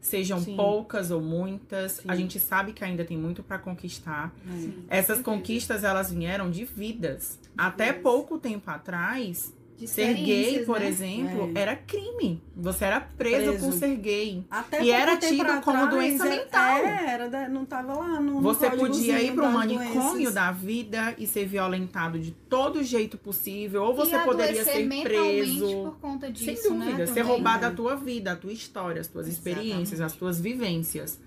sejam 0.00 0.40
Sim. 0.40 0.56
poucas 0.56 1.10
ou 1.10 1.20
muitas. 1.20 2.00
A 2.08 2.14
Sim. 2.14 2.22
gente 2.22 2.40
sabe 2.40 2.72
que 2.72 2.82
ainda 2.82 3.04
tem 3.04 3.18
muito 3.18 3.42
para 3.42 3.58
conquistar. 3.58 4.34
Sim, 4.46 4.84
Essas 4.88 5.18
com 5.18 5.32
certeza. 5.32 5.36
conquistas 5.36 5.84
elas 5.84 6.10
vieram 6.10 6.50
de 6.50 6.64
vidas. 6.64 7.38
Até 7.56 7.92
pouco 7.92 8.38
tempo 8.38 8.70
atrás, 8.70 9.52
De 9.78 9.86
ser 9.86 10.12
gay, 10.14 10.64
por 10.64 10.80
né? 10.80 10.88
exemplo, 10.88 11.52
É. 11.54 11.60
era 11.60 11.76
crime. 11.76 12.42
Você 12.56 12.84
era 12.84 13.00
preso, 13.00 13.50
Preso. 13.52 13.64
por 13.64 13.72
ser 13.72 13.94
gay. 13.94 14.44
Até 14.50 14.82
E 14.82 14.90
era 14.90 15.16
tido 15.16 15.44
como 15.62 15.76
atrás, 15.78 15.90
doença 15.90 16.26
é- 16.26 16.30
mental. 16.30 16.78
É, 16.78 17.10
era, 17.10 17.28
da- 17.30 17.48
não 17.48 17.64
tava 17.64 17.94
lá 17.94 18.18
no 18.18 18.40
Você 18.40 18.68
podia 18.70 19.22
ir 19.22 19.32
para 19.34 19.44
um 19.44 19.52
das 19.52 19.54
manicômio 19.54 20.12
doenças. 20.14 20.34
da 20.34 20.50
vida 20.50 21.14
e 21.16 21.28
ser 21.28 21.46
violentado 21.46 22.18
de 22.18 22.32
todo 22.32 22.82
jeito 22.82 23.16
possível, 23.16 23.84
ou 23.84 23.94
você 23.94 24.16
e 24.16 24.18
poderia 24.18 24.64
ser 24.64 24.84
mentalmente 24.84 25.04
preso. 25.04 25.66
por 25.84 25.98
conta 26.00 26.28
disso, 26.28 26.60
Sem 26.60 26.72
dúvida, 26.72 26.98
né? 26.98 27.06
ser 27.06 27.14
também. 27.14 27.22
roubada 27.24 27.68
a 27.68 27.70
tua 27.70 27.94
vida, 27.94 28.32
a 28.32 28.36
tua 28.36 28.52
história, 28.52 29.00
as 29.00 29.06
tuas 29.06 29.28
experiências, 29.28 30.00
as 30.00 30.12
tuas 30.12 30.40
vivências. 30.40 31.20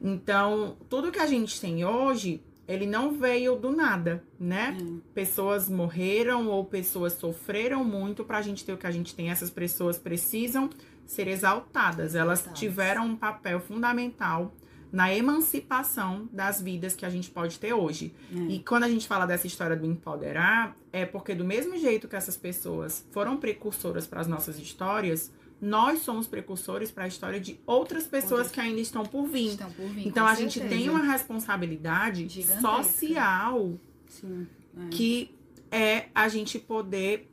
Então, 0.00 0.76
tudo 0.88 1.12
que 1.12 1.18
a 1.18 1.26
gente 1.26 1.60
tem 1.60 1.84
hoje, 1.84 2.40
ele 2.68 2.86
não 2.86 3.18
veio 3.18 3.56
do 3.56 3.72
nada, 3.72 4.22
né? 4.38 4.76
Hum. 4.80 5.00
Pessoas 5.14 5.70
morreram 5.70 6.48
ou 6.48 6.66
pessoas 6.66 7.14
sofreram 7.14 7.82
muito 7.82 8.22
pra 8.24 8.42
gente 8.42 8.62
ter 8.62 8.74
o 8.74 8.76
que 8.76 8.86
a 8.86 8.90
gente 8.90 9.14
tem. 9.14 9.30
Essas 9.30 9.48
pessoas 9.48 9.98
precisam 9.98 10.68
ser 11.06 11.26
exaltadas. 11.26 12.14
Elas 12.14 12.40
Exaltadas. 12.40 12.60
tiveram 12.60 13.06
um 13.06 13.16
papel 13.16 13.58
fundamental 13.58 14.54
na 14.92 15.12
emancipação 15.12 16.28
das 16.30 16.60
vidas 16.60 16.94
que 16.94 17.06
a 17.06 17.10
gente 17.10 17.30
pode 17.30 17.58
ter 17.58 17.72
hoje. 17.72 18.14
É. 18.30 18.52
E 18.52 18.58
quando 18.60 18.84
a 18.84 18.88
gente 18.88 19.08
fala 19.08 19.26
dessa 19.26 19.46
história 19.46 19.76
do 19.76 19.86
empoderar, 19.86 20.76
é 20.92 21.06
porque 21.06 21.34
do 21.34 21.44
mesmo 21.44 21.76
jeito 21.78 22.06
que 22.06 22.16
essas 22.16 22.36
pessoas 22.36 23.06
foram 23.10 23.38
precursoras 23.38 24.06
para 24.06 24.20
as 24.20 24.26
nossas 24.26 24.58
histórias, 24.58 25.32
nós 25.60 26.00
somos 26.00 26.26
precursores 26.26 26.90
para 26.90 27.04
a 27.04 27.08
história 27.08 27.40
de 27.40 27.58
outras 27.66 28.04
pessoas 28.06 28.32
Outras- 28.46 28.50
que 28.52 28.60
ainda 28.60 28.80
estão 28.80 29.04
por 29.04 29.26
vir. 29.26 29.48
Estão 29.50 29.70
por 29.72 29.86
vir, 29.88 30.06
Então 30.06 30.26
a 30.26 30.34
gente 30.34 30.58
certeza. 30.60 30.74
tem 30.80 30.88
uma 30.88 31.02
responsabilidade 31.02 32.28
Gigantesca. 32.28 32.60
social 32.60 33.78
Sim, 34.06 34.46
é. 34.76 34.88
que 34.90 35.30
é 35.70 36.06
a 36.14 36.28
gente 36.28 36.58
poder, 36.58 37.28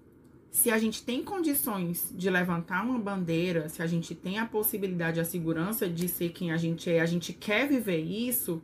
se 0.50 0.72
a 0.72 0.78
gente 0.78 1.04
tem 1.04 1.24
condições 1.24 2.10
de 2.14 2.30
levantar 2.30 2.84
uma 2.84 2.98
bandeira, 2.98 3.70
se 3.70 3.82
a 3.82 3.88
gente 3.88 4.16
tem 4.16 4.40
a 4.40 4.46
possibilidade, 4.46 5.20
a 5.20 5.26
segurança 5.26 5.88
de 5.88 6.08
ser 6.08 6.30
quem 6.30 6.52
a 6.52 6.58
gente 6.58 6.90
é, 6.90 7.00
a 7.02 7.06
gente 7.06 7.32
quer 7.34 7.68
viver 7.68 8.00
isso, 8.02 8.62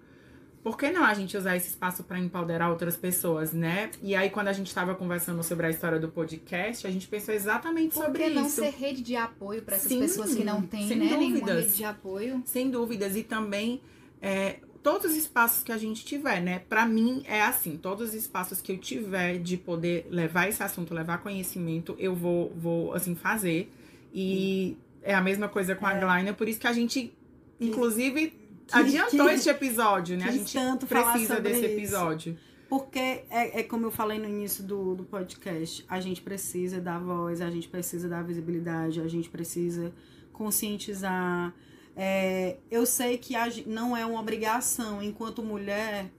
por 0.64 0.78
que 0.78 0.92
não 0.92 1.04
a 1.04 1.14
gente 1.14 1.36
usar 1.36 1.56
esse 1.56 1.70
espaço 1.70 2.04
para 2.04 2.20
empoderar 2.20 2.70
outras 2.70 2.96
pessoas, 2.96 3.52
né? 3.52 3.90
E 4.02 4.16
aí, 4.16 4.30
quando 4.30 4.48
a 4.50 4.54
gente 4.54 4.68
estava 4.68 4.94
conversando 4.94 5.42
sobre 5.44 5.66
a 5.66 5.70
história 5.70 6.00
do 6.00 6.10
podcast, 6.10 6.86
a 6.86 6.92
gente 6.92 7.08
pensou 7.08 7.34
exatamente 7.34 7.94
Por 7.96 8.06
sobre 8.06 8.24
que 8.26 8.30
não 8.30 8.46
isso. 8.46 8.62
ser 8.62 8.70
rede 8.72 9.02
de 9.02 9.16
apoio 9.16 9.62
para 9.64 9.76
essas 9.76 9.88
Sim, 9.90 10.00
pessoas 10.00 10.36
que 10.36 10.44
não 10.44 10.62
têm, 10.62 10.88
né, 10.88 11.18
nenhuma 11.18 11.54
rede 11.54 11.76
de 11.76 11.84
apoio? 11.84 12.44
Sem 12.46 12.70
dúvidas. 12.70 13.16
E 13.16 13.24
também 13.24 13.82
é, 14.22 14.60
todos 14.84 15.12
os 15.12 15.18
espaços 15.18 15.64
que 15.64 15.72
a 15.72 15.78
gente 15.78 16.06
tiver, 16.06 16.42
né? 16.42 16.60
Pra 16.70 16.86
mim 16.86 17.24
é 17.26 17.42
assim, 17.42 17.78
todos 17.78 18.10
os 18.10 18.14
espaços 18.16 18.62
que 18.62 18.72
eu 18.72 18.78
tiver 18.78 19.40
de 19.40 19.58
poder 19.58 20.08
levar 20.12 20.48
esse 20.48 20.62
assunto, 20.62 20.94
levar 20.94 21.20
conhecimento, 21.20 21.96
eu 21.98 22.16
vou, 22.16 22.52
vou 22.56 22.94
assim, 22.94 23.16
fazer. 23.16 23.72
E 24.14 24.78
é 25.02 25.14
a 25.16 25.22
mesma 25.22 25.48
coisa 25.48 25.74
com 25.76 25.86
a 25.88 25.94
É. 25.96 26.00
Glaina, 26.00 26.34
por 26.34 26.48
isso 26.48 26.60
que 26.60 26.68
a 26.68 26.74
gente, 26.74 27.12
inclusive, 27.60 28.34
que- 28.72 28.78
adiantou 28.80 29.28
que- 29.28 29.34
este 29.34 29.50
episódio, 29.50 30.18
né? 30.18 30.26
A 30.28 30.32
gente 30.32 30.54
tanto 30.54 30.86
precisa 30.88 31.40
desse 31.40 31.60
isso. 31.66 31.66
episódio. 31.66 32.38
Porque 32.70 33.00
é, 33.30 33.60
é 33.60 33.64
como 33.64 33.86
eu 33.86 33.92
falei 33.92 34.18
no 34.18 34.30
início 34.30 34.64
do, 34.64 34.96
do 34.96 35.04
podcast, 35.04 35.84
a 35.90 36.00
gente 36.00 36.22
precisa 36.22 36.80
dar 36.80 37.00
voz, 37.00 37.42
a 37.42 37.50
gente 37.52 37.68
precisa 37.68 38.08
dar 38.08 38.24
visibilidade, 38.24 39.02
a 39.02 39.08
gente 39.10 39.30
precisa 39.30 39.92
conscientizar. 40.32 41.54
É, 41.96 42.58
eu 42.70 42.86
sei 42.86 43.18
que 43.18 43.36
a 43.36 43.48
não 43.66 43.96
é 43.96 44.06
uma 44.06 44.20
obrigação, 44.20 45.04
enquanto 45.04 45.44
mulher 45.44 46.10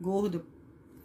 gorda, 0.00 0.44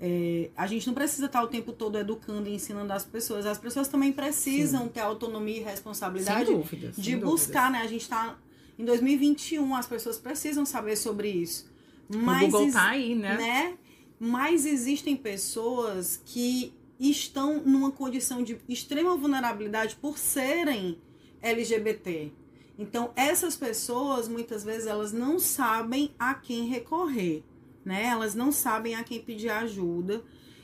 é, 0.02 0.50
a 0.56 0.66
gente 0.68 0.86
não 0.88 0.94
precisa 0.94 1.26
estar 1.28 1.42
o 1.44 1.48
tempo 1.48 1.72
todo 1.72 1.98
educando 1.98 2.50
e 2.50 2.54
ensinando 2.56 2.92
as 2.92 3.06
pessoas. 3.06 3.46
As 3.46 3.58
pessoas 3.58 3.88
também 3.88 4.12
precisam 4.12 4.88
ter 4.88 5.00
autonomia 5.02 5.58
e 5.58 5.64
responsabilidade 5.64 6.46
dúvidas. 6.52 6.96
de 6.96 7.04
sem 7.04 7.14
dúvidas. 7.20 7.30
buscar, 7.30 7.72
né? 7.72 7.80
A 7.80 7.88
gente 7.88 8.08
tá 8.08 8.38
em 8.80 8.86
2021, 8.86 9.76
as 9.76 9.86
pessoas 9.86 10.18
precisam 10.18 10.66
saber 10.66 10.96
sobre 10.96 11.28
isso. 11.30 11.70
O 12.12 12.18
Mas 12.18 12.46
Google 12.46 12.64
exi- 12.64 12.74
tá 12.74 12.88
aí, 12.90 13.14
né? 13.14 13.38
né? 13.38 13.78
Mas 14.20 14.66
existem 14.66 15.16
pessoas 15.16 16.22
que 16.26 16.74
estão 17.00 17.62
numa 17.62 17.92
condição 17.92 18.42
de 18.42 18.58
extrema 18.68 19.16
vulnerabilidade 19.16 19.96
por 19.98 20.18
serem 20.18 20.98
LGBT. 21.42 22.32
Então, 22.78 23.12
essas 23.16 23.56
pessoas, 23.56 24.28
muitas 24.28 24.64
vezes, 24.64 24.88
elas 24.88 25.12
não 25.12 25.40
sabem 25.40 26.12
a 26.18 26.34
quem 26.34 26.66
recorrer, 26.68 27.44
né? 27.84 28.06
Elas 28.06 28.34
não 28.34 28.52
sabem 28.52 28.96
a 28.96 29.04
quem 29.04 29.22
pedir 29.22 29.50
ajuda. 29.50 30.24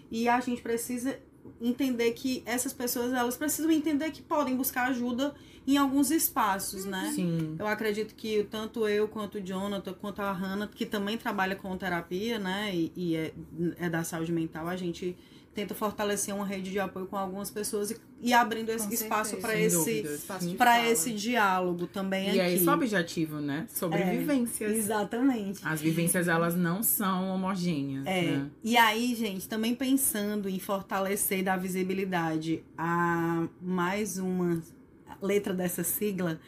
E 0.10 0.28
a 0.30 0.40
gente 0.40 0.62
precisa 0.62 1.20
entender 1.62 2.12
que 2.14 2.42
essas 2.46 2.72
pessoas, 2.74 3.12
elas 3.14 3.36
precisam 3.38 3.70
entender 3.72 4.12
que 4.12 4.22
podem 4.22 4.56
buscar 4.56 4.88
ajuda 4.90 5.36
em 5.68 5.78
alguns 5.78 6.12
espaços, 6.12 6.86
né? 6.86 7.12
Sim. 7.16 7.56
Eu 7.58 7.68
acredito 7.68 8.14
que 8.16 8.44
tanto 8.50 8.88
eu 8.88 9.08
quanto 9.08 9.38
o 9.38 9.42
Jonathan, 9.42 9.94
quanto 9.94 10.22
a 10.22 10.32
Hannah, 10.32 10.68
que 10.68 10.86
também 10.86 11.18
trabalha 11.18 11.56
com 11.56 11.76
terapia, 11.78 12.38
né, 12.38 12.72
e, 12.74 12.92
e 12.96 13.16
é, 13.16 13.34
é 13.80 13.90
da 13.90 14.04
saúde 14.04 14.32
mental, 14.32 14.68
a 14.68 14.76
gente 14.76 15.18
tenta 15.56 15.74
fortalecer 15.74 16.36
uma 16.36 16.46
rede 16.46 16.70
de 16.70 16.78
apoio 16.80 17.06
com 17.06 17.16
algumas 17.16 17.50
pessoas 17.50 17.90
e, 17.90 17.98
e 18.22 18.34
abrindo 18.34 18.70
esse 18.72 18.88
Com 18.88 18.94
espaço 18.94 19.38
para 19.38 19.58
esse 19.58 20.04
para 20.58 20.86
esse 20.86 21.14
diálogo 21.14 21.88
também 21.88 22.26
E 22.26 22.30
aqui. 22.32 22.40
é 22.42 22.54
esse 22.56 22.68
o 22.68 22.74
objetivo, 22.74 23.40
né? 23.40 23.66
Sobrevivências. 23.74 24.74
Exatamente. 24.76 25.62
As 25.66 25.80
vivências, 25.80 26.28
elas 26.28 26.56
não 26.56 26.84
são 26.84 27.30
homogêneas, 27.30 28.06
É, 28.06 28.22
né? 28.24 28.50
e 28.66 28.76
aí, 28.76 29.16
gente, 29.16 29.48
também 29.48 29.74
pensando 29.74 30.50
em 30.50 30.60
fortalecer 30.60 31.40
e 31.40 31.44
dar 31.44 31.58
visibilidade 31.58 32.62
a 32.78 33.48
mais 33.62 34.18
uma 34.18 34.62
letra 35.22 35.54
dessa 35.54 35.84
sigla, 35.84 36.40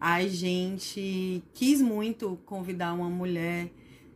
a 0.00 0.26
gente 0.26 1.42
quis 1.52 1.82
muito 1.82 2.38
convidar 2.46 2.92
uma 2.94 3.08
mulher 3.08 3.70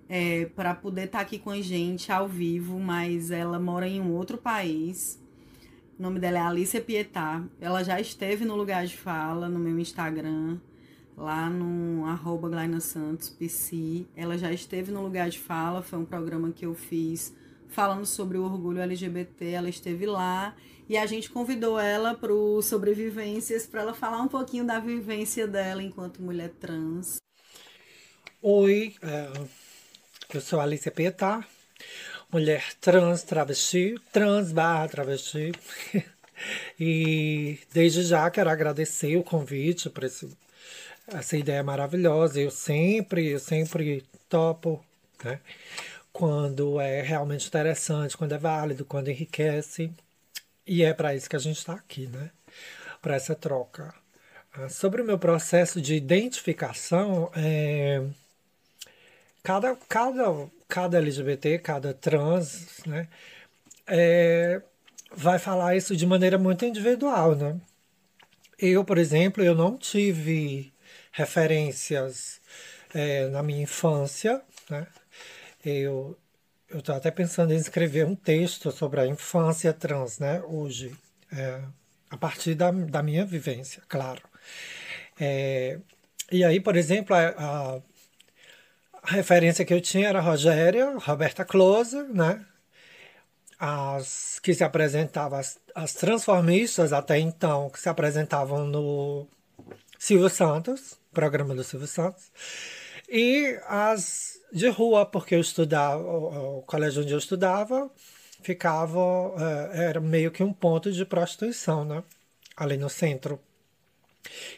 é, 0.08 0.46
para 0.56 0.74
poder 0.74 1.04
estar 1.04 1.20
aqui 1.20 1.38
com 1.38 1.50
a 1.50 1.60
gente 1.60 2.10
ao 2.10 2.28
vivo, 2.28 2.78
mas 2.78 3.30
ela 3.30 3.58
mora 3.58 3.86
em 3.86 4.00
um 4.00 4.12
outro 4.12 4.38
país. 4.38 5.20
O 5.98 6.02
nome 6.02 6.18
dela 6.18 6.38
é 6.38 6.40
Alicia 6.40 6.80
Pietá. 6.80 7.44
Ela 7.60 7.82
já 7.82 8.00
esteve 8.00 8.44
no 8.44 8.56
lugar 8.56 8.86
de 8.86 8.96
fala 8.96 9.48
no 9.48 9.58
meu 9.58 9.78
Instagram, 9.78 10.58
lá 11.16 11.48
no 11.48 12.04
arroba 12.06 12.50
PC. 13.38 14.06
Ela 14.16 14.36
já 14.36 14.52
esteve 14.52 14.90
no 14.90 15.02
lugar 15.02 15.28
de 15.28 15.38
fala, 15.38 15.82
foi 15.82 15.98
um 15.98 16.04
programa 16.04 16.50
que 16.50 16.66
eu 16.66 16.74
fiz 16.74 17.34
falando 17.68 18.06
sobre 18.06 18.38
o 18.38 18.44
orgulho 18.44 18.80
LGBT. 18.80 19.50
Ela 19.50 19.68
esteve 19.68 20.06
lá 20.06 20.54
e 20.88 20.96
a 20.96 21.06
gente 21.06 21.30
convidou 21.30 21.78
ela 21.78 22.14
para 22.14 22.32
o 22.32 22.60
Sobrevivências 22.62 23.66
para 23.66 23.82
ela 23.82 23.94
falar 23.94 24.20
um 24.20 24.28
pouquinho 24.28 24.64
da 24.64 24.78
vivência 24.78 25.46
dela 25.46 25.82
enquanto 25.82 26.22
mulher 26.22 26.50
trans. 26.60 27.16
Oi, 28.42 28.94
é, 29.02 29.32
eu 30.34 30.40
sou 30.40 30.60
Alicia 30.60 30.92
Pietá, 30.92 31.46
mulher 32.30 32.74
trans, 32.80 33.22
travesti, 33.22 33.94
trans 34.12 34.52
barra 34.52 34.88
travesti. 34.88 35.52
e 36.78 37.58
desde 37.72 38.02
já 38.02 38.30
quero 38.30 38.50
agradecer 38.50 39.16
o 39.16 39.22
convite 39.22 39.90
esse, 40.02 40.28
essa 41.08 41.36
ideia 41.36 41.62
maravilhosa. 41.62 42.40
Eu 42.40 42.50
sempre, 42.50 43.28
eu 43.30 43.38
sempre 43.38 44.04
topo, 44.28 44.84
né? 45.24 45.40
Quando 46.12 46.78
é 46.80 47.02
realmente 47.02 47.48
interessante, 47.48 48.16
quando 48.16 48.32
é 48.32 48.38
válido, 48.38 48.84
quando 48.84 49.08
enriquece. 49.08 49.90
E 50.66 50.82
é 50.82 50.94
para 50.94 51.14
isso 51.14 51.28
que 51.28 51.36
a 51.36 51.38
gente 51.40 51.58
está 51.58 51.74
aqui, 51.74 52.06
né? 52.06 52.30
Para 53.02 53.16
essa 53.16 53.34
troca. 53.34 53.94
Ah, 54.52 54.68
Sobre 54.68 55.02
o 55.02 55.04
meu 55.04 55.18
processo 55.18 55.80
de 55.80 55.94
identificação, 55.94 57.30
é, 57.36 58.02
cada, 59.42 59.76
cada, 59.88 60.48
cada 60.68 60.98
LGBT, 60.98 61.58
cada 61.58 61.92
trans, 61.94 62.82
né, 62.86 63.08
é, 63.86 64.62
vai 65.14 65.38
falar 65.38 65.76
isso 65.76 65.96
de 65.96 66.06
maneira 66.06 66.38
muito 66.38 66.64
individual, 66.64 67.36
né? 67.36 67.60
Eu, 68.58 68.84
por 68.84 68.98
exemplo, 68.98 69.42
eu 69.44 69.54
não 69.54 69.76
tive 69.76 70.72
referências 71.12 72.40
é, 72.94 73.28
na 73.28 73.42
minha 73.42 73.62
infância, 73.62 74.40
né? 74.70 74.86
Eu 75.64 76.16
eu 76.74 76.80
estou 76.80 76.94
até 76.96 77.08
pensando 77.08 77.52
em 77.52 77.56
escrever 77.56 78.04
um 78.04 78.16
texto 78.16 78.72
sobre 78.72 79.00
a 79.00 79.06
infância 79.06 79.72
trans, 79.72 80.18
né? 80.18 80.42
Hoje, 80.44 80.92
é, 81.32 81.60
a 82.10 82.16
partir 82.16 82.56
da, 82.56 82.72
da 82.72 83.00
minha 83.00 83.24
vivência, 83.24 83.80
claro. 83.88 84.20
É, 85.18 85.78
e 86.32 86.42
aí, 86.42 86.60
por 86.60 86.74
exemplo, 86.74 87.14
a, 87.14 87.28
a, 87.28 87.80
a 89.04 89.10
referência 89.12 89.64
que 89.64 89.72
eu 89.72 89.80
tinha 89.80 90.08
era 90.08 90.18
a 90.18 90.22
Rogéria, 90.22 90.98
Roberta 90.98 91.44
Close, 91.44 91.96
né? 92.12 92.44
As 93.56 94.40
que 94.40 94.52
se 94.52 94.64
apresentavam, 94.64 95.38
as, 95.38 95.60
as 95.76 95.94
transformistas 95.94 96.92
até 96.92 97.20
então, 97.20 97.70
que 97.70 97.78
se 97.78 97.88
apresentavam 97.88 98.66
no 98.66 99.28
Silvio 99.96 100.28
Santos, 100.28 100.98
programa 101.12 101.54
do 101.54 101.62
Silvio 101.62 101.86
Santos. 101.86 102.32
E 103.08 103.60
as 103.68 104.40
de 104.54 104.68
rua, 104.68 105.04
porque 105.04 105.34
eu 105.34 105.40
estudava, 105.40 106.00
o, 106.00 106.62
colégio 106.62 107.02
onde 107.02 107.12
eu 107.12 107.18
estudava 107.18 107.90
ficava, 108.40 109.00
é, 109.72 109.86
era 109.86 110.00
meio 110.00 110.30
que 110.30 110.42
um 110.42 110.52
ponto 110.52 110.92
de 110.92 111.04
prostituição, 111.04 111.84
né? 111.84 112.04
Ali 112.56 112.76
no 112.76 112.88
centro. 112.88 113.40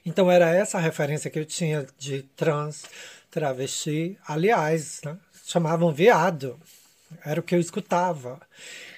Então 0.04 0.30
era 0.30 0.50
essa 0.50 0.76
a 0.76 0.80
referência 0.80 1.30
que 1.30 1.38
eu 1.38 1.46
tinha 1.46 1.86
de 1.98 2.22
trans, 2.36 2.84
travesti. 3.30 4.18
Aliás, 4.26 5.00
né? 5.04 5.16
chamavam 5.44 5.92
viado. 5.92 6.58
Era 7.24 7.40
o 7.40 7.42
que 7.42 7.54
eu 7.54 7.60
escutava. 7.60 8.40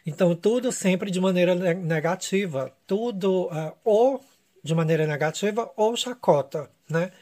Então 0.07 0.35
tudo 0.35 0.73
sempre 0.73 1.11
de 1.11 1.21
maneira 1.21 1.55
negativa. 1.55 2.73
Tudo 2.87 3.47
uh, 3.47 3.73
ou 3.85 4.25
de 4.65 4.75
maneira 4.75 5.07
negativa 5.07 5.71
ou 5.77 5.97
chacota, 5.97 6.69
né? 6.89 7.13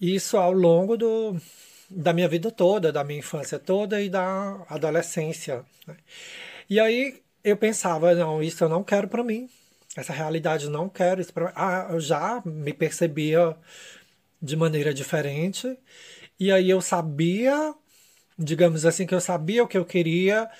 Isso 0.00 0.36
ao 0.36 0.52
longo 0.52 0.96
do, 0.96 1.36
da 1.90 2.12
minha 2.12 2.28
vida 2.28 2.50
toda, 2.50 2.92
da 2.92 3.04
minha 3.04 3.18
infância 3.18 3.58
toda 3.58 4.00
e 4.00 4.08
da 4.08 4.64
adolescência. 4.68 5.64
Né? 5.86 5.96
E 6.68 6.80
aí 6.80 7.22
eu 7.44 7.56
pensava, 7.56 8.14
não, 8.14 8.42
isso 8.42 8.62
eu 8.64 8.68
não 8.68 8.84
quero 8.84 9.08
para 9.08 9.24
mim. 9.24 9.48
Essa 9.96 10.12
realidade 10.12 10.66
eu 10.66 10.70
não 10.70 10.88
quero 10.88 11.20
isso 11.20 11.32
para 11.32 11.52
Ah, 11.56 11.88
eu 11.90 12.00
já 12.00 12.42
me 12.44 12.72
percebia 12.72 13.56
de 14.42 14.56
maneira 14.56 14.94
diferente. 14.94 15.78
E 16.38 16.52
aí 16.52 16.70
eu 16.70 16.80
sabia, 16.80 17.74
digamos 18.38 18.86
assim, 18.86 19.06
que 19.06 19.14
eu 19.14 19.20
sabia 19.20 19.62
o 19.64 19.68
que 19.68 19.78
eu 19.78 19.84
queria 19.84 20.50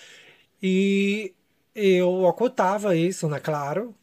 e 0.62 1.34
eu 1.74 2.24
ocultava 2.24 2.96
isso, 2.96 3.28
né, 3.28 3.40
claro, 3.40 3.94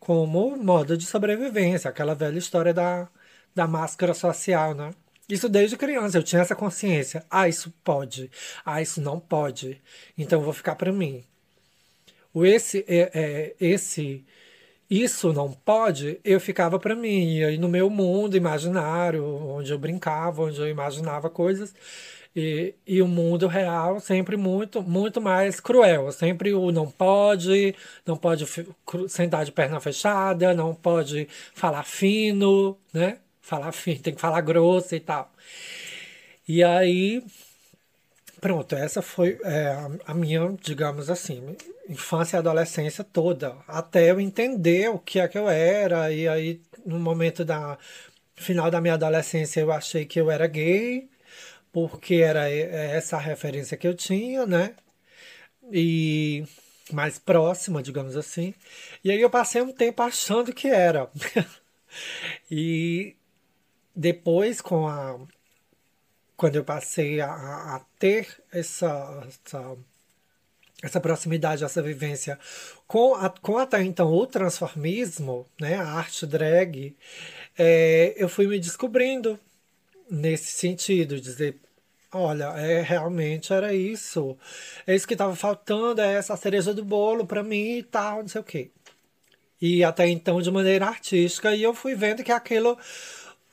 como 0.00 0.56
modo 0.56 0.96
de 0.96 1.06
sobrevivência, 1.06 1.90
aquela 1.90 2.14
velha 2.14 2.38
história 2.38 2.74
da 2.74 3.08
da 3.54 3.66
máscara 3.66 4.14
social, 4.14 4.74
né? 4.74 4.90
Isso 5.28 5.48
desde 5.48 5.76
criança, 5.76 6.18
eu 6.18 6.22
tinha 6.22 6.42
essa 6.42 6.54
consciência. 6.54 7.24
Ah, 7.30 7.48
isso 7.48 7.72
pode. 7.82 8.30
Ah, 8.64 8.82
isso 8.82 9.00
não 9.00 9.18
pode. 9.18 9.80
Então 10.18 10.38
eu 10.40 10.44
vou 10.44 10.52
ficar 10.52 10.76
para 10.76 10.92
mim. 10.92 11.24
O 12.32 12.44
esse, 12.44 12.84
é, 12.88 13.10
é, 13.14 13.56
esse, 13.60 14.24
isso 14.90 15.32
não 15.32 15.52
pode, 15.52 16.20
eu 16.24 16.40
ficava 16.40 16.78
para 16.78 16.94
mim. 16.94 17.36
E 17.38 17.44
aí 17.44 17.58
no 17.58 17.68
meu 17.68 17.90
mundo 17.90 18.36
imaginário, 18.36 19.24
onde 19.24 19.72
eu 19.72 19.78
brincava, 19.78 20.42
onde 20.42 20.60
eu 20.60 20.68
imaginava 20.68 21.30
coisas. 21.30 21.74
E, 22.36 22.74
e 22.86 23.00
o 23.00 23.06
mundo 23.08 23.46
real 23.46 24.00
sempre 24.00 24.36
muito, 24.36 24.82
muito 24.82 25.20
mais 25.20 25.60
cruel. 25.60 26.10
Sempre 26.12 26.52
o 26.54 26.72
não 26.72 26.90
pode, 26.90 27.74
não 28.06 28.16
pode 28.16 28.46
sentar 29.08 29.44
de 29.44 29.52
perna 29.52 29.80
fechada, 29.80 30.54
não 30.54 30.74
pode 30.74 31.28
falar 31.54 31.84
fino, 31.84 32.76
né? 32.92 33.18
Falar 33.44 33.72
fino, 33.72 34.00
tem 34.00 34.14
que 34.14 34.20
falar 34.20 34.40
grosso 34.40 34.94
e 34.94 35.00
tal. 35.00 35.30
E 36.48 36.62
aí, 36.64 37.22
pronto, 38.40 38.74
essa 38.74 39.02
foi 39.02 39.38
é, 39.44 39.76
a 40.06 40.14
minha, 40.14 40.56
digamos 40.62 41.10
assim, 41.10 41.56
infância 41.88 42.36
e 42.36 42.38
adolescência 42.38 43.04
toda, 43.04 43.56
até 43.68 44.10
eu 44.10 44.20
entender 44.20 44.90
o 44.90 44.98
que 44.98 45.20
é 45.20 45.28
que 45.28 45.38
eu 45.38 45.48
era, 45.48 46.10
e 46.12 46.26
aí 46.28 46.60
no 46.84 46.98
momento 46.98 47.44
da 47.44 47.78
final 48.34 48.70
da 48.70 48.80
minha 48.80 48.94
adolescência 48.94 49.60
eu 49.60 49.72
achei 49.72 50.04
que 50.06 50.20
eu 50.20 50.30
era 50.30 50.46
gay, 50.46 51.08
porque 51.72 52.16
era 52.16 52.50
é, 52.50 52.96
essa 52.96 53.16
a 53.16 53.20
referência 53.20 53.76
que 53.76 53.86
eu 53.88 53.94
tinha, 53.94 54.46
né? 54.46 54.74
E 55.72 56.44
mais 56.92 57.18
próxima, 57.18 57.82
digamos 57.82 58.16
assim. 58.16 58.54
E 59.02 59.10
aí 59.10 59.20
eu 59.20 59.30
passei 59.30 59.62
um 59.62 59.72
tempo 59.72 60.02
achando 60.02 60.52
que 60.52 60.68
era. 60.68 61.10
e 62.50 63.16
depois, 63.94 64.60
com 64.60 64.88
a, 64.88 65.18
quando 66.36 66.56
eu 66.56 66.64
passei 66.64 67.20
a, 67.20 67.30
a 67.30 67.80
ter 67.98 68.26
essa, 68.52 69.26
essa, 69.26 69.76
essa, 70.82 71.00
proximidade, 71.00 71.64
essa 71.64 71.82
vivência 71.82 72.38
com, 72.86 73.14
a, 73.14 73.30
com 73.30 73.58
até 73.58 73.82
então 73.82 74.12
o 74.12 74.26
transformismo, 74.26 75.46
né, 75.60 75.76
a 75.76 75.92
arte 75.92 76.26
drag, 76.26 76.96
é, 77.56 78.14
eu 78.16 78.28
fui 78.28 78.46
me 78.46 78.58
descobrindo 78.58 79.38
nesse 80.10 80.50
sentido, 80.52 81.20
dizer, 81.20 81.56
olha, 82.12 82.46
é 82.58 82.82
realmente 82.82 83.52
era 83.52 83.72
isso, 83.72 84.36
é 84.86 84.94
isso 84.94 85.06
que 85.06 85.14
estava 85.14 85.34
faltando, 85.36 86.00
é 86.00 86.14
essa 86.14 86.36
cereja 86.36 86.74
do 86.74 86.84
bolo 86.84 87.26
para 87.26 87.42
mim 87.42 87.78
e 87.78 87.82
tal, 87.82 88.20
não 88.22 88.28
sei 88.28 88.40
o 88.40 88.44
quê. 88.44 88.70
E 89.60 89.82
até 89.82 90.08
então 90.08 90.42
de 90.42 90.50
maneira 90.50 90.86
artística, 90.86 91.54
e 91.54 91.62
eu 91.62 91.72
fui 91.72 91.94
vendo 91.94 92.22
que 92.22 92.32
aquilo 92.32 92.76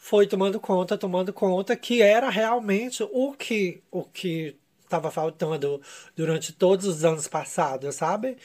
foi 0.03 0.25
tomando 0.25 0.59
conta, 0.59 0.97
tomando 0.97 1.31
conta 1.31 1.75
que 1.75 2.01
era 2.01 2.27
realmente 2.27 3.03
o 3.03 3.33
que 3.33 3.83
o 3.91 4.03
que 4.03 4.57
estava 4.83 5.11
faltando 5.11 5.79
durante 6.15 6.51
todos 6.51 6.87
os 6.87 7.05
anos 7.05 7.27
passados, 7.27 7.95
sabe? 7.95 8.35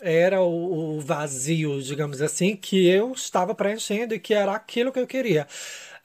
Era 0.00 0.42
o, 0.42 0.96
o, 0.96 1.00
vazio, 1.00 1.80
digamos 1.80 2.20
assim, 2.20 2.56
que 2.56 2.88
eu 2.88 3.12
estava 3.12 3.54
preenchendo 3.54 4.14
e 4.14 4.18
que 4.18 4.34
era 4.34 4.52
aquilo 4.52 4.92
que 4.92 4.98
eu 4.98 5.06
queria. 5.06 5.46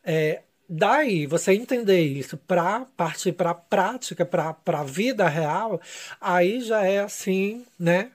É, 0.03 0.43
daí, 0.69 1.25
você 1.25 1.53
entender 1.53 2.01
isso 2.01 2.37
para 2.37 2.85
partir 2.95 3.31
para 3.33 3.51
a 3.51 3.55
prática, 3.55 4.23
para 4.25 4.55
a 4.67 4.83
vida 4.83 5.27
real, 5.27 5.81
aí 6.21 6.61
já 6.61 6.85
é 6.85 6.99
assim, 6.99 7.65
né? 7.79 8.11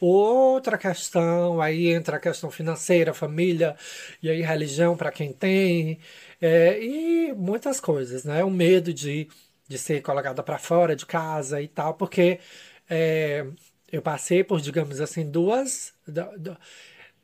Outra 0.00 0.78
questão, 0.78 1.60
aí 1.60 1.88
entra 1.88 2.16
a 2.16 2.20
questão 2.20 2.50
financeira, 2.50 3.14
família, 3.14 3.76
e 4.22 4.30
aí 4.30 4.42
religião 4.42 4.96
para 4.96 5.10
quem 5.12 5.32
tem, 5.32 5.98
é, 6.40 6.82
e 6.82 7.32
muitas 7.34 7.80
coisas, 7.80 8.24
né? 8.24 8.44
O 8.44 8.50
medo 8.50 8.92
de, 8.92 9.28
de 9.68 9.78
ser 9.78 10.02
colocada 10.02 10.42
para 10.42 10.58
fora 10.58 10.96
de 10.96 11.06
casa 11.06 11.60
e 11.62 11.68
tal, 11.68 11.94
porque 11.94 12.40
é, 12.88 13.46
eu 13.90 14.02
passei 14.02 14.44
por, 14.44 14.60
digamos 14.60 15.00
assim, 15.00 15.30
duas, 15.30 15.94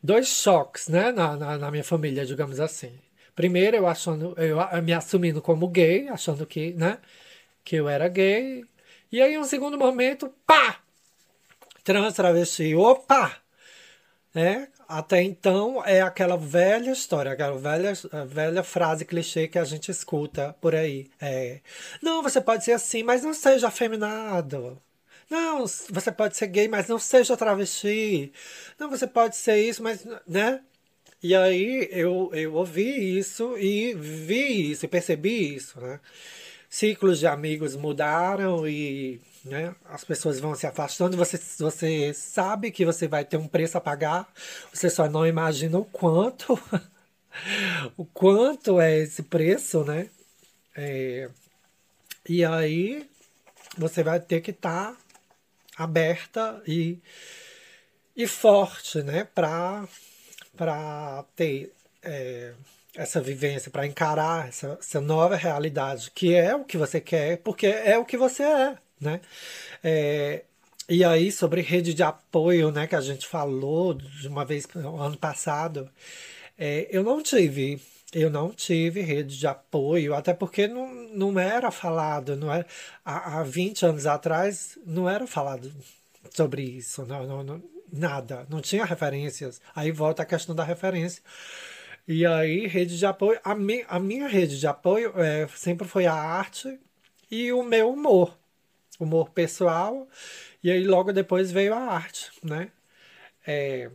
dois 0.03 0.29
choques, 0.29 0.89
né, 0.89 1.13
na, 1.13 1.37
na, 1.37 1.59
na 1.59 1.71
minha 1.71 1.85
família, 1.85 2.25
digamos 2.25 2.61
assim. 2.61 2.99
Primeiro, 3.35 3.77
eu 3.77 3.87
achando, 3.87 4.35
eu 4.39 4.59
me 4.83 4.93
assumindo 4.93 5.41
como 5.43 5.69
gay, 5.69 6.09
achando 6.09 6.47
que, 6.47 6.73
né, 6.75 6.99
que 7.65 7.77
eu 7.77 7.89
era 7.89 8.09
gay. 8.09 8.65
E 9.13 9.21
aí, 9.23 9.39
um 9.39 9.45
segundo 9.45 9.79
momento, 9.79 10.29
pá! 10.47 10.81
Trans, 11.83 12.15
travesti, 12.15 12.75
opa! 12.75 13.37
É, 14.35 14.69
até 14.89 15.23
então 15.23 15.85
é 15.85 16.01
aquela 16.01 16.37
velha 16.37 16.91
história, 16.93 17.33
aquela 17.33 17.59
velha, 17.59 17.93
velha 18.27 18.63
frase 18.63 19.05
clichê 19.05 19.49
que 19.49 19.59
a 19.59 19.65
gente 19.65 19.91
escuta 19.91 20.55
por 20.61 20.75
aí. 20.75 21.11
É, 21.21 21.61
não, 22.03 22.23
você 22.23 22.41
pode 22.41 22.65
ser 22.65 22.73
assim, 22.73 23.03
mas 23.03 23.23
não 23.23 23.35
seja 23.35 23.69
afeminado. 23.69 24.81
Não, 25.29 25.65
você 25.91 26.11
pode 26.13 26.37
ser 26.37 26.49
gay, 26.49 26.69
mas 26.69 26.89
não 26.89 26.99
seja 26.99 27.37
travesti. 27.37 28.33
Não, 28.79 28.91
você 28.91 29.07
pode 29.07 29.37
ser 29.37 29.59
isso, 29.59 29.83
mas, 29.83 30.05
né? 30.27 30.61
E 31.23 31.35
aí 31.35 31.89
eu, 31.93 32.31
eu 32.33 32.55
ouvi 32.55 33.19
isso 33.19 33.57
e 33.59 33.95
vi 33.95 34.73
isso, 34.73 34.87
e 34.87 34.89
percebi 34.89 35.55
isso, 35.55 35.81
né? 35.81 36.01
Ciclos 36.71 37.19
de 37.19 37.27
amigos 37.27 37.77
mudaram 37.77 38.67
e 38.67 39.21
né? 39.45 39.75
As 39.85 40.05
pessoas 40.05 40.39
vão 40.39 40.55
se 40.55 40.67
afastando, 40.67 41.17
você, 41.17 41.39
você 41.59 42.13
sabe 42.13 42.71
que 42.71 42.85
você 42.85 43.09
vai 43.09 43.25
ter 43.25 43.37
um 43.37 43.49
preço 43.49 43.79
a 43.79 43.81
pagar, 43.81 44.31
você 44.73 44.91
só 44.91 45.09
não 45.09 45.27
imagina 45.27 45.79
o 45.79 45.85
quanto, 45.85 46.59
o 47.97 48.05
quanto 48.05 48.81
é 48.81 48.99
esse 48.99 49.23
preço, 49.23 49.85
né? 49.85 50.11
É, 50.77 51.31
e 52.29 52.45
aí 52.45 53.09
você 53.77 54.03
vai 54.03 54.21
ter 54.21 54.41
que 54.41 54.51
estar 54.51 54.93
tá 54.93 54.97
aberta 55.77 56.63
e, 56.67 56.99
e 58.15 58.27
forte, 58.27 59.03
né? 59.03 59.25
Para 59.25 59.89
ter 61.35 61.73
é, 62.03 62.53
essa 62.97 63.21
vivência, 63.21 63.71
para 63.71 63.87
encarar 63.87 64.49
essa, 64.49 64.77
essa 64.81 65.01
nova 65.01 65.37
realidade, 65.37 66.11
que 66.15 66.35
é 66.35 66.55
o 66.55 66.65
que 66.65 66.77
você 66.77 67.01
quer, 67.01 67.39
porque 67.39 67.67
é 67.67 67.99
o 67.99 68.05
que 68.05 68.17
você 68.17 68.43
é 68.43 68.77
né? 69.01 69.21
É, 69.83 70.45
e 70.89 71.05
aí, 71.05 71.33
sobre 71.33 71.63
rede 71.63 71.95
de 71.95 72.03
apoio, 72.03 72.71
né, 72.71 72.87
que 72.87 72.97
a 72.97 73.01
gente 73.01 73.27
falou 73.27 73.95
de 73.95 74.29
uma 74.29 74.45
vez 74.45 74.67
no 74.75 75.01
ano 75.01 75.17
passado, 75.17 75.91
é, 76.59 76.89
eu 76.91 77.03
não 77.03 77.23
tive, 77.23 77.81
eu 78.13 78.31
não 78.31 78.51
tive 78.51 79.01
rede 79.01 79.39
de 79.39 79.47
apoio, 79.47 80.15
até 80.15 80.35
porque 80.35 80.67
não, 80.69 80.93
não 80.93 81.39
era 81.41 81.71
falado, 81.71 82.37
não 82.37 82.53
era, 82.53 82.67
há, 83.05 83.41
há 83.41 83.43
20 83.43 83.87
anos 83.87 84.07
atrás 84.07 84.79
não 84.85 85.09
era 85.09 85.27
falado 85.27 85.73
sobre 86.31 86.63
isso, 86.63 87.07
não, 87.07 87.27
não, 87.27 87.43
não, 87.45 87.63
nada, 87.93 88.47
não 88.51 88.61
tinha 88.61 88.85
referências. 88.85 89.61
Aí 89.75 89.91
volta 89.91 90.23
a 90.23 90.27
questão 90.27 90.55
da 90.55 90.65
referência. 90.65 91.23
E 92.13 92.27
aí, 92.27 92.67
rede 92.67 92.99
de 92.99 93.07
apoio, 93.07 93.39
a, 93.45 93.53
a 93.53 94.01
minha 94.01 94.27
rede 94.27 94.59
de 94.59 94.67
apoio 94.67 95.13
é, 95.17 95.47
sempre 95.55 95.87
foi 95.87 96.07
a 96.07 96.13
arte 96.13 96.77
e 97.31 97.53
o 97.53 97.63
meu 97.63 97.93
humor 97.93 98.37
humor 98.99 99.31
pessoal, 99.31 100.09
e 100.61 100.73
aí 100.73 100.85
logo 100.85 101.13
depois 101.13 101.53
veio 101.53 101.73
a 101.73 101.79
arte, 101.79 102.33
né? 102.43 102.73
É, 103.47 103.89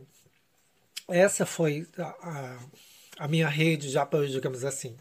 essa 1.08 1.44
foi 1.44 1.86
a, 1.98 2.02
a, 2.02 2.58
a 3.18 3.28
minha 3.28 3.48
rede 3.48 3.90
de 3.90 3.98
apoio, 3.98 4.28
digamos 4.30 4.64
assim. 4.64 4.96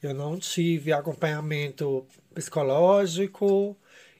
Eu 0.00 0.14
não 0.14 0.38
tive 0.38 0.92
acompanhamento 0.92 2.06
psicológico, 2.32 3.76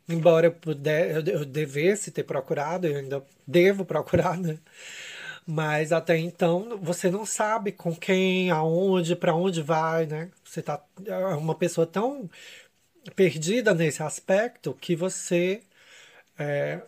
embora 0.08 0.48
eu, 0.48 0.52
puder, 0.52 1.26
eu 1.28 1.44
devesse 1.44 2.10
ter 2.10 2.24
procurado, 2.24 2.88
eu 2.88 2.96
ainda 2.96 3.24
devo 3.46 3.84
procurar, 3.86 4.36
né? 4.36 4.58
Mas 5.46 5.92
até 5.92 6.16
então 6.16 6.78
você 6.82 7.10
não 7.10 7.26
sabe 7.26 7.72
com 7.72 7.94
quem, 7.94 8.50
aonde, 8.50 9.14
para 9.14 9.34
onde 9.34 9.62
vai, 9.62 10.06
né? 10.06 10.30
Você 10.44 10.62
tá 10.62 10.82
é 11.06 11.16
uma 11.36 11.54
pessoa 11.54 11.86
tão 11.86 12.30
perdida 13.14 13.74
nesse 13.74 14.02
aspecto 14.02 14.74
que 14.80 14.96
você 14.96 15.62
é, 16.38 16.80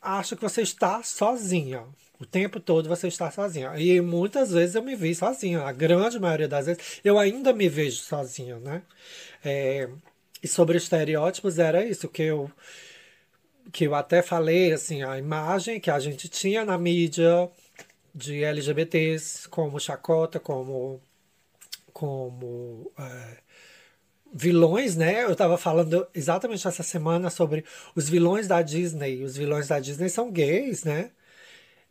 acha 0.00 0.34
que 0.36 0.42
você 0.42 0.62
está 0.62 1.02
sozinha. 1.02 1.84
O 2.18 2.26
tempo 2.26 2.60
todo 2.60 2.88
você 2.88 3.08
está 3.08 3.30
sozinha. 3.30 3.72
E 3.78 4.00
muitas 4.00 4.52
vezes 4.52 4.74
eu 4.74 4.82
me 4.82 4.94
vi 4.96 5.14
sozinha. 5.14 5.62
A 5.62 5.72
grande 5.72 6.18
maioria 6.20 6.48
das 6.48 6.66
vezes 6.66 7.00
eu 7.04 7.18
ainda 7.18 7.52
me 7.52 7.68
vejo 7.68 8.02
sozinha, 8.02 8.58
né? 8.58 8.82
É, 9.44 9.88
e 10.42 10.48
sobre 10.48 10.76
estereótipos 10.78 11.58
era 11.58 11.84
isso 11.84 12.08
que 12.08 12.22
eu 12.22 12.50
que 13.72 13.84
eu 13.84 13.94
até 13.94 14.22
falei 14.22 14.72
assim, 14.72 15.02
a 15.02 15.18
imagem 15.18 15.80
que 15.80 15.90
a 15.90 15.98
gente 16.00 16.28
tinha 16.28 16.64
na 16.64 16.78
mídia 16.78 17.50
de 18.14 18.42
LGBTs 18.44 19.48
como 19.48 19.80
chacota, 19.80 20.40
como 20.40 21.00
como 21.92 22.90
é, 22.98 23.38
vilões, 24.32 24.96
né? 24.96 25.24
Eu 25.24 25.32
estava 25.32 25.58
falando 25.58 26.06
exatamente 26.14 26.66
essa 26.66 26.82
semana 26.82 27.30
sobre 27.30 27.64
os 27.94 28.08
vilões 28.08 28.48
da 28.48 28.62
Disney. 28.62 29.22
Os 29.22 29.36
vilões 29.36 29.68
da 29.68 29.78
Disney 29.78 30.08
são 30.08 30.30
gays, 30.30 30.84
né? 30.84 31.10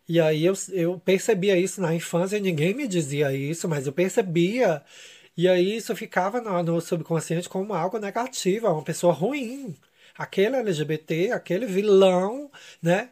E 0.07 0.19
aí 0.19 0.45
eu, 0.45 0.53
eu 0.71 0.99
percebia 0.99 1.57
isso 1.57 1.81
na 1.81 1.95
infância, 1.95 2.39
ninguém 2.39 2.73
me 2.73 2.87
dizia 2.87 3.33
isso, 3.33 3.67
mas 3.69 3.87
eu 3.87 3.93
percebia. 3.93 4.83
E 5.37 5.47
aí 5.47 5.77
isso 5.77 5.95
ficava 5.95 6.41
no, 6.41 6.63
no 6.63 6.81
subconsciente 6.81 7.47
como 7.49 7.73
algo 7.73 7.97
negativo, 7.99 8.67
uma 8.67 8.83
pessoa 8.83 9.13
ruim. 9.13 9.75
Aquele 10.21 10.57
LGBT, 10.57 11.31
aquele 11.31 11.65
vilão, 11.65 12.51
né? 12.81 13.09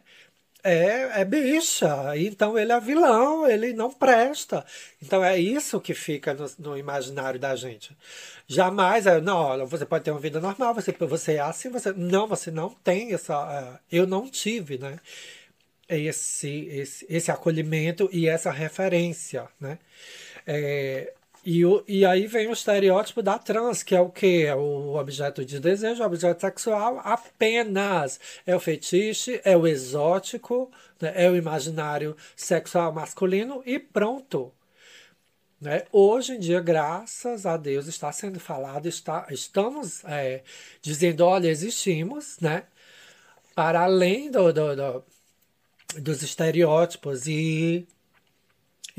é, 0.62 1.20
é 1.20 1.24
bicha, 1.24 2.16
então 2.16 2.58
ele 2.58 2.72
é 2.72 2.80
vilão, 2.80 3.46
ele 3.46 3.72
não 3.72 3.90
presta. 3.90 4.64
Então 5.02 5.24
é 5.24 5.38
isso 5.38 5.80
que 5.80 5.94
fica 5.94 6.34
no, 6.34 6.46
no 6.58 6.78
imaginário 6.78 7.38
da 7.40 7.54
gente. 7.56 7.96
Jamais 8.46 9.06
é, 9.06 9.20
não, 9.20 9.66
você 9.66 9.86
pode 9.86 10.04
ter 10.04 10.10
uma 10.10 10.20
vida 10.20 10.40
normal, 10.40 10.74
você, 10.74 10.92
você 10.92 11.34
é 11.34 11.40
assim, 11.40 11.70
você. 11.70 11.92
Não, 11.92 12.26
você 12.26 12.50
não 12.50 12.70
tem 12.70 13.12
essa. 13.12 13.38
Uh, 13.38 13.78
eu 13.90 14.06
não 14.06 14.28
tive, 14.28 14.78
né? 14.78 14.98
Esse, 15.88 16.66
esse, 16.68 17.06
esse 17.08 17.30
acolhimento 17.32 18.08
e 18.12 18.28
essa 18.28 18.50
referência, 18.50 19.48
né? 19.60 19.78
É, 20.46 21.12
e, 21.44 21.62
e 21.88 22.04
aí 22.04 22.26
vem 22.26 22.48
o 22.48 22.52
estereótipo 22.52 23.22
da 23.22 23.38
trans, 23.38 23.82
que 23.82 23.94
é 23.94 24.00
o 24.00 24.10
que? 24.10 24.44
É 24.44 24.54
o 24.54 24.94
objeto 24.96 25.44
de 25.44 25.58
desejo, 25.58 26.02
o 26.02 26.06
objeto 26.06 26.40
sexual 26.40 27.00
apenas. 27.02 28.20
É 28.46 28.54
o 28.54 28.60
fetiche, 28.60 29.40
é 29.44 29.56
o 29.56 29.66
exótico, 29.66 30.70
né? 31.00 31.12
é 31.14 31.30
o 31.30 31.36
imaginário 31.36 32.16
sexual 32.36 32.92
masculino 32.92 33.62
e 33.64 33.78
pronto. 33.78 34.52
Né? 35.60 35.84
Hoje 35.92 36.34
em 36.34 36.38
dia, 36.40 36.60
graças 36.60 37.46
a 37.46 37.56
Deus, 37.56 37.86
está 37.86 38.10
sendo 38.12 38.40
falado, 38.40 38.86
está, 38.86 39.26
estamos 39.30 40.04
é, 40.04 40.42
dizendo, 40.82 41.24
olha, 41.24 41.48
existimos, 41.48 42.38
né? 42.40 42.64
Para 43.54 43.82
além 43.82 44.30
do, 44.30 44.52
do, 44.52 44.76
do 44.76 45.04
dos 45.98 46.22
estereótipos 46.22 47.26
e 47.26 47.86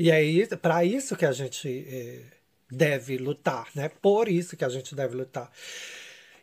e 0.02 0.10
é 0.10 0.56
para 0.56 0.84
isso 0.84 1.14
que 1.14 1.24
a 1.24 1.30
gente 1.30 1.86
é, 1.88 2.22
deve 2.68 3.16
lutar, 3.18 3.68
né? 3.72 3.88
Por 3.88 4.28
isso 4.28 4.56
que 4.56 4.64
a 4.64 4.68
gente 4.68 4.96
deve 4.96 5.14
lutar. 5.14 5.48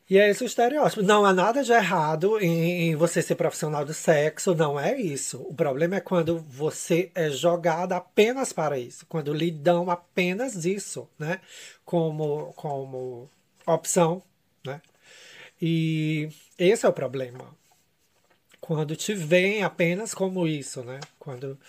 E 0.10 0.18
é 0.18 0.30
esse 0.30 0.44
o 0.44 0.46
estereótipo. 0.46 1.04
Não 1.04 1.26
há 1.26 1.34
nada 1.34 1.62
de 1.62 1.74
errado 1.74 2.40
em, 2.40 2.90
em, 2.90 2.96
você 2.96 3.22
ser 3.22 3.36
profissional 3.36 3.84
do 3.84 3.94
sexo, 3.94 4.56
não 4.56 4.80
é 4.80 4.98
isso. 4.98 5.42
O 5.42 5.54
problema 5.54 5.98
é 5.98 6.00
quando 6.00 6.40
você 6.40 7.12
é 7.14 7.30
jogado 7.30 7.92
apenas 7.92 8.54
para 8.54 8.80
isso, 8.80 9.06
quando 9.08 9.34
lhe 9.34 9.52
dão 9.52 9.92
apenas 9.92 10.64
isso, 10.64 11.10
né? 11.20 11.42
Como, 11.84 12.54
como 12.54 13.30
opção, 13.68 14.24
né? 14.66 14.82
E 15.62 16.30
esse 16.58 16.86
é 16.86 16.90
o 16.90 16.94
problema. 16.94 17.54
Quando 18.62 18.96
te 18.96 19.14
veem 19.14 19.64
apenas 19.64 20.14
como 20.14 20.48
isso, 20.48 20.82
né? 20.82 21.02
Quando 21.20 21.60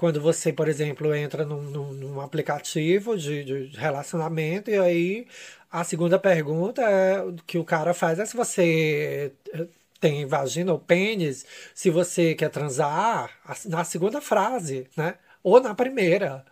quando 0.00 0.18
você, 0.18 0.50
por 0.50 0.66
exemplo, 0.66 1.14
entra 1.14 1.44
num, 1.44 1.60
num, 1.60 1.92
num 1.92 2.20
aplicativo 2.22 3.18
de, 3.18 3.44
de, 3.44 3.76
relacionamento 3.76 4.70
e 4.70 4.78
aí 4.78 5.26
a 5.70 5.84
segunda 5.84 6.18
pergunta 6.18 6.80
é, 6.80 7.22
que 7.46 7.58
o 7.58 7.64
cara 7.66 7.92
faz 7.92 8.18
é 8.18 8.24
se 8.24 8.34
você 8.34 9.30
eh, 9.52 9.66
tem 10.00 10.24
vagina 10.24 10.72
ou 10.72 10.78
pênis, 10.78 11.44
se 11.74 11.90
você 11.90 12.34
quer 12.34 12.48
transar, 12.48 13.30
na 13.66 13.84
segunda 13.84 14.22
frase, 14.22 14.88
né? 14.96 15.16
Ou 15.42 15.60
na 15.60 15.74
primeira. 15.74 16.46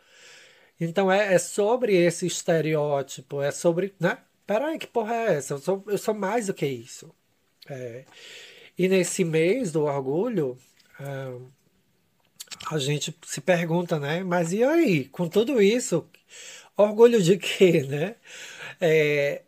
Então 0.78 1.10
é, 1.10 1.32
é 1.32 1.38
sobre 1.38 1.96
esse 1.96 2.26
estereótipo, 2.26 3.40
é 3.40 3.50
sobre, 3.50 3.94
né? 3.98 4.18
Peraí, 4.46 4.78
que 4.78 4.86
porra 4.86 5.14
é 5.14 5.36
essa? 5.36 5.54
Eu 5.54 5.58
sou, 5.58 5.84
eu 5.86 5.96
sou 5.96 6.12
mais 6.12 6.48
do 6.48 6.54
que 6.54 6.66
isso. 6.66 7.10
É. 7.66 8.04
E 8.78 8.88
nesse 8.88 9.24
mês 9.24 9.72
do 9.72 9.84
orgulho, 9.84 10.58
a 12.70 12.78
gente 12.78 13.16
se 13.24 13.40
pergunta, 13.40 13.98
né? 13.98 14.22
Mas 14.22 14.52
e 14.52 14.62
aí, 14.62 15.04
com 15.06 15.28
tudo 15.28 15.60
isso, 15.62 16.06
orgulho 16.76 17.22
de 17.22 17.36
quê, 17.38 17.82
né? 17.88 18.16
É, 18.80 19.42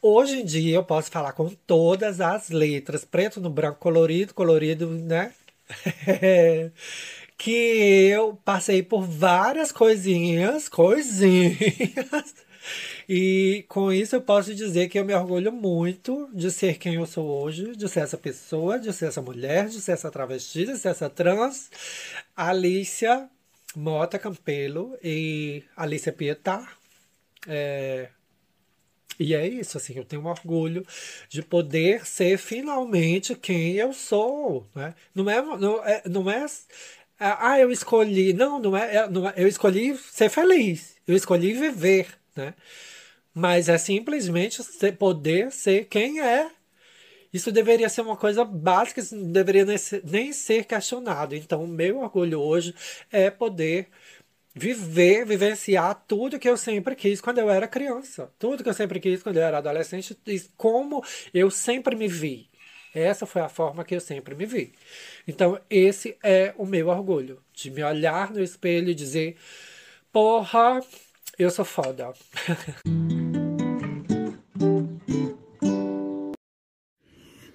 hoje 0.00 0.40
em 0.40 0.44
dia 0.44 0.76
eu 0.76 0.84
posso 0.84 1.10
falar 1.10 1.32
com 1.32 1.48
todas 1.66 2.20
as 2.20 2.50
letras, 2.50 3.04
preto 3.04 3.40
no 3.40 3.50
branco, 3.50 3.78
colorido, 3.78 4.34
colorido, 4.34 4.88
né? 4.88 5.32
que 7.38 7.50
eu 7.50 8.36
passei 8.44 8.82
por 8.82 9.02
várias 9.02 9.72
coisinhas, 9.72 10.68
coisinhas 10.68 12.34
e 13.08 13.64
com 13.68 13.92
isso 13.92 14.16
eu 14.16 14.22
posso 14.22 14.54
dizer 14.54 14.88
que 14.88 14.98
eu 14.98 15.04
me 15.04 15.14
orgulho 15.14 15.52
muito 15.52 16.28
de 16.32 16.50
ser 16.50 16.78
quem 16.78 16.94
eu 16.94 17.06
sou 17.06 17.26
hoje, 17.26 17.76
de 17.76 17.88
ser 17.88 18.00
essa 18.00 18.16
pessoa, 18.16 18.78
de 18.78 18.92
ser 18.92 19.06
essa 19.06 19.22
mulher, 19.22 19.68
de 19.68 19.80
ser 19.80 19.92
essa 19.92 20.10
travesti, 20.10 20.66
de 20.66 20.76
ser 20.76 20.88
essa 20.88 21.10
trans. 21.10 21.70
Alicia 22.36 23.28
Mota 23.74 24.18
Campelo 24.18 24.96
e 25.02 25.62
Alicia 25.76 26.12
Pietá. 26.12 26.68
É, 27.46 28.08
e 29.18 29.34
é 29.34 29.46
isso, 29.46 29.76
assim, 29.76 29.94
eu 29.96 30.04
tenho 30.04 30.22
um 30.22 30.26
orgulho 30.26 30.86
de 31.28 31.42
poder 31.42 32.06
ser 32.06 32.38
finalmente 32.38 33.34
quem 33.34 33.74
eu 33.74 33.92
sou, 33.92 34.66
né? 34.74 34.94
Não 35.14 35.28
é, 35.30 35.42
não 35.42 35.84
é, 35.84 36.02
não 36.08 36.30
é 36.30 36.46
ah, 37.18 37.58
eu 37.58 37.70
escolhi, 37.70 38.32
não, 38.32 38.58
não 38.58 38.76
é, 38.76 38.96
é 38.96 39.08
não 39.08 39.28
é, 39.28 39.34
eu 39.36 39.46
escolhi 39.46 39.96
ser 39.96 40.28
feliz, 40.28 40.96
eu 41.06 41.14
escolhi 41.14 41.52
viver, 41.52 42.08
né? 42.36 42.54
Mas 43.34 43.68
é 43.68 43.78
simplesmente 43.78 44.62
poder 44.98 45.50
ser 45.50 45.86
quem 45.86 46.20
é. 46.20 46.50
Isso 47.32 47.50
deveria 47.50 47.88
ser 47.88 48.02
uma 48.02 48.16
coisa 48.16 48.44
básica, 48.44 49.00
isso 49.00 49.16
não 49.16 49.32
deveria 49.32 49.64
nem 50.04 50.32
ser, 50.32 50.64
questionado. 50.64 51.34
Então, 51.34 51.64
o 51.64 51.68
meu 51.68 52.00
orgulho 52.00 52.38
hoje 52.40 52.74
é 53.10 53.30
poder 53.30 53.88
viver, 54.54 55.24
vivenciar 55.24 56.04
tudo 56.06 56.38
que 56.38 56.48
eu 56.48 56.58
sempre 56.58 56.94
quis 56.94 57.22
quando 57.22 57.38
eu 57.38 57.48
era 57.50 57.66
criança. 57.66 58.30
Tudo 58.38 58.62
que 58.62 58.68
eu 58.68 58.74
sempre 58.74 59.00
quis 59.00 59.22
quando 59.22 59.38
eu 59.38 59.42
era 59.42 59.58
adolescente 59.58 60.14
como 60.58 61.02
eu 61.32 61.50
sempre 61.50 61.96
me 61.96 62.06
vi. 62.06 62.50
Essa 62.94 63.24
foi 63.24 63.40
a 63.40 63.48
forma 63.48 63.84
que 63.84 63.94
eu 63.94 64.00
sempre 64.00 64.34
me 64.34 64.44
vi. 64.44 64.72
Então, 65.26 65.58
esse 65.70 66.18
é 66.22 66.52
o 66.58 66.66
meu 66.66 66.88
orgulho. 66.88 67.42
De 67.54 67.70
me 67.70 67.82
olhar 67.82 68.30
no 68.30 68.42
espelho 68.42 68.90
e 68.90 68.94
dizer: 68.94 69.36
porra, 70.12 70.80
eu 71.38 71.50
sou 71.50 71.64
foda. 71.64 72.12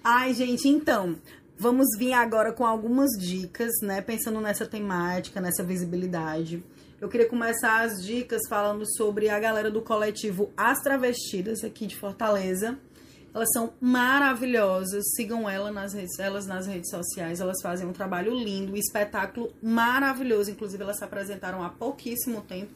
Ai, 0.02 0.32
gente, 0.32 0.68
então, 0.68 1.16
vamos 1.58 1.86
vir 1.98 2.12
agora 2.12 2.52
com 2.52 2.64
algumas 2.64 3.10
dicas, 3.20 3.72
né? 3.82 4.00
Pensando 4.00 4.40
nessa 4.40 4.66
temática, 4.66 5.40
nessa 5.40 5.62
visibilidade. 5.62 6.64
Eu 7.00 7.08
queria 7.08 7.28
começar 7.28 7.82
as 7.82 8.04
dicas 8.04 8.42
falando 8.48 8.84
sobre 8.96 9.28
a 9.28 9.38
galera 9.38 9.70
do 9.70 9.82
coletivo 9.82 10.50
As 10.56 10.80
Travestidas 10.80 11.62
aqui 11.62 11.86
de 11.86 11.94
Fortaleza. 11.94 12.78
Elas 13.32 13.50
são 13.52 13.72
maravilhosas. 13.80 15.04
Sigam 15.14 15.48
ela 15.48 15.70
nas 15.70 15.92
redes, 15.92 16.18
elas 16.18 16.46
nas 16.46 16.66
redes 16.66 16.90
sociais. 16.90 17.40
Elas 17.40 17.60
fazem 17.62 17.86
um 17.86 17.92
trabalho 17.92 18.34
lindo, 18.34 18.72
um 18.72 18.76
espetáculo 18.76 19.52
maravilhoso. 19.62 20.50
Inclusive, 20.50 20.82
elas 20.82 20.98
se 20.98 21.04
apresentaram 21.04 21.62
há 21.62 21.68
pouquíssimo 21.68 22.40
tempo. 22.40 22.72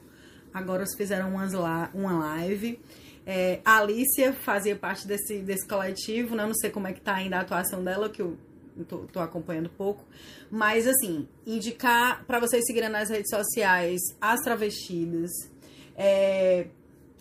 Agora 0.53 0.85
fizeram 0.97 1.31
umas 1.31 1.53
la 1.53 1.91
uma 1.95 2.19
live. 2.19 2.79
É, 3.25 3.61
a 3.65 3.79
Alicia 3.79 4.33
fazia 4.33 4.75
parte 4.75 5.07
desse, 5.07 5.39
desse 5.39 5.67
coletivo, 5.67 6.35
né? 6.35 6.45
Não 6.45 6.55
sei 6.55 6.71
como 6.71 6.89
é 6.89 6.93
que 6.93 7.01
tá 7.01 7.15
ainda 7.15 7.37
a 7.37 7.41
atuação 7.41 7.83
dela, 7.83 8.09
que 8.09 8.21
eu 8.21 8.37
tô, 8.89 8.99
tô 8.99 9.21
acompanhando 9.21 9.69
pouco. 9.71 10.05
Mas, 10.51 10.87
assim, 10.87 11.29
indicar 11.47 12.25
para 12.25 12.41
vocês 12.41 12.65
seguirem 12.67 12.89
nas 12.89 13.11
redes 13.11 13.31
sociais 13.31 14.01
as 14.21 14.41
travestidas. 14.41 15.31
É, 15.97 16.67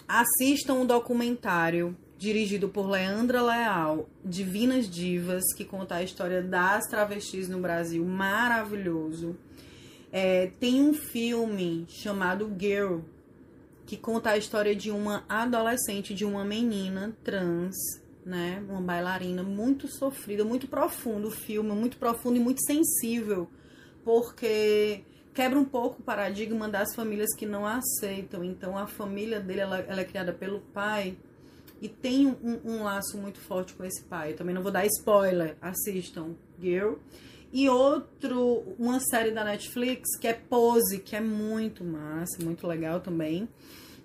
assistam 0.07 0.73
um 0.75 0.85
documentário 0.85 1.95
dirigido 2.17 2.69
por 2.69 2.87
Leandra 2.87 3.41
Leal, 3.41 4.07
Divinas 4.23 4.87
Divas, 4.89 5.43
que 5.55 5.65
conta 5.65 5.95
a 5.95 6.03
história 6.03 6.41
das 6.41 6.85
travestis 6.85 7.49
no 7.49 7.59
Brasil, 7.59 8.05
maravilhoso. 8.05 9.35
É, 10.11 10.51
tem 10.59 10.81
um 10.81 10.93
filme 10.93 11.85
chamado 11.89 12.51
Girl, 12.59 12.99
que 13.91 13.97
conta 13.97 14.29
a 14.29 14.37
história 14.37 14.73
de 14.73 14.89
uma 14.89 15.25
adolescente, 15.27 16.13
de 16.13 16.23
uma 16.23 16.45
menina 16.45 17.13
trans, 17.25 17.75
né? 18.25 18.63
Uma 18.69 18.79
bailarina 18.79 19.43
muito 19.43 19.85
sofrida, 19.89 20.45
muito 20.45 20.65
profundo 20.65 21.27
o 21.27 21.31
filme, 21.31 21.73
muito 21.73 21.97
profundo 21.97 22.37
e 22.37 22.39
muito 22.39 22.63
sensível, 22.63 23.49
porque 24.01 25.03
quebra 25.33 25.59
um 25.59 25.65
pouco 25.65 25.99
o 25.99 26.03
paradigma 26.05 26.69
das 26.69 26.95
famílias 26.95 27.35
que 27.35 27.45
não 27.45 27.67
aceitam. 27.67 28.45
Então 28.45 28.77
a 28.77 28.87
família 28.87 29.41
dele 29.41 29.59
ela, 29.59 29.79
ela 29.79 29.99
é 29.99 30.05
criada 30.05 30.31
pelo 30.31 30.61
pai 30.73 31.17
e 31.81 31.89
tem 31.89 32.27
um, 32.27 32.61
um, 32.63 32.83
laço 32.83 33.17
muito 33.17 33.41
forte 33.41 33.73
com 33.73 33.83
esse 33.83 34.05
pai. 34.05 34.31
Eu 34.31 34.37
também 34.37 34.55
não 34.55 34.63
vou 34.63 34.71
dar 34.71 34.85
spoiler, 34.85 35.57
assistam 35.61 36.33
Girl. 36.57 36.93
E 37.51 37.67
outro, 37.67 38.63
uma 38.79 39.01
série 39.01 39.31
da 39.31 39.43
Netflix 39.43 40.17
que 40.17 40.29
é 40.29 40.33
Pose, 40.33 40.99
que 40.99 41.13
é 41.13 41.19
muito 41.19 41.83
massa, 41.83 42.41
muito 42.41 42.65
legal 42.65 43.01
também. 43.01 43.49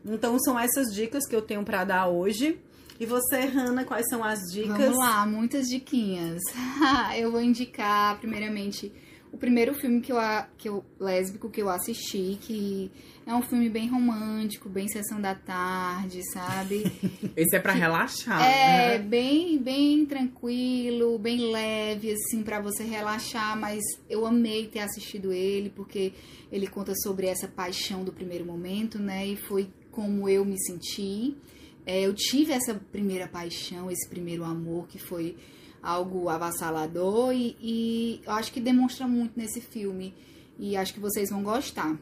Então 0.08 0.38
são 0.38 0.58
essas 0.58 0.94
dicas 0.94 1.26
que 1.26 1.34
eu 1.34 1.42
tenho 1.42 1.64
para 1.64 1.84
dar 1.84 2.06
hoje. 2.06 2.58
E 2.98 3.04
você, 3.04 3.44
Hanna, 3.44 3.84
quais 3.84 4.06
são 4.08 4.24
as 4.24 4.38
dicas? 4.50 4.78
Vamos 4.78 4.98
lá, 4.98 5.26
muitas 5.26 5.66
diquinhas. 5.68 6.40
eu 7.16 7.30
vou 7.30 7.42
indicar, 7.42 8.18
primeiramente, 8.18 8.90
o 9.36 9.38
primeiro 9.38 9.74
filme 9.74 10.00
que 10.00 10.10
eu, 10.10 10.16
que 10.56 10.66
eu 10.66 10.82
lésbico 10.98 11.50
que 11.50 11.60
eu 11.60 11.68
assisti, 11.68 12.38
que 12.40 12.90
é 13.26 13.34
um 13.34 13.42
filme 13.42 13.68
bem 13.68 13.86
romântico, 13.86 14.66
bem 14.66 14.88
sessão 14.88 15.20
da 15.20 15.34
tarde, 15.34 16.22
sabe? 16.32 16.84
Esse 17.36 17.54
é 17.54 17.60
para 17.60 17.74
relaxar, 17.74 18.42
É, 18.42 18.96
né? 18.96 19.04
bem 19.04 19.58
bem 19.58 20.06
tranquilo, 20.06 21.18
bem 21.18 21.52
leve 21.52 22.12
assim 22.12 22.42
para 22.42 22.60
você 22.60 22.82
relaxar, 22.82 23.58
mas 23.60 23.82
eu 24.08 24.24
amei 24.24 24.68
ter 24.68 24.78
assistido 24.78 25.30
ele 25.30 25.68
porque 25.68 26.14
ele 26.50 26.66
conta 26.66 26.94
sobre 26.94 27.26
essa 27.26 27.46
paixão 27.46 28.04
do 28.04 28.12
primeiro 28.14 28.46
momento, 28.46 28.98
né? 28.98 29.26
E 29.26 29.36
foi 29.36 29.68
como 29.90 30.30
eu 30.30 30.46
me 30.46 30.58
senti. 30.58 31.36
É, 31.84 32.00
eu 32.00 32.14
tive 32.14 32.52
essa 32.52 32.74
primeira 32.90 33.28
paixão, 33.28 33.90
esse 33.90 34.08
primeiro 34.08 34.44
amor 34.44 34.88
que 34.88 34.98
foi 34.98 35.36
algo 35.82 36.28
avassalador 36.28 37.32
e, 37.32 37.56
e 37.60 38.20
eu 38.24 38.32
acho 38.32 38.52
que 38.52 38.60
demonstra 38.60 39.06
muito 39.06 39.32
nesse 39.36 39.60
filme 39.60 40.14
e 40.58 40.76
acho 40.76 40.94
que 40.94 41.00
vocês 41.00 41.30
vão 41.30 41.42
gostar. 41.42 41.96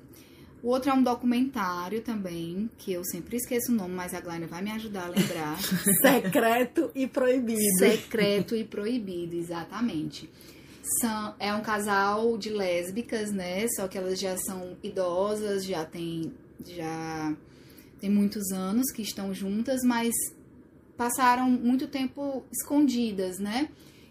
O 0.62 0.68
outro 0.68 0.90
é 0.90 0.94
um 0.94 1.02
documentário 1.02 2.00
também, 2.00 2.70
que 2.78 2.90
eu 2.90 3.04
sempre 3.04 3.36
esqueço 3.36 3.70
o 3.70 3.74
nome, 3.74 3.94
mas 3.94 4.14
a 4.14 4.20
Glória 4.22 4.46
vai 4.46 4.62
me 4.62 4.70
ajudar 4.70 5.04
a 5.04 5.08
lembrar. 5.08 5.58
Secreto 6.00 6.90
e 6.94 7.06
Proibido. 7.06 7.60
Secreto 7.78 8.56
e 8.56 8.64
Proibido, 8.64 9.36
exatamente. 9.36 10.30
São, 11.00 11.34
é 11.38 11.52
um 11.52 11.60
casal 11.60 12.38
de 12.38 12.48
lésbicas, 12.48 13.30
né? 13.30 13.66
Só 13.76 13.86
que 13.88 13.98
elas 13.98 14.18
já 14.18 14.38
são 14.38 14.74
idosas, 14.82 15.66
já 15.66 15.84
tem, 15.84 16.32
já 16.66 17.36
tem 18.00 18.08
muitos 18.08 18.50
anos 18.50 18.90
que 18.90 19.02
estão 19.02 19.34
juntas, 19.34 19.82
mas 19.84 20.14
passaram 20.96 21.50
muito 21.50 21.86
tempo 21.86 22.44
escondidas, 22.52 23.38
né? 23.38 23.68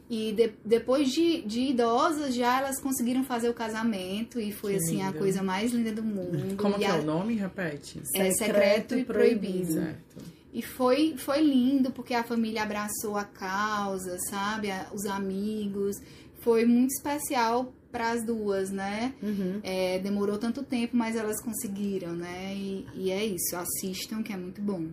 E 0.09 0.31
de, 0.33 0.51
depois 0.63 1.09
de, 1.09 1.41
de, 1.41 1.61
idosas, 1.61 2.35
já 2.35 2.59
elas 2.59 2.79
conseguiram 2.79 3.23
fazer 3.23 3.49
o 3.49 3.53
casamento 3.53 4.39
e 4.39 4.51
foi, 4.51 4.73
que 4.73 4.77
assim, 4.77 4.97
lindo. 4.97 5.09
a 5.09 5.13
coisa 5.13 5.41
mais 5.41 5.71
linda 5.71 5.91
do 5.91 6.03
mundo. 6.03 6.55
Como 6.57 6.75
e 6.75 6.79
que 6.79 6.85
a, 6.85 6.95
é 6.95 6.99
o 6.99 7.03
nome? 7.03 7.35
Repete. 7.35 7.99
É 8.15 8.29
Secreto, 8.31 8.37
Secreto 8.37 8.97
e 8.97 9.05
Proibido. 9.05 9.39
proibido. 9.39 9.73
Certo. 9.73 10.33
E 10.53 10.61
foi, 10.61 11.15
foi 11.17 11.41
lindo, 11.41 11.89
porque 11.91 12.13
a 12.13 12.23
família 12.23 12.61
abraçou 12.61 13.17
a 13.17 13.23
causa, 13.23 14.17
sabe? 14.29 14.67
Os 14.93 15.05
amigos. 15.05 15.95
Foi 16.41 16.63
muito 16.65 16.91
especial 16.91 17.73
para 17.91 18.11
as 18.11 18.25
duas, 18.25 18.69
né? 18.69 19.13
Uhum. 19.21 19.59
É, 19.63 19.97
demorou 19.99 20.37
tanto 20.37 20.61
tempo, 20.61 20.95
mas 20.95 21.15
elas 21.15 21.41
conseguiram, 21.41 22.13
né? 22.13 22.53
E, 22.55 22.85
e 22.95 23.11
é 23.11 23.25
isso, 23.25 23.55
assistam, 23.55 24.21
que 24.21 24.33
é 24.33 24.37
muito 24.37 24.61
bom. 24.61 24.87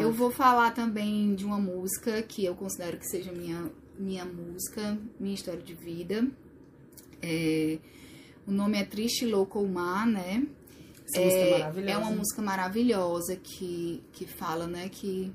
Eu 0.00 0.12
vou 0.12 0.30
falar 0.30 0.72
também 0.72 1.34
de 1.34 1.44
uma 1.44 1.58
música 1.58 2.22
que 2.22 2.44
eu 2.44 2.54
considero 2.54 2.96
que 2.96 3.06
seja 3.06 3.32
minha, 3.32 3.70
minha 3.98 4.24
música, 4.24 4.98
minha 5.18 5.34
história 5.34 5.62
de 5.62 5.74
vida. 5.74 6.26
É, 7.20 7.78
o 8.46 8.50
nome 8.50 8.78
é 8.78 8.84
Triste 8.84 9.26
Louco 9.26 9.58
ou 9.58 9.68
Mar, 9.68 10.06
né? 10.06 10.46
Essa 11.08 11.20
é, 11.20 11.60
é. 11.86 11.90
É 11.90 11.96
uma 11.96 12.10
música 12.10 12.40
maravilhosa 12.40 13.36
que, 13.36 14.02
que 14.12 14.26
fala, 14.26 14.66
né, 14.66 14.88
que 14.88 15.30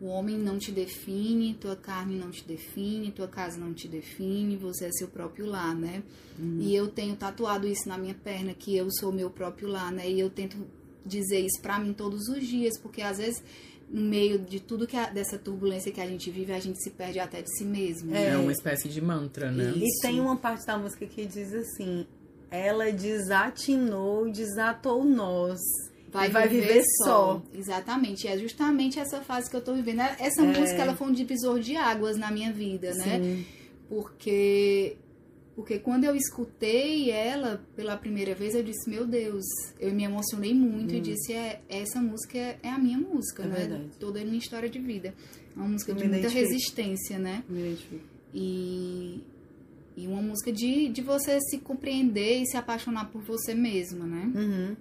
o 0.00 0.06
homem 0.06 0.36
não 0.38 0.58
te 0.58 0.70
define, 0.70 1.54
tua 1.54 1.74
carne 1.74 2.16
não 2.18 2.30
te 2.30 2.44
define, 2.44 3.10
tua 3.10 3.26
casa 3.26 3.58
não 3.58 3.72
te 3.72 3.88
define, 3.88 4.56
você 4.56 4.86
é 4.86 4.92
seu 4.92 5.08
próprio 5.08 5.46
lar, 5.46 5.74
né? 5.74 6.02
Uhum. 6.38 6.58
E 6.60 6.74
eu 6.74 6.88
tenho 6.88 7.16
tatuado 7.16 7.66
isso 7.66 7.88
na 7.88 7.96
minha 7.96 8.14
perna, 8.14 8.52
que 8.52 8.76
eu 8.76 8.88
sou 8.90 9.10
meu 9.10 9.30
próprio 9.30 9.68
lar, 9.68 9.90
né? 9.90 10.08
E 10.08 10.20
eu 10.20 10.28
tento 10.28 10.58
dizer 11.04 11.40
isso 11.40 11.60
pra 11.62 11.78
mim 11.78 11.94
todos 11.94 12.28
os 12.28 12.46
dias, 12.46 12.78
porque 12.78 13.00
às 13.00 13.18
vezes 13.18 13.42
no 13.88 14.02
meio 14.02 14.38
de 14.38 14.60
tudo 14.60 14.86
que 14.86 14.96
a, 14.96 15.08
dessa 15.08 15.38
turbulência 15.38 15.92
que 15.92 16.00
a 16.00 16.06
gente 16.06 16.30
vive, 16.30 16.52
a 16.52 16.58
gente 16.58 16.82
se 16.82 16.90
perde 16.90 17.18
até 17.18 17.42
de 17.42 17.56
si 17.56 17.64
mesmo. 17.64 18.14
É, 18.14 18.30
é 18.30 18.36
uma 18.36 18.52
espécie 18.52 18.88
de 18.88 19.00
mantra, 19.00 19.50
né? 19.50 19.72
Isso. 19.76 19.84
E 19.84 20.00
tem 20.02 20.20
uma 20.20 20.36
parte 20.36 20.66
da 20.66 20.76
música 20.76 21.06
que 21.06 21.24
diz 21.24 21.52
assim: 21.54 22.06
ela 22.50 22.90
desatinou, 22.92 24.30
desatou 24.30 25.04
nós. 25.04 25.60
Vai, 26.10 26.30
vai 26.30 26.48
viver, 26.48 26.66
viver 26.68 26.82
só. 27.04 27.04
só. 27.04 27.42
Exatamente. 27.54 28.26
É 28.26 28.38
justamente 28.38 28.98
essa 28.98 29.20
fase 29.20 29.50
que 29.50 29.56
eu 29.56 29.60
tô 29.60 29.74
vivendo. 29.74 30.00
Essa 30.00 30.42
é. 30.42 30.44
música 30.44 30.82
ela 30.82 30.96
foi 30.96 31.08
um 31.08 31.12
divisor 31.12 31.60
de 31.60 31.76
águas 31.76 32.16
na 32.16 32.30
minha 32.30 32.52
vida, 32.52 32.94
né? 32.94 33.18
Sim. 33.20 33.46
Porque 33.88 34.96
porque 35.56 35.78
quando 35.78 36.04
eu 36.04 36.14
escutei 36.14 37.10
ela 37.10 37.64
pela 37.74 37.96
primeira 37.96 38.34
vez, 38.34 38.54
eu 38.54 38.62
disse, 38.62 38.90
meu 38.90 39.06
Deus, 39.06 39.42
eu 39.80 39.90
me 39.94 40.04
emocionei 40.04 40.52
muito 40.52 40.92
hum. 40.92 40.98
e 40.98 41.00
disse, 41.00 41.32
é, 41.32 41.62
essa 41.66 41.98
música 41.98 42.38
é 42.62 42.68
a 42.68 42.78
minha 42.78 42.98
música, 42.98 43.42
é 43.42 43.46
né? 43.46 43.54
Verdade. 43.56 43.84
Toda 43.98 44.20
a 44.20 44.24
minha 44.24 44.36
história 44.36 44.68
de 44.68 44.78
vida. 44.78 45.14
É 45.56 45.58
uma 45.58 45.68
música 45.68 45.94
de 45.94 46.06
muita 46.06 46.28
resistência, 46.28 47.18
né? 47.18 47.42
Me 47.48 47.60
identifico. 47.60 48.04
E, 48.34 49.24
e 49.96 50.06
uma 50.06 50.20
música 50.20 50.52
de, 50.52 50.90
de 50.90 51.00
você 51.00 51.40
se 51.40 51.56
compreender 51.56 52.42
e 52.42 52.46
se 52.46 52.58
apaixonar 52.58 53.06
por 53.06 53.22
você 53.22 53.54
mesma, 53.54 54.04
né? 54.04 54.30
Uhum. 54.34 54.76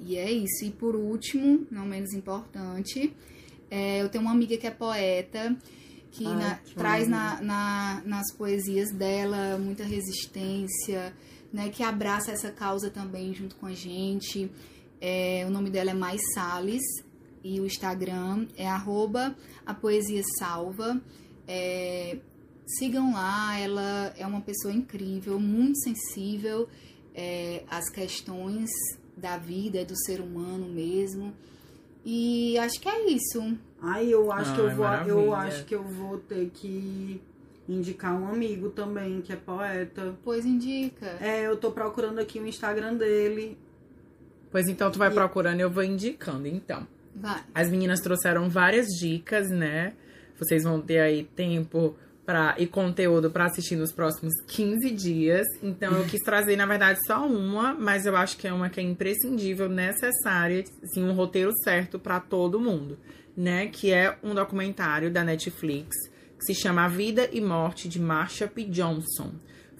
E 0.00 0.18
é 0.18 0.30
isso. 0.30 0.66
E 0.66 0.70
por 0.70 0.96
último, 0.96 1.66
não 1.70 1.86
menos 1.86 2.12
importante, 2.12 3.10
é, 3.70 4.02
eu 4.02 4.10
tenho 4.10 4.22
uma 4.22 4.32
amiga 4.32 4.58
que 4.58 4.66
é 4.66 4.70
poeta 4.70 5.56
que, 6.10 6.26
Ai, 6.26 6.34
na, 6.34 6.54
que 6.56 6.74
traz 6.74 7.08
na, 7.08 7.40
na, 7.40 8.02
nas 8.04 8.32
poesias 8.32 8.90
dela 8.92 9.58
muita 9.58 9.84
resistência, 9.84 11.14
né? 11.52 11.68
Que 11.68 11.82
abraça 11.82 12.32
essa 12.32 12.50
causa 12.50 12.90
também 12.90 13.34
junto 13.34 13.56
com 13.56 13.66
a 13.66 13.72
gente. 13.72 14.50
É, 15.00 15.44
o 15.46 15.50
nome 15.50 15.70
dela 15.70 15.90
é 15.90 15.94
Mais 15.94 16.20
Sales 16.34 16.82
e 17.42 17.60
o 17.60 17.66
Instagram 17.66 18.46
é 18.56 18.68
arroba 18.68 19.34
a 19.64 19.72
poesia 19.72 20.22
salva. 20.38 21.00
É, 21.46 22.18
sigam 22.66 23.12
lá, 23.12 23.58
ela 23.58 24.14
é 24.16 24.26
uma 24.26 24.40
pessoa 24.40 24.72
incrível, 24.72 25.40
muito 25.40 25.78
sensível 25.80 26.68
é, 27.14 27.64
às 27.68 27.88
questões 27.90 28.70
da 29.16 29.36
vida, 29.36 29.84
do 29.84 29.96
ser 29.96 30.20
humano 30.20 30.68
mesmo. 30.68 31.32
E 32.04 32.56
acho 32.58 32.80
que 32.80 32.88
é 32.88 33.10
isso. 33.10 33.58
Ai, 33.82 34.08
eu 34.08 34.30
acho 34.30 34.54
que 34.54 34.60
eu 34.60 34.70
vou, 34.70 34.86
eu 35.06 35.34
acho 35.34 35.64
que 35.64 35.74
eu 35.74 35.82
vou 35.82 36.18
ter 36.18 36.50
que 36.52 37.20
indicar 37.68 38.14
um 38.14 38.28
amigo 38.28 38.70
também 38.70 39.20
que 39.20 39.32
é 39.32 39.36
poeta. 39.36 40.14
Pois 40.24 40.44
indica. 40.44 41.06
É, 41.20 41.46
eu 41.46 41.56
tô 41.56 41.70
procurando 41.70 42.18
aqui 42.18 42.38
o 42.38 42.46
Instagram 42.46 42.94
dele. 42.94 43.56
Pois 44.50 44.68
então 44.68 44.90
tu 44.90 44.98
vai 44.98 45.10
e... 45.10 45.14
procurando 45.14 45.58
e 45.60 45.62
eu 45.62 45.70
vou 45.70 45.84
indicando, 45.84 46.46
então. 46.46 46.86
Vai. 47.14 47.42
As 47.54 47.70
meninas 47.70 48.00
trouxeram 48.00 48.48
várias 48.48 48.86
dicas, 48.86 49.48
né? 49.48 49.94
Vocês 50.38 50.64
vão 50.64 50.80
ter 50.80 50.98
aí 51.00 51.24
tempo 51.24 51.94
pra, 52.30 52.54
e 52.56 52.64
conteúdo 52.64 53.28
para 53.28 53.46
assistir 53.46 53.74
nos 53.74 53.92
próximos 53.92 54.32
15 54.46 54.88
dias. 54.92 55.44
Então 55.60 55.92
eu 55.98 56.04
quis 56.04 56.20
trazer, 56.22 56.54
na 56.54 56.64
verdade, 56.64 57.00
só 57.04 57.26
uma, 57.26 57.74
mas 57.74 58.06
eu 58.06 58.16
acho 58.16 58.36
que 58.36 58.46
é 58.46 58.52
uma 58.52 58.70
que 58.70 58.78
é 58.78 58.84
imprescindível, 58.84 59.68
necessária, 59.68 60.62
assim, 60.80 61.02
um 61.02 61.12
roteiro 61.12 61.50
certo 61.64 61.98
para 61.98 62.20
todo 62.20 62.60
mundo, 62.60 62.96
né? 63.36 63.66
Que 63.66 63.92
é 63.92 64.16
um 64.22 64.32
documentário 64.32 65.10
da 65.10 65.24
Netflix 65.24 65.96
que 66.38 66.44
se 66.44 66.54
chama 66.54 66.84
A 66.84 66.88
Vida 66.88 67.28
e 67.32 67.40
Morte 67.40 67.88
de 67.88 67.98
Marsha 67.98 68.46
P. 68.46 68.62
Johnson. 68.62 69.32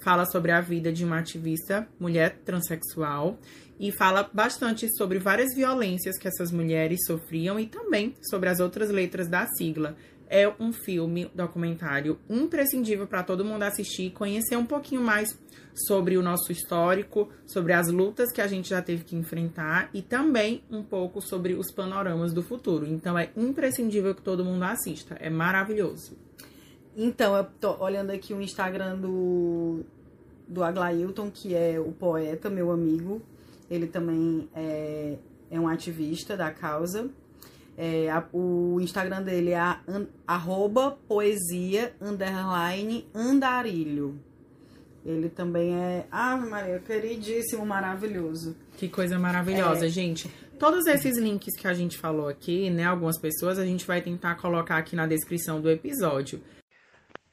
Fala 0.03 0.27
sobre 0.27 0.51
a 0.51 0.61
vida 0.61 0.93
de 0.93 1.05
uma 1.05 1.21
ativista 1.21 1.87
mulher 2.01 2.41
transexual 2.45 3.39
e 3.79 3.93
fala 3.93 4.29
bastante 4.33 4.89
sobre 4.97 5.21
várias 5.21 5.55
violências 5.55 6.19
que 6.19 6.27
essas 6.27 6.51
mulheres 6.51 6.99
sofriam 7.07 7.61
e 7.61 7.67
também 7.67 8.17
sobre 8.29 8.49
as 8.49 8.59
outras 8.59 8.91
letras 8.91 9.29
da 9.29 9.47
sigla 9.57 9.97
é 10.31 10.49
um 10.61 10.73
filme, 10.73 11.29
documentário 11.35 12.19
imprescindível 12.31 13.07
para 13.07 13.25
todo 13.25 13.45
mundo 13.45 13.65
assistir 13.65 14.05
e 14.05 14.11
conhecer 14.11 14.57
um 14.57 14.65
pouquinho 14.65 15.03
mais 15.03 15.37
sobre 15.75 16.17
o 16.17 16.23
nosso 16.23 16.53
histórico, 16.53 17.29
sobre 17.45 17.73
as 17.73 17.89
lutas 17.89 18.33
que 18.33 18.41
a 18.41 18.47
gente 18.47 18.71
já 18.71 18.81
teve 18.81 19.03
que 19.03 19.17
enfrentar 19.17 19.91
e 19.93 20.01
também 20.01 20.63
um 20.71 20.83
pouco 20.83 21.21
sobre 21.21 21.55
os 21.55 21.73
panoramas 21.73 22.33
do 22.33 22.43
futuro. 22.43 22.87
Então 22.87 23.19
é 23.19 23.31
imprescindível 23.37 24.15
que 24.15 24.23
todo 24.23 24.45
mundo 24.45 24.63
assista. 24.63 25.17
É 25.19 25.29
maravilhoso. 25.29 26.17
Então, 26.97 27.37
eu 27.37 27.45
tô 27.45 27.83
olhando 27.83 28.11
aqui 28.11 28.35
o 28.35 28.41
Instagram 28.41 28.99
do, 28.99 29.81
do 30.47 30.63
Aglailton, 30.63 31.31
que 31.31 31.55
é 31.55 31.79
o 31.79 31.93
poeta, 31.93 32.51
meu 32.51 32.71
amigo. 32.71 33.23
Ele 33.71 33.87
também 33.87 34.49
é, 34.55 35.17
é 35.51 35.61
um 35.61 35.69
ativista 35.69 36.37
da 36.37 36.51
causa. 36.51 37.09
É, 37.83 38.11
a, 38.11 38.23
o 38.31 38.79
Instagram 38.79 39.23
dele 39.23 39.53
é 39.53 39.59
an, 39.59 40.07
arroba 40.27 40.99
poesia 41.09 41.95
underline 41.99 43.09
andarilho. 43.15 44.21
Ele 45.03 45.31
também 45.31 45.75
é, 45.75 46.05
ah, 46.13 46.37
Maria, 46.37 46.79
queridíssimo, 46.79 47.65
maravilhoso. 47.65 48.55
Que 48.77 48.87
coisa 48.87 49.19
maravilhosa, 49.19 49.87
é. 49.87 49.89
gente. 49.89 50.31
Todos 50.59 50.87
esses 50.87 51.17
links 51.17 51.57
que 51.57 51.67
a 51.67 51.73
gente 51.73 51.97
falou 51.97 52.29
aqui, 52.29 52.69
né, 52.69 52.85
algumas 52.85 53.19
pessoas, 53.19 53.59
a 53.59 53.65
gente 53.65 53.87
vai 53.87 54.03
tentar 54.03 54.35
colocar 54.35 54.77
aqui 54.77 54.95
na 54.95 55.07
descrição 55.07 55.59
do 55.59 55.71
episódio. 55.71 56.39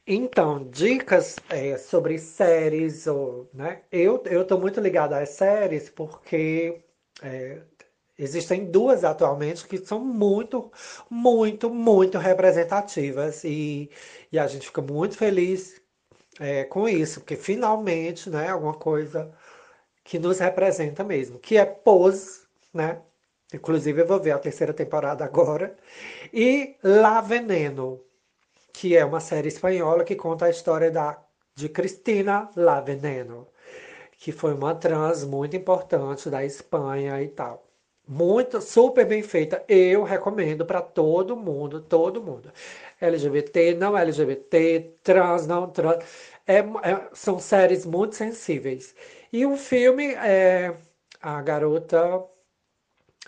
Então, 0.08 0.66
dicas 0.72 1.36
é, 1.50 1.78
sobre 1.78 2.18
séries, 2.20 3.06
ou, 3.06 3.50
né? 3.54 3.82
Eu, 3.92 4.24
eu 4.28 4.46
tô 4.46 4.58
muito 4.58 4.80
ligado 4.80 5.12
às 5.12 5.32
séries 5.36 5.90
porque 5.90 6.80
é, 7.22 7.60
existem 8.18 8.66
duas 8.66 9.04
atualmente 9.04 9.68
que 9.68 9.78
são 9.78 10.00
muito, 10.04 10.72
muito, 11.10 11.70
muito 11.70 12.18
representativas 12.18 13.44
e, 13.44 13.90
e 14.32 14.40
a 14.40 14.48
gente 14.48 14.68
fica 14.68 14.82
muito 14.82 15.18
feliz 15.18 15.82
é, 16.40 16.64
com 16.66 16.88
isso, 16.88 17.22
porque 17.22 17.36
finalmente, 17.36 18.30
né, 18.30 18.50
alguma 18.50 18.74
coisa 18.74 19.32
que 20.04 20.20
nos 20.20 20.40
representa 20.40 21.04
mesmo, 21.04 21.40
que 21.40 21.58
é 21.58 21.66
Pose, 21.66 22.42
né? 22.74 23.02
Inclusive 23.54 24.02
eu 24.02 24.08
vou 24.08 24.20
ver 24.20 24.32
a 24.32 24.40
terceira 24.40 24.74
temporada 24.74 25.24
agora. 25.26 25.76
E 26.34 26.76
La 26.84 27.22
Veneno, 27.22 28.02
que 28.74 28.96
é 28.96 29.06
uma 29.06 29.20
série 29.20 29.48
espanhola 29.50 30.04
que 30.04 30.16
conta 30.16 30.46
a 30.46 30.50
história 30.50 30.92
da, 30.92 31.22
de 31.56 31.70
Cristina 31.70 32.50
La 32.56 32.82
Veneno, 32.82 33.48
que 34.20 34.32
foi 34.32 34.54
uma 34.54 34.76
trans 34.76 35.24
muito 35.26 35.56
importante 35.56 36.30
da 36.30 36.44
Espanha 36.46 37.22
e 37.22 37.30
tal. 37.30 37.67
Muito, 38.08 38.62
super 38.62 39.06
bem 39.06 39.22
feita. 39.22 39.64
Eu 39.68 40.04
recomendo 40.04 40.66
para 40.66 40.82
todo 40.82 41.36
mundo, 41.36 41.82
todo 41.82 42.24
mundo. 42.24 42.52
LGBT, 43.02 43.76
não 43.76 43.98
LGBT, 43.98 44.96
trans, 45.04 45.46
não 45.46 45.70
trans. 45.70 46.04
É, 46.46 46.60
é, 46.60 47.10
são 47.14 47.38
séries 47.40 47.86
muito 47.86 48.16
sensíveis. 48.16 48.96
E 49.32 49.46
o 49.46 49.58
filme 49.58 50.14
é 50.16 50.74
a 51.22 51.42
garota 51.42 52.26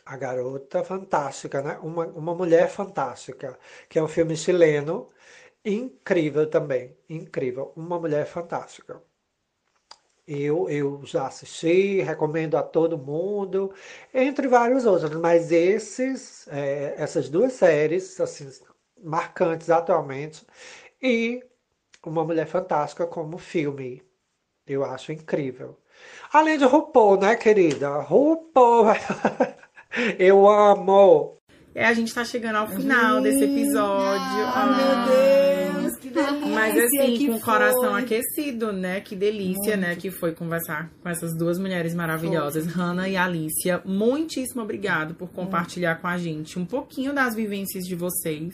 a 0.05 0.17
garota 0.17 0.83
fantástica, 0.83 1.61
né? 1.61 1.77
Uma, 1.81 2.05
uma 2.07 2.35
mulher 2.35 2.69
fantástica, 2.69 3.57
que 3.87 3.97
é 3.99 4.03
um 4.03 4.07
filme 4.07 4.35
chileno, 4.35 5.09
incrível 5.63 6.49
também, 6.49 6.97
incrível, 7.09 7.71
uma 7.75 7.99
mulher 7.99 8.25
fantástica. 8.25 9.01
Eu, 10.31 10.69
eu 10.69 11.01
já 11.05 11.25
assisti, 11.25 12.01
recomendo 12.01 12.55
a 12.55 12.61
todo 12.61 12.99
mundo, 12.99 13.73
entre 14.13 14.47
vários 14.47 14.85
outros, 14.85 15.19
mas 15.19 15.51
esses, 15.51 16.47
é, 16.49 16.93
essas 16.99 17.29
duas 17.29 17.53
séries, 17.53 18.19
assim, 18.21 18.47
marcantes 19.03 19.71
atualmente, 19.71 20.45
e 21.01 21.43
Uma 22.05 22.23
Mulher 22.23 22.45
Fantástica 22.45 23.07
como 23.07 23.39
filme, 23.39 24.03
eu 24.67 24.85
acho 24.85 25.11
incrível. 25.11 25.75
Além 26.31 26.59
de 26.59 26.65
RuPaul, 26.65 27.19
né, 27.19 27.35
querida? 27.35 27.99
RuPaul! 28.01 28.85
Eu 30.19 30.47
amo! 30.47 31.37
É, 31.73 31.85
a 31.85 31.93
gente 31.93 32.13
tá 32.13 32.23
chegando 32.23 32.57
ao 32.57 32.67
final 32.67 33.19
desse 33.19 33.45
episódio. 33.45 34.45
Ah, 34.53 35.05
meu 35.07 35.15
Deus! 35.15 35.48
Mas 36.53 36.77
assim, 36.77 37.17
que 37.17 37.27
com 37.27 37.35
o 37.35 37.39
foi. 37.39 37.53
coração 37.53 37.95
aquecido, 37.95 38.71
né? 38.71 39.01
Que 39.01 39.15
delícia, 39.15 39.77
né? 39.77 39.95
Que 39.95 40.11
foi 40.11 40.33
conversar 40.33 40.91
com 41.01 41.09
essas 41.09 41.35
duas 41.35 41.57
mulheres 41.59 41.93
maravilhosas, 41.93 42.65
Hannah 42.67 43.09
e 43.09 43.17
Alicia. 43.17 43.81
Muitíssimo 43.85 44.61
obrigado 44.61 45.13
por 45.15 45.29
compartilhar 45.29 45.95
com 45.95 46.07
a 46.07 46.17
gente 46.17 46.57
um 46.57 46.65
pouquinho 46.65 47.13
das 47.13 47.35
vivências 47.35 47.83
de 47.83 47.95
vocês 47.95 48.53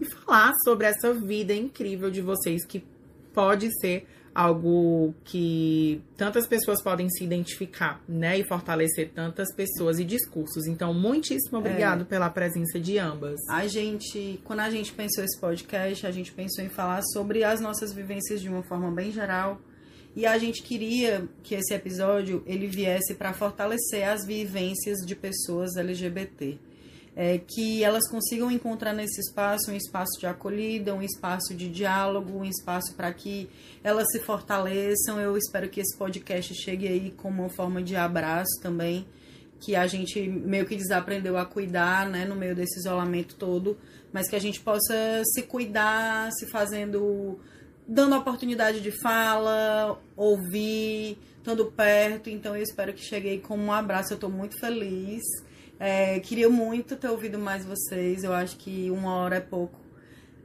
e 0.00 0.04
falar 0.04 0.52
sobre 0.64 0.86
essa 0.86 1.12
vida 1.12 1.54
incrível 1.54 2.10
de 2.10 2.20
vocês 2.20 2.64
que 2.66 2.84
pode 3.32 3.68
ser 3.80 4.06
algo 4.36 5.14
que 5.24 6.02
tantas 6.14 6.46
pessoas 6.46 6.82
podem 6.82 7.08
se 7.08 7.24
identificar, 7.24 8.02
né? 8.06 8.38
E 8.38 8.44
fortalecer 8.44 9.10
tantas 9.14 9.50
pessoas 9.54 9.98
e 9.98 10.04
discursos. 10.04 10.66
Então, 10.66 10.92
muitíssimo 10.92 11.58
obrigado 11.58 12.04
pela 12.04 12.28
presença 12.28 12.78
de 12.78 12.98
ambas. 12.98 13.40
A 13.48 13.66
gente, 13.66 14.38
quando 14.44 14.60
a 14.60 14.68
gente 14.68 14.92
pensou 14.92 15.24
esse 15.24 15.40
podcast, 15.40 16.06
a 16.06 16.10
gente 16.10 16.32
pensou 16.32 16.62
em 16.62 16.68
falar 16.68 17.00
sobre 17.14 17.44
as 17.44 17.62
nossas 17.62 17.94
vivências 17.94 18.42
de 18.42 18.50
uma 18.50 18.62
forma 18.62 18.90
bem 18.90 19.10
geral. 19.10 19.58
E 20.14 20.26
a 20.26 20.36
gente 20.36 20.62
queria 20.62 21.26
que 21.42 21.54
esse 21.54 21.72
episódio 21.72 22.42
ele 22.46 22.66
viesse 22.66 23.14
para 23.14 23.32
fortalecer 23.32 24.06
as 24.06 24.26
vivências 24.26 24.98
de 24.98 25.16
pessoas 25.16 25.76
LGBT. 25.76 26.58
É, 27.18 27.38
que 27.38 27.82
elas 27.82 28.06
consigam 28.10 28.50
encontrar 28.50 28.92
nesse 28.92 29.22
espaço 29.22 29.70
um 29.70 29.74
espaço 29.74 30.20
de 30.20 30.26
acolhida, 30.26 30.94
um 30.94 31.00
espaço 31.00 31.54
de 31.54 31.66
diálogo, 31.66 32.38
um 32.38 32.44
espaço 32.44 32.94
para 32.94 33.10
que 33.10 33.48
elas 33.82 34.04
se 34.12 34.20
fortaleçam. 34.20 35.18
Eu 35.18 35.34
espero 35.34 35.66
que 35.70 35.80
esse 35.80 35.96
podcast 35.96 36.54
chegue 36.54 36.86
aí 36.86 37.10
como 37.16 37.44
uma 37.44 37.48
forma 37.48 37.82
de 37.82 37.96
abraço 37.96 38.60
também, 38.60 39.06
que 39.58 39.74
a 39.74 39.86
gente 39.86 40.28
meio 40.28 40.66
que 40.66 40.76
desaprendeu 40.76 41.38
a 41.38 41.46
cuidar, 41.46 42.06
né, 42.06 42.26
no 42.26 42.36
meio 42.36 42.54
desse 42.54 42.80
isolamento 42.80 43.34
todo, 43.36 43.78
mas 44.12 44.28
que 44.28 44.36
a 44.36 44.40
gente 44.40 44.60
possa 44.60 45.22
se 45.24 45.40
cuidar, 45.40 46.30
se 46.32 46.44
fazendo, 46.50 47.40
dando 47.88 48.14
oportunidade 48.14 48.80
de 48.82 48.90
fala, 48.90 49.98
ouvir, 50.14 51.16
estando 51.38 51.64
perto. 51.66 52.28
Então 52.28 52.54
eu 52.54 52.62
espero 52.62 52.92
que 52.92 53.02
chegue 53.02 53.30
aí 53.30 53.38
como 53.38 53.62
um 53.62 53.72
abraço. 53.72 54.12
Eu 54.12 54.16
estou 54.16 54.30
muito 54.30 54.58
feliz. 54.58 55.22
É, 55.78 56.18
queria 56.20 56.48
muito 56.48 56.96
ter 56.96 57.08
ouvido 57.08 57.38
mais 57.38 57.64
vocês. 57.64 58.24
Eu 58.24 58.32
acho 58.32 58.56
que 58.56 58.90
uma 58.90 59.14
hora 59.16 59.36
é 59.36 59.40
pouco 59.40 59.78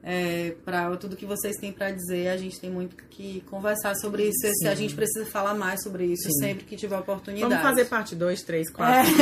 é, 0.04 0.56
para 0.66 0.96
tudo 0.98 1.16
que 1.16 1.26
vocês 1.26 1.56
têm 1.58 1.72
para 1.72 1.92
dizer. 1.92 2.30
A 2.30 2.38
gente 2.38 2.60
tem 2.60 2.70
muito 2.70 2.96
que 3.10 3.42
conversar 3.50 3.96
sobre 3.96 4.24
isso. 4.28 4.48
Se 4.60 4.68
a 4.68 4.76
gente 4.76 4.96
precisa 4.96 5.26
falar 5.26 5.54
mais 5.54 5.84
sobre 5.84 6.06
isso 6.06 6.30
Sim. 6.32 6.40
sempre 6.40 6.66
que 6.66 6.76
tiver 6.76 6.98
oportunidade. 6.98 7.54
Vamos 7.54 7.64
fazer 7.68 7.86
parte 7.86 8.16
2, 8.16 8.42
3, 8.44 8.72
4, 8.72 8.94
É. 8.94 9.06
5, 9.06 9.16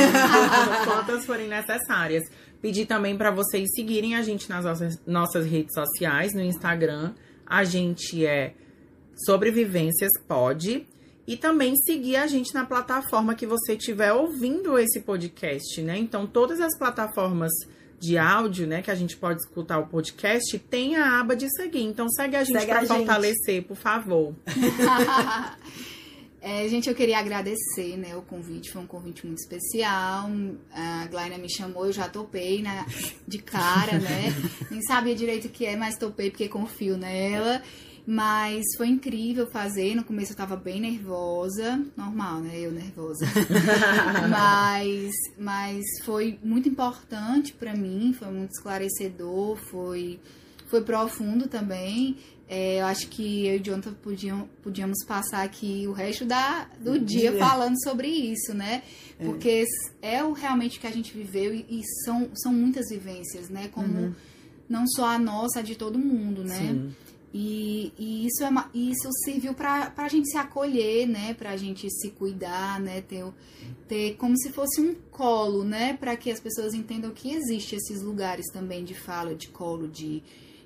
quantas 0.84 1.24
forem 1.24 1.48
necessárias. 1.48 2.24
Pedir 2.60 2.86
também 2.86 3.16
para 3.16 3.30
vocês 3.30 3.68
seguirem 3.74 4.16
a 4.16 4.22
gente 4.22 4.48
nas 4.48 4.64
nossas, 4.64 5.00
nossas 5.06 5.46
redes 5.46 5.72
sociais, 5.74 6.34
no 6.34 6.42
Instagram. 6.42 7.14
A 7.46 7.64
gente 7.64 8.24
é 8.26 8.54
Sobrevivências 9.24 10.10
Pode. 10.26 10.86
E 11.30 11.36
também 11.36 11.76
seguir 11.76 12.16
a 12.16 12.26
gente 12.26 12.52
na 12.52 12.66
plataforma 12.66 13.36
que 13.36 13.46
você 13.46 13.74
estiver 13.74 14.12
ouvindo 14.12 14.76
esse 14.76 14.98
podcast, 14.98 15.80
né? 15.80 15.96
Então, 15.96 16.26
todas 16.26 16.60
as 16.60 16.76
plataformas 16.76 17.52
de 18.00 18.18
áudio, 18.18 18.66
né, 18.66 18.82
que 18.82 18.90
a 18.90 18.96
gente 18.96 19.16
pode 19.16 19.38
escutar 19.38 19.78
o 19.78 19.86
podcast, 19.86 20.58
tem 20.58 20.96
a 20.96 21.20
aba 21.20 21.36
de 21.36 21.48
seguir. 21.54 21.84
Então, 21.84 22.08
segue 22.08 22.34
a 22.34 22.42
gente 22.42 22.66
para 22.66 22.84
fortalecer, 22.84 23.62
por 23.62 23.76
favor. 23.76 24.34
É, 26.42 26.66
gente, 26.68 26.88
eu 26.88 26.94
queria 26.94 27.18
agradecer, 27.18 27.98
né, 27.98 28.16
o 28.16 28.22
convite, 28.22 28.70
foi 28.70 28.80
um 28.80 28.86
convite 28.86 29.26
muito 29.26 29.40
especial. 29.40 30.30
A 30.72 31.06
Glaina 31.10 31.36
me 31.36 31.50
chamou, 31.50 31.84
eu 31.84 31.92
já 31.92 32.08
topei 32.08 32.62
né, 32.62 32.86
de 33.28 33.36
cara, 33.40 33.98
né? 33.98 34.32
Nem 34.70 34.80
sabia 34.80 35.14
direito 35.14 35.48
o 35.48 35.50
que 35.50 35.66
é, 35.66 35.76
mas 35.76 35.98
topei 35.98 36.30
porque 36.30 36.48
confio 36.48 36.96
nela. 36.96 37.62
Mas 38.12 38.64
foi 38.76 38.88
incrível 38.88 39.46
fazer. 39.52 39.94
No 39.94 40.02
começo 40.02 40.32
eu 40.32 40.36
tava 40.36 40.56
bem 40.56 40.80
nervosa. 40.80 41.80
Normal, 41.96 42.40
né? 42.40 42.58
Eu 42.58 42.72
nervosa. 42.72 43.24
mas, 44.28 45.12
mas 45.38 45.84
foi 46.04 46.36
muito 46.42 46.68
importante 46.68 47.52
pra 47.52 47.72
mim, 47.72 48.12
foi 48.12 48.26
muito 48.32 48.50
esclarecedor, 48.50 49.56
foi, 49.70 50.18
foi 50.66 50.82
profundo 50.82 51.46
também. 51.46 52.16
É, 52.48 52.80
eu 52.80 52.86
acho 52.86 53.06
que 53.06 53.46
eu 53.46 53.54
e 53.54 53.60
o 53.60 53.62
Jonathan 53.62 53.92
podiam, 54.02 54.50
podíamos 54.60 55.04
passar 55.06 55.44
aqui 55.44 55.86
o 55.86 55.92
resto 55.92 56.24
da, 56.24 56.66
do 56.80 56.98
dia 56.98 57.30
Dia. 57.30 57.38
falando 57.38 57.80
sobre 57.80 58.08
isso, 58.08 58.52
né? 58.52 58.82
Porque 59.20 59.64
é 60.02 60.24
o 60.24 60.32
realmente 60.32 60.80
que 60.80 60.86
a 60.88 60.90
gente 60.90 61.16
viveu 61.16 61.54
e, 61.54 61.64
e 61.70 61.82
são, 62.04 62.28
são 62.34 62.52
muitas 62.52 62.88
vivências, 62.90 63.48
né? 63.48 63.68
Como 63.68 64.16
não 64.68 64.84
só 64.88 65.06
a 65.06 65.18
nossa, 65.18 65.60
a 65.60 65.62
de 65.62 65.76
todo 65.76 65.96
mundo, 65.96 66.42
né? 66.42 66.58
Sim. 66.58 66.92
E, 67.32 67.92
e 67.96 68.26
isso, 68.26 68.42
é, 68.42 68.50
isso 68.74 69.08
serviu 69.24 69.54
pra, 69.54 69.90
pra 69.90 70.08
gente 70.08 70.28
se 70.28 70.36
acolher, 70.36 71.06
né? 71.06 71.34
Pra 71.34 71.56
gente 71.56 71.88
se 71.88 72.10
cuidar, 72.10 72.80
né? 72.80 73.02
Ter, 73.02 73.24
ter 73.86 74.16
como 74.16 74.36
se 74.36 74.50
fosse 74.50 74.80
um 74.80 74.94
colo, 75.10 75.62
né? 75.62 75.96
Pra 75.98 76.16
que 76.16 76.30
as 76.30 76.40
pessoas 76.40 76.74
entendam 76.74 77.10
que 77.10 77.32
existe 77.32 77.76
esses 77.76 78.02
lugares 78.02 78.46
também 78.52 78.82
de 78.84 78.94
fala, 78.94 79.34
de 79.34 79.48
colo, 79.48 79.86
de, 79.86 80.22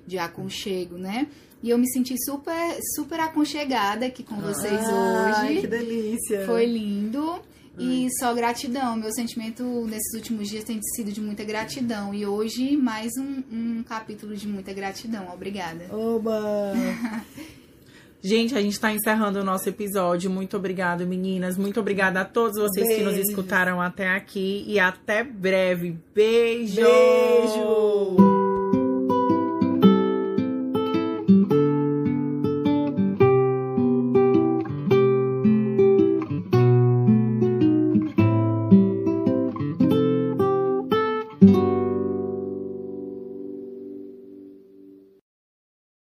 de 0.07 0.17
aconchego, 0.17 0.97
né? 0.97 1.27
E 1.61 1.69
eu 1.69 1.77
me 1.77 1.87
senti 1.91 2.15
super, 2.23 2.79
super 2.95 3.19
aconchegada 3.19 4.07
aqui 4.07 4.23
com 4.23 4.35
vocês 4.35 4.73
Ai, 4.73 5.51
hoje. 5.51 5.61
que 5.61 5.67
delícia. 5.67 6.45
Foi 6.45 6.65
lindo. 6.65 7.41
E 7.77 8.07
só 8.19 8.33
gratidão. 8.33 8.95
Meu 8.95 9.11
sentimento 9.11 9.63
nesses 9.87 10.13
últimos 10.13 10.49
dias 10.49 10.63
tem 10.63 10.79
sido 10.95 11.11
de 11.11 11.21
muita 11.21 11.43
gratidão. 11.43 12.13
E 12.13 12.25
hoje, 12.25 12.77
mais 12.77 13.11
um, 13.17 13.43
um 13.51 13.83
capítulo 13.83 14.35
de 14.35 14.47
muita 14.47 14.73
gratidão. 14.73 15.27
Obrigada. 15.33 15.87
Oba! 15.91 16.73
Gente, 18.25 18.57
a 18.57 18.61
gente 18.61 18.79
tá 18.79 18.91
encerrando 18.91 19.39
o 19.39 19.43
nosso 19.43 19.69
episódio. 19.69 20.31
Muito 20.31 20.57
obrigado, 20.57 21.05
meninas. 21.05 21.59
Muito 21.59 21.79
obrigada 21.79 22.21
a 22.21 22.25
todos 22.25 22.59
vocês 22.59 22.97
que 22.97 23.03
nos 23.03 23.15
escutaram 23.19 23.79
até 23.79 24.09
aqui. 24.09 24.63
E 24.67 24.79
até 24.79 25.23
breve. 25.23 25.95
Beijo! 26.15 26.81
Beijo! 26.81 28.44